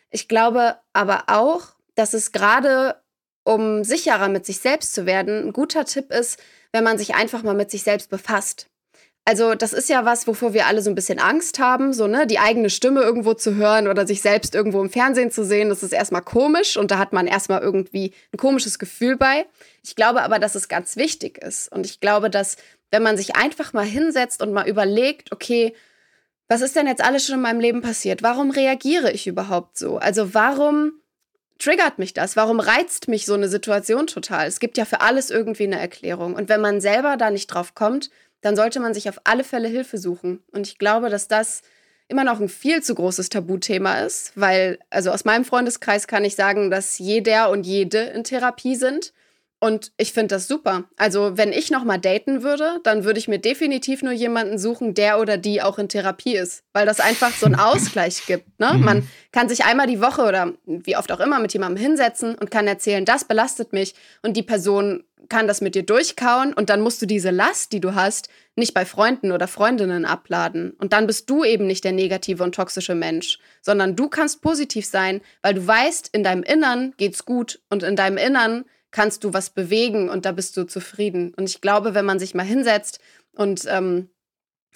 Ich 0.10 0.28
glaube 0.28 0.78
aber 0.94 1.24
auch, 1.28 1.74
dass 1.96 2.14
es 2.14 2.32
gerade, 2.32 2.96
um 3.44 3.84
sicherer 3.84 4.30
mit 4.30 4.46
sich 4.46 4.60
selbst 4.60 4.94
zu 4.94 5.06
werden, 5.06 5.48
ein 5.48 5.54
guter 5.54 5.86
Tipp 5.86 6.12
ist, 6.12 6.40
wenn 6.72 6.84
man 6.84 6.98
sich 6.98 7.16
einfach 7.16 7.44
mal 7.44 7.56
mit 7.56 7.72
sich 7.72 7.84
selbst 7.84 8.10
befasst. 8.10 8.69
Also, 9.30 9.54
das 9.54 9.74
ist 9.74 9.90
ja 9.90 10.06
was, 10.06 10.26
wovor 10.26 10.56
wir 10.56 10.66
alle 10.66 10.82
so 10.82 10.90
ein 10.90 10.96
bisschen 10.96 11.20
Angst 11.20 11.60
haben, 11.60 11.94
so, 11.94 12.08
ne, 12.08 12.26
die 12.26 12.40
eigene 12.40 12.72
Stimme 12.72 13.02
irgendwo 13.02 13.36
zu 13.36 13.54
hören 13.54 13.88
oder 13.88 14.08
sich 14.08 14.24
selbst 14.24 14.56
irgendwo 14.56 14.82
im 14.82 14.90
Fernsehen 14.90 15.30
zu 15.30 15.46
sehen. 15.46 15.70
Das 15.70 15.84
ist 15.84 15.94
erstmal 15.94 16.24
komisch 16.24 16.78
und 16.78 16.90
da 16.90 16.98
hat 16.98 17.14
man 17.14 17.28
erstmal 17.28 17.62
irgendwie 17.62 18.12
ein 18.34 18.38
komisches 18.38 18.80
Gefühl 18.80 19.18
bei. 19.18 19.46
Ich 19.84 19.96
glaube 19.96 20.24
aber, 20.24 20.40
dass 20.40 20.56
es 20.56 20.68
ganz 20.68 20.96
wichtig 20.96 21.38
ist. 21.38 21.72
Und 21.72 21.86
ich 21.86 22.00
glaube, 22.00 22.32
dass, 22.32 22.58
wenn 22.90 23.04
man 23.04 23.18
sich 23.18 23.36
einfach 23.36 23.72
mal 23.72 23.86
hinsetzt 23.86 24.42
und 24.42 24.52
mal 24.52 24.68
überlegt, 24.68 25.32
okay, 25.32 25.76
was 26.48 26.62
ist 26.62 26.76
denn 26.76 26.88
jetzt 26.88 27.04
alles 27.04 27.28
schon 27.28 27.36
in 27.36 27.42
meinem 27.42 27.60
Leben 27.60 27.82
passiert? 27.82 28.24
Warum 28.24 28.50
reagiere 28.50 29.12
ich 29.12 29.28
überhaupt 29.28 29.78
so? 29.78 30.00
Also, 30.00 30.34
warum 30.34 30.94
triggert 31.60 32.00
mich 32.00 32.16
das? 32.16 32.36
Warum 32.36 32.60
reizt 32.60 33.08
mich 33.08 33.28
so 33.28 33.36
eine 33.36 33.48
Situation 33.48 34.08
total? 34.08 34.48
Es 34.48 34.60
gibt 34.60 34.76
ja 34.80 34.86
für 34.86 35.02
alles 35.02 35.30
irgendwie 35.30 35.66
eine 35.66 35.80
Erklärung. 35.80 36.34
Und 36.34 36.50
wenn 36.50 36.62
man 36.62 36.82
selber 36.82 37.16
da 37.16 37.30
nicht 37.30 37.46
drauf 37.46 37.76
kommt, 37.76 38.10
dann 38.42 38.56
sollte 38.56 38.80
man 38.80 38.94
sich 38.94 39.10
auf 39.10 39.22
alle 39.24 39.44
Fälle 39.44 39.68
Hilfe 39.68 39.98
suchen. 39.98 40.44
Und 40.52 40.68
ich 40.68 40.78
glaube, 40.78 41.10
dass 41.10 41.28
das 41.28 41.62
immer 42.08 42.24
noch 42.24 42.40
ein 42.40 42.50
viel 42.50 42.82
zu 42.82 42.96
großes 42.96 43.30
Tabuthema 43.30 44.00
ist, 44.00 44.34
weil, 44.36 44.80
also 44.90 45.12
aus 45.12 45.26
meinem 45.26 45.46
Freundeskreis 45.46 46.08
kann 46.08 46.26
ich 46.26 46.36
sagen, 46.36 46.72
dass 46.72 46.98
jeder 46.98 47.52
und 47.52 47.66
jede 47.66 48.00
in 48.00 48.24
Therapie 48.24 48.76
sind. 48.76 49.14
Und 49.62 49.92
ich 49.98 50.14
finde 50.14 50.36
das 50.36 50.48
super. 50.48 50.86
Also, 50.96 51.38
wenn 51.38 51.52
ich 51.52 51.70
nochmal 51.70 52.00
daten 52.00 52.44
würde, 52.44 52.80
dann 52.84 53.04
würde 53.04 53.20
ich 53.20 53.28
mir 53.28 53.40
definitiv 53.40 54.02
nur 54.02 54.14
jemanden 54.14 54.58
suchen, 54.58 54.94
der 54.94 55.20
oder 55.20 55.38
die 55.38 55.62
auch 55.62 55.78
in 55.78 55.90
Therapie 55.90 56.38
ist. 56.38 56.64
Weil 56.72 56.86
das 56.86 57.02
einfach 57.02 57.32
so 57.34 57.46
einen 57.46 57.56
Ausgleich 57.60 58.26
gibt. 58.26 58.58
Ne? 58.58 58.74
Mhm. 58.74 58.86
Man 58.86 59.10
kann 59.34 59.50
sich 59.50 59.66
einmal 59.66 59.88
die 59.88 60.02
Woche 60.02 60.22
oder 60.22 60.54
wie 60.66 60.96
oft 60.96 61.12
auch 61.12 61.20
immer 61.20 61.40
mit 61.40 61.52
jemandem 61.52 61.84
hinsetzen 61.84 62.36
und 62.36 62.52
kann 62.52 62.68
erzählen, 62.68 63.04
das 63.04 63.26
belastet 63.26 63.74
mich. 63.74 63.96
Und 64.22 64.38
die 64.38 64.44
Person 64.44 65.04
kann 65.28 65.48
das 65.48 65.62
mit 65.62 65.76
dir 65.76 65.84
durchkauen 65.84 66.54
und 66.54 66.70
dann 66.70 66.82
musst 66.82 67.02
du 67.02 67.06
diese 67.06 67.32
Last, 67.32 67.72
die 67.74 67.80
du 67.80 67.96
hast, 67.96 68.30
nicht 68.56 68.74
bei 68.74 68.86
Freunden 68.86 69.32
oder 69.32 69.48
Freundinnen 69.48 70.06
abladen. 70.06 70.72
Und 70.72 70.94
dann 70.94 71.08
bist 71.08 71.30
du 71.30 71.44
eben 71.44 71.68
nicht 71.68 71.84
der 71.84 71.92
negative 71.92 72.44
und 72.44 72.56
toxische 72.56 72.96
Mensch, 72.96 73.40
sondern 73.62 73.96
du 73.96 74.10
kannst 74.10 74.42
positiv 74.42 74.86
sein, 74.86 75.22
weil 75.42 75.54
du 75.56 75.66
weißt, 75.66 76.10
in 76.14 76.24
deinem 76.24 76.44
Innern 76.44 76.94
geht's 76.98 77.26
gut 77.26 77.62
und 77.70 77.84
in 77.84 77.96
deinem 77.96 78.18
Innern 78.18 78.66
kannst 78.92 79.24
du 79.24 79.34
was 79.34 79.50
bewegen 79.50 80.10
und 80.10 80.26
da 80.26 80.32
bist 80.32 80.58
du 80.58 80.66
zufrieden. 80.66 81.34
Und 81.36 81.50
ich 81.50 81.62
glaube, 81.62 81.94
wenn 81.94 82.06
man 82.06 82.20
sich 82.20 82.34
mal 82.34 82.44
hinsetzt 82.44 83.00
und 83.34 83.66
ähm, 83.68 84.10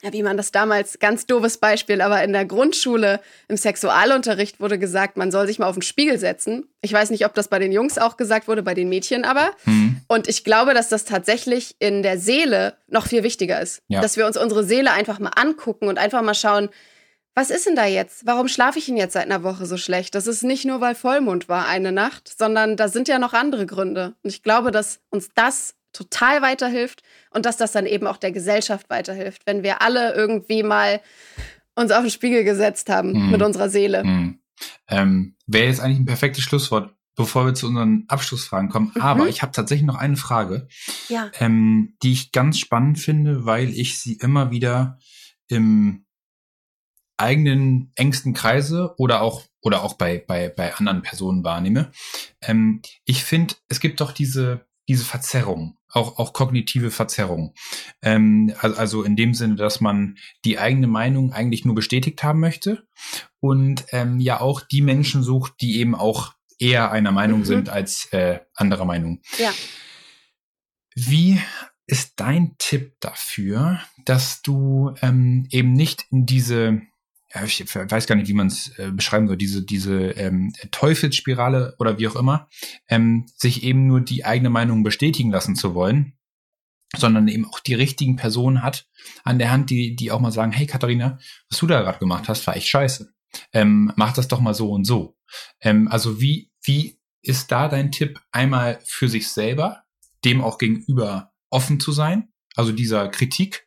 wie 0.01 0.23
man 0.23 0.35
das 0.35 0.51
damals, 0.51 0.99
ganz 0.99 1.25
doofes 1.25 1.57
Beispiel, 1.57 2.01
aber 2.01 2.23
in 2.23 2.33
der 2.33 2.45
Grundschule 2.45 3.21
im 3.47 3.55
Sexualunterricht 3.55 4.59
wurde 4.59 4.77
gesagt, 4.77 5.15
man 5.15 5.31
soll 5.31 5.47
sich 5.47 5.59
mal 5.59 5.67
auf 5.67 5.75
den 5.75 5.81
Spiegel 5.81 6.19
setzen. 6.19 6.67
Ich 6.81 6.91
weiß 6.91 7.09
nicht, 7.09 7.25
ob 7.25 7.33
das 7.33 7.47
bei 7.47 7.59
den 7.59 7.71
Jungs 7.71 7.97
auch 7.97 8.17
gesagt 8.17 8.47
wurde, 8.47 8.63
bei 8.63 8.73
den 8.73 8.89
Mädchen 8.89 9.23
aber. 9.23 9.51
Mhm. 9.65 10.01
Und 10.07 10.27
ich 10.27 10.43
glaube, 10.43 10.73
dass 10.73 10.89
das 10.89 11.05
tatsächlich 11.05 11.75
in 11.79 12.03
der 12.03 12.17
Seele 12.17 12.75
noch 12.87 13.07
viel 13.07 13.23
wichtiger 13.23 13.61
ist. 13.61 13.81
Ja. 13.87 14.01
Dass 14.01 14.17
wir 14.17 14.25
uns 14.25 14.35
unsere 14.35 14.63
Seele 14.63 14.91
einfach 14.91 15.19
mal 15.19 15.31
angucken 15.35 15.87
und 15.87 15.97
einfach 15.97 16.21
mal 16.21 16.35
schauen, 16.35 16.69
was 17.35 17.49
ist 17.49 17.65
denn 17.65 17.75
da 17.75 17.85
jetzt? 17.85 18.25
Warum 18.25 18.47
schlafe 18.47 18.77
ich 18.77 18.85
denn 18.85 18.97
jetzt 18.97 19.13
seit 19.13 19.25
einer 19.25 19.41
Woche 19.41 19.65
so 19.65 19.77
schlecht? 19.77 20.13
Das 20.13 20.27
ist 20.27 20.43
nicht 20.43 20.65
nur, 20.65 20.81
weil 20.81 20.93
Vollmond 20.93 21.49
war 21.49 21.67
eine 21.67 21.91
Nacht, 21.91 22.31
sondern 22.37 22.77
da 22.77 22.89
sind 22.89 23.07
ja 23.07 23.17
noch 23.17 23.33
andere 23.33 23.65
Gründe. 23.65 24.13
Und 24.21 24.29
ich 24.29 24.43
glaube, 24.43 24.69
dass 24.69 24.99
uns 25.09 25.29
das 25.33 25.73
total 25.93 26.41
weiterhilft 26.41 27.03
und 27.31 27.45
dass 27.45 27.57
das 27.57 27.71
dann 27.71 27.85
eben 27.85 28.07
auch 28.07 28.17
der 28.17 28.31
Gesellschaft 28.31 28.89
weiterhilft, 28.89 29.43
wenn 29.45 29.63
wir 29.63 29.81
alle 29.81 30.13
irgendwie 30.13 30.63
mal 30.63 31.01
uns 31.75 31.91
auf 31.91 32.01
den 32.01 32.11
Spiegel 32.11 32.43
gesetzt 32.43 32.89
haben 32.89 33.13
mhm. 33.13 33.31
mit 33.31 33.41
unserer 33.41 33.69
Seele. 33.69 34.03
Mhm. 34.03 34.39
Ähm, 34.87 35.35
Wäre 35.47 35.67
jetzt 35.67 35.79
eigentlich 35.79 35.99
ein 35.99 36.05
perfektes 36.05 36.43
Schlusswort, 36.43 36.93
bevor 37.15 37.45
wir 37.45 37.53
zu 37.53 37.67
unseren 37.67 38.05
Abschlussfragen 38.07 38.69
kommen. 38.69 38.91
Mhm. 38.95 39.01
Aber 39.01 39.27
ich 39.27 39.41
habe 39.41 39.51
tatsächlich 39.51 39.85
noch 39.85 39.95
eine 39.95 40.17
Frage, 40.17 40.67
ja. 41.09 41.31
ähm, 41.39 41.95
die 42.03 42.11
ich 42.11 42.31
ganz 42.31 42.59
spannend 42.59 42.99
finde, 42.99 43.45
weil 43.45 43.69
ich 43.69 43.99
sie 43.99 44.13
immer 44.13 44.51
wieder 44.51 44.99
im 45.47 46.05
eigenen 47.17 47.91
engsten 47.95 48.33
Kreise 48.33 48.95
oder 48.97 49.21
auch 49.21 49.43
oder 49.61 49.83
auch 49.83 49.93
bei 49.93 50.23
bei 50.27 50.49
bei 50.49 50.75
anderen 50.75 51.01
Personen 51.01 51.43
wahrnehme. 51.43 51.91
Ähm, 52.41 52.81
ich 53.05 53.23
finde, 53.23 53.55
es 53.69 53.79
gibt 53.79 54.01
doch 54.01 54.11
diese 54.11 54.65
diese 54.87 55.05
Verzerrung 55.05 55.77
auch, 55.93 56.17
auch 56.17 56.33
kognitive 56.33 56.91
Verzerrung. 56.91 57.53
Ähm, 58.01 58.53
also, 58.59 59.03
in 59.03 59.15
dem 59.15 59.33
Sinne, 59.33 59.55
dass 59.55 59.79
man 59.79 60.17
die 60.43 60.59
eigene 60.59 60.87
Meinung 60.87 61.31
eigentlich 61.31 61.65
nur 61.65 61.75
bestätigt 61.75 62.23
haben 62.23 62.39
möchte 62.39 62.87
und 63.39 63.85
ähm, 63.91 64.19
ja 64.19 64.41
auch 64.41 64.61
die 64.61 64.81
Menschen 64.81 65.23
sucht, 65.23 65.53
die 65.61 65.79
eben 65.79 65.95
auch 65.95 66.33
eher 66.59 66.91
einer 66.91 67.11
Meinung 67.11 67.39
mhm. 67.39 67.45
sind 67.45 67.69
als 67.69 68.11
äh, 68.11 68.39
anderer 68.55 68.85
Meinung. 68.85 69.21
Ja. 69.37 69.53
Wie 70.95 71.39
ist 71.85 72.13
dein 72.17 72.55
Tipp 72.57 72.95
dafür, 72.99 73.79
dass 74.05 74.41
du 74.41 74.93
ähm, 75.01 75.47
eben 75.51 75.73
nicht 75.73 76.05
in 76.11 76.25
diese 76.25 76.81
ja, 77.33 77.43
ich 77.43 77.75
weiß 77.75 78.05
gar 78.05 78.15
nicht, 78.15 78.27
wie 78.27 78.33
man 78.33 78.47
es 78.47 78.77
äh, 78.77 78.91
beschreiben 78.91 79.27
soll, 79.27 79.37
diese, 79.37 79.63
diese 79.63 80.11
ähm, 80.11 80.53
Teufelsspirale 80.71 81.75
oder 81.79 81.97
wie 81.97 82.07
auch 82.07 82.15
immer, 82.15 82.47
ähm, 82.87 83.25
sich 83.35 83.63
eben 83.63 83.87
nur 83.87 84.01
die 84.01 84.25
eigene 84.25 84.49
Meinung 84.49 84.83
bestätigen 84.83 85.31
lassen 85.31 85.55
zu 85.55 85.73
wollen, 85.73 86.13
sondern 86.95 87.27
eben 87.27 87.45
auch 87.45 87.59
die 87.59 87.73
richtigen 87.73 88.17
Personen 88.17 88.61
hat 88.61 88.87
an 89.23 89.39
der 89.39 89.51
Hand, 89.51 89.71
die, 89.71 89.95
die 89.95 90.11
auch 90.11 90.19
mal 90.19 90.31
sagen, 90.31 90.51
hey 90.51 90.67
Katharina, 90.67 91.17
was 91.49 91.59
du 91.59 91.67
da 91.67 91.81
gerade 91.81 91.99
gemacht 91.99 92.29
hast, 92.29 92.45
war 92.45 92.55
echt 92.55 92.67
scheiße. 92.67 93.11
Ähm, 93.51 93.91
mach 93.95 94.13
das 94.13 94.27
doch 94.27 94.39
mal 94.39 94.53
so 94.53 94.71
und 94.71 94.85
so. 94.85 95.17
Ähm, 95.59 95.87
also 95.87 96.21
wie, 96.21 96.51
wie 96.61 96.99
ist 97.23 97.51
da 97.51 97.67
dein 97.67 97.91
Tipp, 97.91 98.19
einmal 98.31 98.79
für 98.85 99.09
sich 99.09 99.29
selber, 99.29 99.83
dem 100.23 100.41
auch 100.41 100.59
gegenüber 100.59 101.31
offen 101.49 101.79
zu 101.79 101.91
sein, 101.91 102.29
also 102.55 102.71
dieser 102.71 103.09
Kritik, 103.09 103.65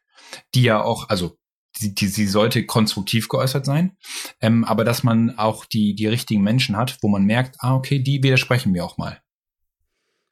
die 0.55 0.62
ja 0.62 0.82
auch, 0.82 1.09
also 1.09 1.38
die, 1.81 1.95
die, 1.95 2.09
sie 2.09 2.27
sollte 2.27 2.66
konstruktiv 2.66 3.29
geäußert 3.29 3.66
sein, 3.66 3.97
ähm, 4.41 4.64
aber 4.64 4.85
dass 4.85 5.03
man 5.03 5.39
auch 5.39 5.64
die, 5.64 5.95
die 5.95 6.07
richtigen 6.07 6.43
Menschen 6.43 6.77
hat, 6.77 6.99
wo 7.03 7.09
man 7.09 7.24
merkt, 7.24 7.57
ah, 7.61 7.74
okay, 7.74 7.99
die 7.99 8.22
widersprechen 8.22 8.72
mir 8.72 8.85
auch 8.85 8.99
mal. 8.99 9.20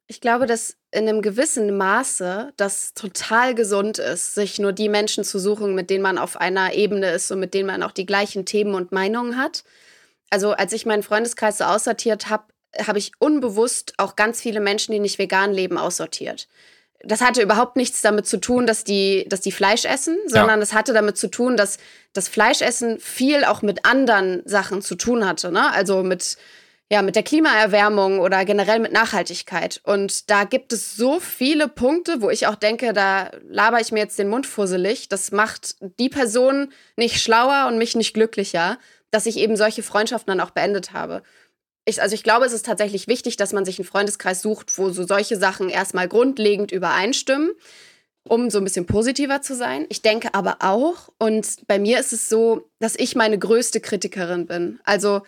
Ich 0.07 0.21
glaube, 0.21 0.47
dass 0.47 0.77
in 0.91 1.09
einem 1.09 1.23
gewissen 1.23 1.77
Maße 1.77 2.53
das 2.57 2.93
total 2.93 3.55
gesund 3.55 3.99
ist, 3.99 4.35
sich 4.35 4.59
nur 4.59 4.73
die 4.73 4.91
Menschen 4.91 5.25
zu 5.25 5.39
suchen, 5.39 5.75
mit 5.75 5.89
denen 5.89 6.03
man 6.03 6.19
auf 6.19 6.37
einer 6.37 6.75
Ebene 6.75 7.11
ist 7.11 7.31
und 7.31 7.41
mit 7.41 7.55
denen 7.55 7.67
man 7.67 7.83
auch 7.83 7.93
die 7.93 8.05
gleichen 8.05 8.45
Themen 8.45 8.75
und 8.75 8.93
Meinungen 8.93 9.39
hat. 9.39 9.65
Also 10.29 10.53
als 10.53 10.73
ich 10.73 10.85
meinen 10.85 11.03
Freundeskreis 11.03 11.59
so 11.59 11.65
aussortiert 11.65 12.29
habe, 12.29 12.45
habe 12.87 12.99
ich 12.99 13.13
unbewusst 13.19 13.95
auch 13.97 14.15
ganz 14.17 14.41
viele 14.41 14.61
Menschen, 14.61 14.93
die 14.93 15.01
nicht 15.01 15.19
vegan 15.19 15.53
leben, 15.53 15.79
aussortiert. 15.79 16.49
Das 17.07 17.21
hatte 17.21 17.43
überhaupt 17.43 17.77
nichts 17.77 18.03
damit 18.03 18.27
zu 18.27 18.39
tun, 18.39 18.67
dass 18.67 18.85
die, 18.85 19.27
dass 19.29 19.41
die 19.41 19.53
Fleisch 19.53 19.85
essen, 19.85 20.17
sondern 20.27 20.61
es 20.63 20.71
ja. 20.71 20.79
hatte 20.79 20.93
damit 20.93 21.17
zu 21.17 21.29
tun, 21.29 21.57
dass 21.57 21.79
das 22.13 22.29
Fleischessen 22.29 22.99
viel 22.99 23.45
auch 23.45 23.63
mit 23.63 23.85
anderen 23.85 24.43
Sachen 24.45 24.83
zu 24.83 24.95
tun 24.95 25.27
hatte. 25.27 25.53
Ne? 25.53 25.73
Also 25.73 26.03
mit 26.03 26.37
ja, 26.91 27.03
mit 27.03 27.17
der 27.17 27.23
Klimaerwärmung 27.23 28.21
oder 28.21 28.45
generell 28.45 28.79
mit 28.79 28.93
Nachhaltigkeit. 28.93 29.81
Und 29.85 30.31
da 30.31 30.45
gibt 30.45 30.73
es 30.73 30.97
so 30.97 31.19
viele 31.19 31.67
Punkte, 31.67 32.21
wo 32.21 32.29
ich 32.29 32.47
auch 32.47 32.57
denke, 32.57 32.93
da 32.93 33.31
laber 33.49 33.81
ich 33.81 33.91
mir 33.91 34.01
jetzt 34.01 34.19
den 34.19 34.29
Mund 34.29 34.47
fusselig. 34.47 35.09
Das 35.09 35.33
macht 35.33 35.77
die 35.99 36.11
Person 36.11 36.73
nicht 36.97 37.23
schlauer 37.23 37.69
und 37.69 37.79
mich 37.79 37.97
nicht 37.97 38.13
glücklicher, 38.13 38.79
dass 39.11 39.27
ich 39.27 39.39
eben 39.39 39.57
solche 39.57 39.83
Freundschaften 39.83 40.31
dann 40.31 40.47
auch 40.47 40.51
beendet 40.51 40.93
habe. 40.93 41.23
Ich, 41.85 42.01
also 42.01 42.15
ich 42.15 42.23
glaube, 42.23 42.47
es 42.47 42.53
ist 42.53 42.67
tatsächlich 42.67 43.09
wichtig, 43.09 43.37
dass 43.37 43.53
man 43.53 43.65
sich 43.65 43.79
einen 43.79 43.87
Freundeskreis 43.87 44.41
sucht, 44.41 44.79
wo 44.79 44.91
so 44.91 45.07
solche 45.07 45.37
Sachen 45.37 45.69
erstmal 45.69 46.09
grundlegend 46.09 46.73
übereinstimmen, 46.73 47.51
um 48.27 48.49
so 48.49 48.59
ein 48.59 48.65
bisschen 48.65 48.87
positiver 48.87 49.43
zu 49.43 49.55
sein. 49.55 49.85
Ich 49.91 50.01
denke 50.01 50.33
aber 50.33 50.57
auch, 50.61 51.11
und 51.19 51.67
bei 51.67 51.79
mir 51.79 52.01
ist 52.01 52.13
es 52.13 52.29
so, 52.29 52.69
dass 52.79 52.97
ich 52.97 53.17
meine 53.17 53.39
größte 53.39 53.81
Kritikerin 53.81 54.47
bin. 54.47 54.81
Also 54.85 55.23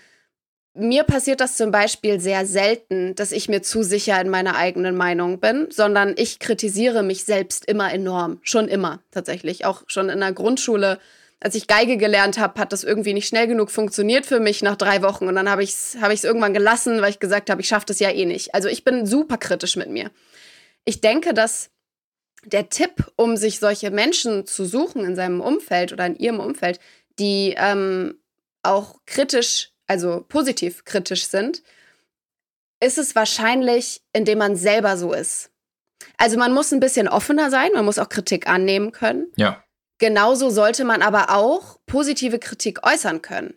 mir 0.76 1.04
passiert 1.04 1.40
das 1.40 1.56
zum 1.56 1.70
Beispiel 1.70 2.20
sehr 2.20 2.46
selten, 2.46 3.14
dass 3.14 3.32
ich 3.32 3.48
mir 3.48 3.62
zu 3.62 3.82
sicher 3.82 4.20
in 4.20 4.28
meiner 4.28 4.56
eigenen 4.56 4.96
Meinung 4.96 5.40
bin, 5.40 5.68
sondern 5.70 6.14
ich 6.16 6.38
kritisiere 6.38 7.02
mich 7.02 7.24
selbst 7.24 7.64
immer 7.66 7.92
enorm. 7.92 8.38
Schon 8.42 8.68
immer, 8.68 9.00
tatsächlich. 9.10 9.64
Auch 9.64 9.84
schon 9.86 10.10
in 10.10 10.20
der 10.20 10.32
Grundschule. 10.32 10.98
Als 11.46 11.54
ich 11.54 11.68
Geige 11.68 11.96
gelernt 11.96 12.38
habe, 12.38 12.60
hat 12.60 12.72
das 12.72 12.82
irgendwie 12.82 13.14
nicht 13.14 13.28
schnell 13.28 13.46
genug 13.46 13.70
funktioniert 13.70 14.26
für 14.26 14.40
mich 14.40 14.62
nach 14.62 14.74
drei 14.74 15.00
Wochen. 15.02 15.28
Und 15.28 15.36
dann 15.36 15.48
habe 15.48 15.62
ich 15.62 15.70
es 15.70 15.96
hab 16.00 16.10
irgendwann 16.10 16.52
gelassen, 16.52 17.00
weil 17.00 17.10
ich 17.10 17.20
gesagt 17.20 17.50
habe, 17.50 17.60
ich 17.60 17.68
schaffe 17.68 17.86
das 17.86 18.00
ja 18.00 18.10
eh 18.10 18.24
nicht. 18.24 18.52
Also 18.52 18.68
ich 18.68 18.82
bin 18.82 19.06
super 19.06 19.38
kritisch 19.38 19.76
mit 19.76 19.88
mir. 19.88 20.10
Ich 20.84 21.00
denke, 21.00 21.34
dass 21.34 21.70
der 22.44 22.68
Tipp, 22.68 23.12
um 23.14 23.36
sich 23.36 23.60
solche 23.60 23.92
Menschen 23.92 24.44
zu 24.44 24.64
suchen 24.64 25.04
in 25.04 25.14
seinem 25.14 25.40
Umfeld 25.40 25.92
oder 25.92 26.06
in 26.06 26.16
ihrem 26.16 26.40
Umfeld, 26.40 26.80
die 27.20 27.54
ähm, 27.56 28.18
auch 28.64 28.96
kritisch 29.06 29.70
also 29.86 30.24
positiv 30.28 30.84
kritisch 30.84 31.28
sind, 31.28 31.62
ist 32.80 32.98
es 32.98 33.14
wahrscheinlich, 33.14 34.02
indem 34.12 34.38
man 34.38 34.56
selber 34.56 34.96
so 34.96 35.12
ist. 35.12 35.52
Also 36.18 36.38
man 36.38 36.52
muss 36.52 36.72
ein 36.72 36.80
bisschen 36.80 37.06
offener 37.06 37.50
sein, 37.52 37.70
man 37.72 37.84
muss 37.84 38.00
auch 38.00 38.08
Kritik 38.08 38.48
annehmen 38.48 38.90
können. 38.90 39.28
Ja. 39.36 39.62
Genauso 39.98 40.50
sollte 40.50 40.84
man 40.84 41.02
aber 41.02 41.30
auch 41.30 41.78
positive 41.86 42.38
Kritik 42.38 42.86
äußern 42.86 43.22
können. 43.22 43.54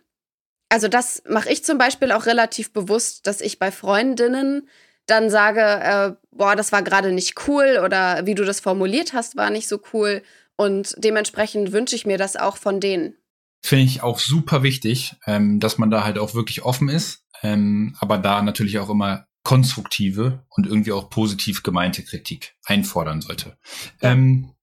Also 0.70 0.88
das 0.88 1.22
mache 1.28 1.50
ich 1.50 1.64
zum 1.64 1.78
Beispiel 1.78 2.12
auch 2.12 2.26
relativ 2.26 2.72
bewusst, 2.72 3.26
dass 3.26 3.40
ich 3.40 3.58
bei 3.58 3.72
Freundinnen 3.72 4.68
dann 5.06 5.28
sage, 5.28 5.60
äh, 5.60 6.12
boah, 6.30 6.56
das 6.56 6.72
war 6.72 6.82
gerade 6.82 7.12
nicht 7.12 7.34
cool 7.48 7.80
oder 7.84 8.24
wie 8.26 8.34
du 8.34 8.44
das 8.44 8.60
formuliert 8.60 9.12
hast, 9.12 9.36
war 9.36 9.50
nicht 9.50 9.68
so 9.68 9.80
cool. 9.92 10.22
Und 10.56 10.94
dementsprechend 10.98 11.72
wünsche 11.72 11.96
ich 11.96 12.06
mir 12.06 12.18
das 12.18 12.36
auch 12.36 12.56
von 12.56 12.80
denen. 12.80 13.16
Finde 13.62 13.84
ich 13.84 14.02
auch 14.02 14.18
super 14.18 14.62
wichtig, 14.62 15.16
ähm, 15.26 15.58
dass 15.58 15.78
man 15.78 15.90
da 15.90 16.04
halt 16.04 16.18
auch 16.18 16.34
wirklich 16.34 16.62
offen 16.62 16.88
ist, 16.88 17.24
ähm, 17.42 17.96
aber 17.98 18.18
da 18.18 18.40
natürlich 18.42 18.78
auch 18.78 18.88
immer 18.88 19.26
konstruktive 19.42 20.44
und 20.50 20.66
irgendwie 20.66 20.92
auch 20.92 21.10
positiv 21.10 21.62
gemeinte 21.62 22.04
Kritik 22.04 22.54
einfordern 22.64 23.20
sollte. 23.20 23.58
Ja. 24.00 24.12
Ähm, 24.12 24.54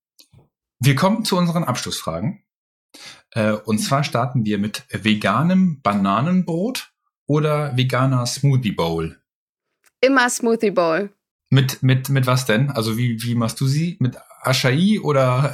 wir 0.80 0.96
kommen 0.96 1.26
zu 1.26 1.38
unseren 1.38 1.64
Abschlussfragen. 1.64 2.44
Äh, 3.32 3.52
und 3.52 3.80
zwar 3.80 4.04
starten 4.04 4.46
wir 4.46 4.58
mit 4.58 4.84
veganem 4.92 5.82
Bananenbrot 5.82 6.92
oder 7.26 7.76
veganer 7.76 8.26
Smoothie 8.26 8.72
Bowl? 8.72 9.20
Immer 10.02 10.30
Smoothie 10.30 10.72
Bowl. 10.72 11.10
Mit, 11.50 11.82
mit, 11.82 12.10
mit 12.10 12.28
was 12.28 12.46
denn? 12.46 12.72
Also 12.72 12.98
wie, 12.98 13.22
wie 13.24 13.36
machst 13.36 13.60
du 13.60 13.68
sie? 13.68 13.98
Mit 14.00 14.18
Acai 14.42 15.00
oder? 15.02 15.54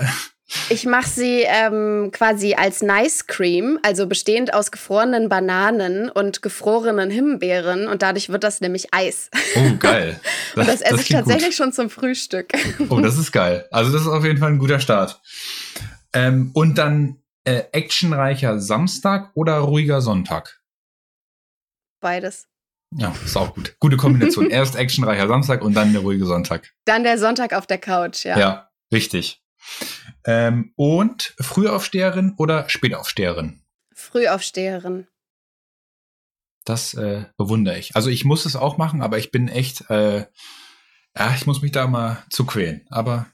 Ich 0.70 0.86
mache 0.86 1.10
sie 1.10 1.44
ähm, 1.46 2.12
quasi 2.12 2.54
als 2.54 2.82
Nice 2.82 3.28
Cream, 3.28 3.80
also 3.82 4.08
bestehend 4.08 4.54
aus 4.54 4.72
gefrorenen 4.72 5.30
Bananen 5.30 6.10
und 6.10 6.41
gefrorenen 6.41 7.10
Himbeeren 7.10 7.88
und 7.88 8.02
dadurch 8.02 8.30
wird 8.30 8.44
das 8.44 8.62
nämlich 8.62 8.94
Eis. 8.94 9.30
Oh, 9.56 9.76
geil. 9.80 10.20
Das, 10.56 10.68
und 10.68 10.68
das 10.68 10.82
esse 10.82 10.91
das 10.91 11.02
ich 11.02 11.10
tatsächlich 11.10 11.46
gut. 11.46 11.56
schon 11.56 11.74
zum 11.74 11.89
Frühstück. 11.89 12.54
Oh, 12.89 13.00
das 13.00 13.18
ist 13.18 13.32
geil. 13.32 13.68
Also 13.72 13.91
das 13.91 14.04
ist 14.04 14.08
auf 14.08 14.24
jeden 14.24 14.38
Fall 14.38 14.52
ein 14.52 14.60
guter 14.60 14.80
Start. 14.80 15.20
Ähm, 16.14 16.52
und 16.54 16.78
dann 16.78 17.24
äh, 17.44 17.64
actionreicher 17.72 18.60
Samstag 18.60 19.32
oder 19.34 19.58
ruhiger 19.58 20.02
Sonntag? 20.02 20.62
Beides. 22.02 22.48
Ja, 22.96 23.16
ist 23.26 23.36
auch 23.36 23.56
gut. 23.56 23.76
Gute 23.80 23.98
Kombination. 23.98 24.50
Erst 24.52 24.76
actionreicher 24.76 25.28
Samstag 25.28 25.64
und 25.64 25.74
dann 25.74 25.91
der 25.91 26.02
ruhige 26.02 26.26
Sonntag. 26.26 26.72
Dann 26.86 27.04
der 27.04 27.18
Sonntag 27.18 27.54
auf 27.54 27.66
der 27.66 27.80
Couch, 27.80 28.26
ja. 28.26 28.38
Ja, 28.38 28.70
richtig. 28.91 29.43
Ähm, 30.26 30.74
und 30.76 31.36
Frühaufsteherin 31.39 32.36
oder 32.38 32.70
Spätaufsteherin? 32.70 33.61
Frühaufsteherin. 33.93 35.07
Das 36.66 36.93
äh, 36.93 37.26
bewundere 37.38 37.78
ich. 37.78 37.95
Also 37.95 38.09
ich 38.09 38.24
muss 38.24 38.45
es 38.45 38.55
auch 38.55 38.78
machen, 38.78 39.01
aber 39.01 39.18
ich 39.18 39.32
bin 39.32 39.49
echt, 39.49 39.89
äh, 39.89 40.26
ja, 41.18 41.34
ich 41.36 41.45
muss 41.45 41.61
mich 41.61 41.72
da 41.72 41.88
mal 41.88 42.24
zu 42.30 42.45
quälen. 42.45 42.88
Aber 42.89 43.28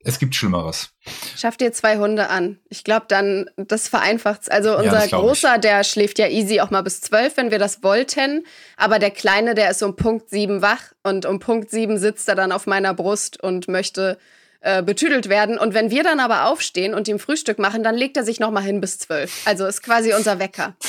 es 0.00 0.20
gibt 0.20 0.36
Schlimmeres. 0.36 0.90
Schaff 1.36 1.56
dir 1.56 1.72
zwei 1.72 1.98
Hunde 1.98 2.28
an. 2.28 2.60
Ich 2.68 2.84
glaube, 2.84 3.06
dann, 3.08 3.50
das 3.56 3.88
vereinfacht's. 3.88 4.48
Also 4.48 4.76
unser 4.76 5.06
ja, 5.06 5.18
Großer, 5.18 5.56
ich. 5.56 5.60
der 5.60 5.82
schläft 5.82 6.20
ja 6.20 6.28
easy 6.28 6.60
auch 6.60 6.70
mal 6.70 6.82
bis 6.82 7.00
zwölf, 7.00 7.36
wenn 7.36 7.50
wir 7.50 7.58
das 7.58 7.82
wollten. 7.82 8.46
Aber 8.76 9.00
der 9.00 9.10
Kleine, 9.10 9.54
der 9.54 9.70
ist 9.70 9.82
um 9.82 9.96
Punkt 9.96 10.30
sieben 10.30 10.62
wach 10.62 10.92
und 11.02 11.26
um 11.26 11.40
Punkt 11.40 11.70
sieben 11.70 11.98
sitzt 11.98 12.28
er 12.28 12.36
dann 12.36 12.52
auf 12.52 12.66
meiner 12.66 12.94
Brust 12.94 13.42
und 13.42 13.66
möchte 13.66 14.18
äh, 14.60 14.82
betüdelt 14.82 15.28
werden. 15.28 15.58
Und 15.58 15.74
wenn 15.74 15.90
wir 15.90 16.02
dann 16.02 16.20
aber 16.20 16.46
aufstehen 16.46 16.94
und 16.94 17.06
ihm 17.08 17.18
Frühstück 17.18 17.58
machen, 17.58 17.82
dann 17.82 17.94
legt 17.94 18.16
er 18.16 18.24
sich 18.24 18.40
noch 18.40 18.50
mal 18.50 18.62
hin 18.62 18.80
bis 18.80 18.98
zwölf. 18.98 19.46
Also 19.46 19.66
ist 19.66 19.82
quasi 19.82 20.12
unser 20.12 20.38
Wecker. 20.38 20.76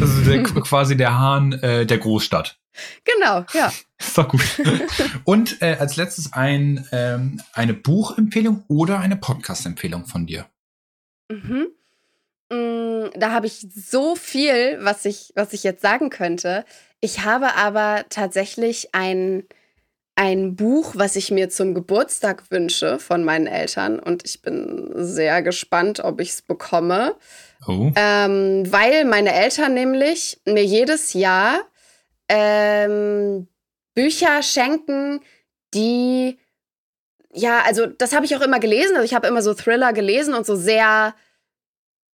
Also 0.00 0.22
der, 0.22 0.42
quasi 0.42 0.96
der 0.96 1.18
Hahn 1.18 1.52
äh, 1.52 1.86
der 1.86 1.98
Großstadt. 1.98 2.58
Genau, 3.04 3.44
ja. 3.52 3.72
Ist 3.98 4.16
doch 4.18 4.28
gut. 4.28 4.42
Und 5.24 5.62
äh, 5.62 5.76
als 5.78 5.96
letztes 5.96 6.32
ein, 6.32 6.86
ähm, 6.92 7.40
eine 7.52 7.74
Buchempfehlung 7.74 8.64
oder 8.68 8.98
eine 8.98 9.16
Podcast-Empfehlung 9.16 10.06
von 10.06 10.26
dir. 10.26 10.46
Mhm. 11.30 11.68
Mm, 12.50 13.10
da 13.14 13.32
habe 13.32 13.46
ich 13.46 13.66
so 13.74 14.14
viel, 14.14 14.78
was 14.80 15.04
ich, 15.04 15.32
was 15.34 15.52
ich 15.52 15.64
jetzt 15.64 15.82
sagen 15.82 16.10
könnte. 16.10 16.64
Ich 17.00 17.24
habe 17.24 17.54
aber 17.56 18.04
tatsächlich 18.08 18.94
ein 18.94 19.44
ein 20.18 20.56
Buch, 20.56 20.94
was 20.96 21.14
ich 21.14 21.30
mir 21.30 21.48
zum 21.48 21.74
Geburtstag 21.74 22.50
wünsche 22.50 22.98
von 22.98 23.22
meinen 23.22 23.46
Eltern. 23.46 24.00
Und 24.00 24.24
ich 24.24 24.42
bin 24.42 24.90
sehr 24.96 25.42
gespannt, 25.42 26.00
ob 26.00 26.20
ich 26.20 26.30
es 26.30 26.42
bekomme. 26.42 27.14
Oh. 27.68 27.92
Ähm, 27.94 28.64
weil 28.66 29.04
meine 29.04 29.32
Eltern 29.32 29.74
nämlich 29.74 30.40
mir 30.44 30.64
jedes 30.64 31.12
Jahr 31.12 31.60
ähm, 32.28 33.46
Bücher 33.94 34.42
schenken, 34.42 35.20
die, 35.72 36.40
ja, 37.32 37.62
also 37.64 37.86
das 37.86 38.12
habe 38.12 38.26
ich 38.26 38.34
auch 38.34 38.42
immer 38.42 38.58
gelesen. 38.58 38.96
Also 38.96 39.04
ich 39.04 39.14
habe 39.14 39.28
immer 39.28 39.42
so 39.42 39.54
Thriller 39.54 39.92
gelesen 39.92 40.34
und 40.34 40.44
so 40.44 40.56
sehr 40.56 41.14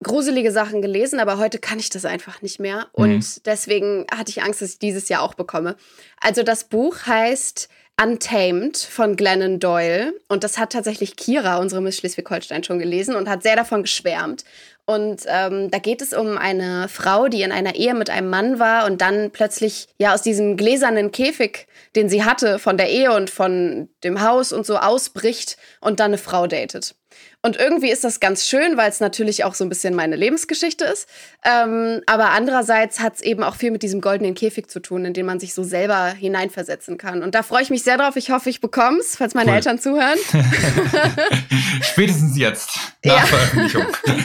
gruselige 0.03 0.53
Sachen 0.53 0.83
gelesen, 0.83 1.21
aber 1.21 1.39
heute 1.39 1.59
kann 1.59 1.79
ich 1.79 1.89
das 1.89 2.05
einfach 2.05 2.43
nicht 2.43 2.61
mehr. 2.61 2.89
Und 2.93 3.15
mhm. 3.15 3.43
deswegen 3.47 4.05
hatte 4.15 4.29
ich 4.29 4.43
Angst, 4.43 4.61
dass 4.61 4.73
ich 4.73 4.79
dieses 4.79 5.09
Jahr 5.09 5.23
auch 5.23 5.33
bekomme. 5.33 5.77
Also 6.21 6.43
das 6.43 6.65
Buch 6.65 7.07
heißt 7.07 7.71
Untamed 8.03 8.77
von 8.77 9.15
Glennon 9.17 9.61
Doyle. 9.61 10.15
Und 10.29 10.43
das 10.43 10.59
hat 10.59 10.73
tatsächlich 10.73 11.17
Kira, 11.17 11.59
unsere 11.59 11.81
Miss 11.81 11.97
Schleswig-Holstein, 11.99 12.65
schon 12.65 12.79
gelesen 12.79 13.15
und 13.15 13.29
hat 13.29 13.43
sehr 13.43 13.57
davon 13.57 13.83
geschwärmt. 13.83 14.45
Und 14.87 15.23
ähm, 15.27 15.71
da 15.71 15.79
geht 15.79 16.03
es 16.03 16.13
um 16.13 16.37
eine 16.37 16.89
Frau, 16.89 17.29
die 17.29 17.43
in 17.43 17.53
einer 17.53 17.75
Ehe 17.75 17.95
mit 17.95 18.11
einem 18.11 18.29
Mann 18.29 18.59
war 18.59 18.85
und 18.85 19.01
dann 19.01 19.31
plötzlich 19.31 19.87
ja 19.99 20.13
aus 20.13 20.21
diesem 20.21 20.57
gläsernen 20.57 21.11
Käfig, 21.11 21.67
den 21.97 22.09
sie 22.09 22.25
hatte, 22.25 22.59
von 22.59 22.77
der 22.77 22.91
Ehe 22.91 23.13
und 23.13 23.31
von 23.31 23.89
dem 24.03 24.21
Haus 24.21 24.53
und 24.53 24.67
so 24.67 24.77
ausbricht 24.77 25.57
und 25.81 26.01
dann 26.01 26.11
eine 26.11 26.19
Frau 26.19 26.47
datet. 26.47 26.97
Und 27.43 27.57
irgendwie 27.57 27.91
ist 27.91 28.05
das 28.05 28.21
ganz 28.21 28.47
schön, 28.47 28.77
weil 28.77 28.89
es 28.89 29.01
natürlich 29.01 29.45
auch 29.45 29.55
so 29.55 29.65
ein 29.65 29.69
bisschen 29.69 29.95
meine 29.95 30.17
Lebensgeschichte 30.17 30.85
ist. 30.85 31.09
Ähm, 31.45 32.01
aber 32.07 32.31
andererseits 32.31 33.01
hat 33.01 33.17
es 33.17 33.21
eben 33.21 33.43
auch 33.43 33.55
viel 33.55 33.71
mit 33.71 33.83
diesem 33.83 34.01
goldenen 34.01 34.35
Käfig 34.35 34.69
zu 34.71 34.81
tun, 34.81 35.05
in 35.05 35.13
den 35.13 35.27
man 35.27 35.41
sich 35.41 35.53
so 35.53 35.63
selber 35.63 36.07
hineinversetzen 36.07 36.97
kann. 36.97 37.23
Und 37.23 37.35
da 37.35 37.43
freue 37.43 37.63
ich 37.63 37.71
mich 37.71 37.83
sehr 37.83 37.99
drauf. 37.99 38.17
Ich 38.17 38.31
hoffe, 38.31 38.49
ich 38.49 38.61
bekomme 38.61 38.99
es, 38.99 39.17
falls 39.17 39.35
meine 39.35 39.51
cool. 39.51 39.57
Eltern 39.57 39.79
zuhören. 39.79 40.19
Spätestens 41.83 42.39
jetzt, 42.39 42.71
nach 43.05 43.19
ja. 43.19 43.27
Veröffentlichung. 43.27 43.87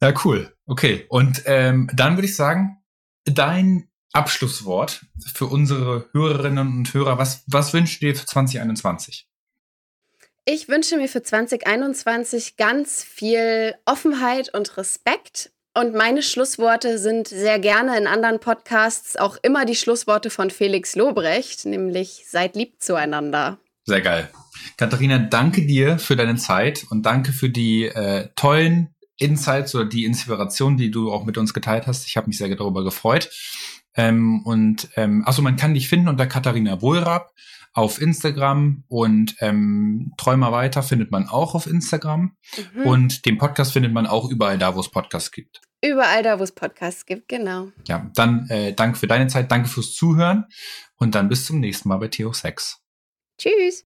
ja, 0.00 0.14
cool. 0.24 0.52
Okay. 0.66 1.04
Und 1.08 1.42
ähm, 1.44 1.90
dann 1.92 2.16
würde 2.16 2.26
ich 2.26 2.36
sagen, 2.36 2.78
dein 3.24 3.88
Abschlusswort 4.16 5.04
für 5.34 5.46
unsere 5.46 6.08
Hörerinnen 6.12 6.78
und 6.78 6.94
Hörer. 6.94 7.18
Was, 7.18 7.44
was 7.46 7.74
wünschst 7.74 8.00
du 8.00 8.06
dir 8.06 8.16
für 8.16 8.24
2021? 8.24 9.25
Ich 10.48 10.68
wünsche 10.68 10.96
mir 10.96 11.08
für 11.08 11.24
2021 11.24 12.56
ganz 12.56 13.02
viel 13.02 13.74
Offenheit 13.84 14.54
und 14.54 14.76
Respekt. 14.76 15.50
Und 15.74 15.92
meine 15.92 16.22
Schlussworte 16.22 16.98
sind 16.98 17.26
sehr 17.26 17.58
gerne 17.58 17.98
in 17.98 18.06
anderen 18.06 18.38
Podcasts 18.38 19.16
auch 19.16 19.36
immer 19.42 19.64
die 19.64 19.74
Schlussworte 19.74 20.30
von 20.30 20.50
Felix 20.50 20.94
Lobrecht, 20.94 21.66
nämlich 21.66 22.26
seid 22.28 22.54
lieb 22.54 22.74
zueinander. 22.78 23.58
Sehr 23.86 24.00
geil. 24.00 24.30
Katharina, 24.76 25.18
danke 25.18 25.66
dir 25.66 25.98
für 25.98 26.14
deine 26.14 26.36
Zeit 26.36 26.86
und 26.90 27.04
danke 27.04 27.32
für 27.32 27.50
die 27.50 27.86
äh, 27.86 28.28
tollen 28.36 28.94
Insights 29.18 29.74
oder 29.74 29.86
die 29.86 30.04
Inspiration, 30.04 30.76
die 30.76 30.92
du 30.92 31.10
auch 31.10 31.24
mit 31.24 31.38
uns 31.38 31.54
geteilt 31.54 31.88
hast. 31.88 32.06
Ich 32.06 32.16
habe 32.16 32.28
mich 32.28 32.38
sehr 32.38 32.54
darüber 32.54 32.84
gefreut. 32.84 33.30
Ähm, 33.96 34.42
und 34.44 34.90
ähm, 34.94 35.24
also 35.26 35.42
man 35.42 35.56
kann 35.56 35.74
dich 35.74 35.88
finden 35.88 36.06
unter 36.06 36.28
Katharina 36.28 36.80
Wohlrab 36.82 37.32
auf 37.76 38.00
Instagram 38.00 38.84
und 38.88 39.36
ähm, 39.40 40.14
Träumer 40.16 40.50
weiter 40.50 40.82
findet 40.82 41.10
man 41.10 41.28
auch 41.28 41.54
auf 41.54 41.66
Instagram. 41.66 42.34
Mhm. 42.74 42.82
Und 42.82 43.26
den 43.26 43.36
Podcast 43.36 43.74
findet 43.74 43.92
man 43.92 44.06
auch 44.06 44.30
überall 44.30 44.56
da, 44.56 44.74
wo 44.74 44.80
es 44.80 44.90
Podcasts 44.90 45.30
gibt. 45.30 45.60
Überall 45.84 46.22
da, 46.22 46.38
wo 46.38 46.42
es 46.42 46.52
Podcasts 46.52 47.04
gibt, 47.04 47.28
genau. 47.28 47.68
Ja, 47.86 48.10
dann 48.14 48.48
äh, 48.48 48.72
danke 48.72 48.98
für 48.98 49.06
deine 49.06 49.26
Zeit, 49.26 49.52
danke 49.52 49.68
fürs 49.68 49.94
Zuhören 49.94 50.46
und 50.96 51.14
dann 51.14 51.28
bis 51.28 51.44
zum 51.44 51.60
nächsten 51.60 51.90
Mal 51.90 51.98
bei 51.98 52.08
Theo 52.08 52.32
6. 52.32 52.80
Tschüss. 53.38 53.86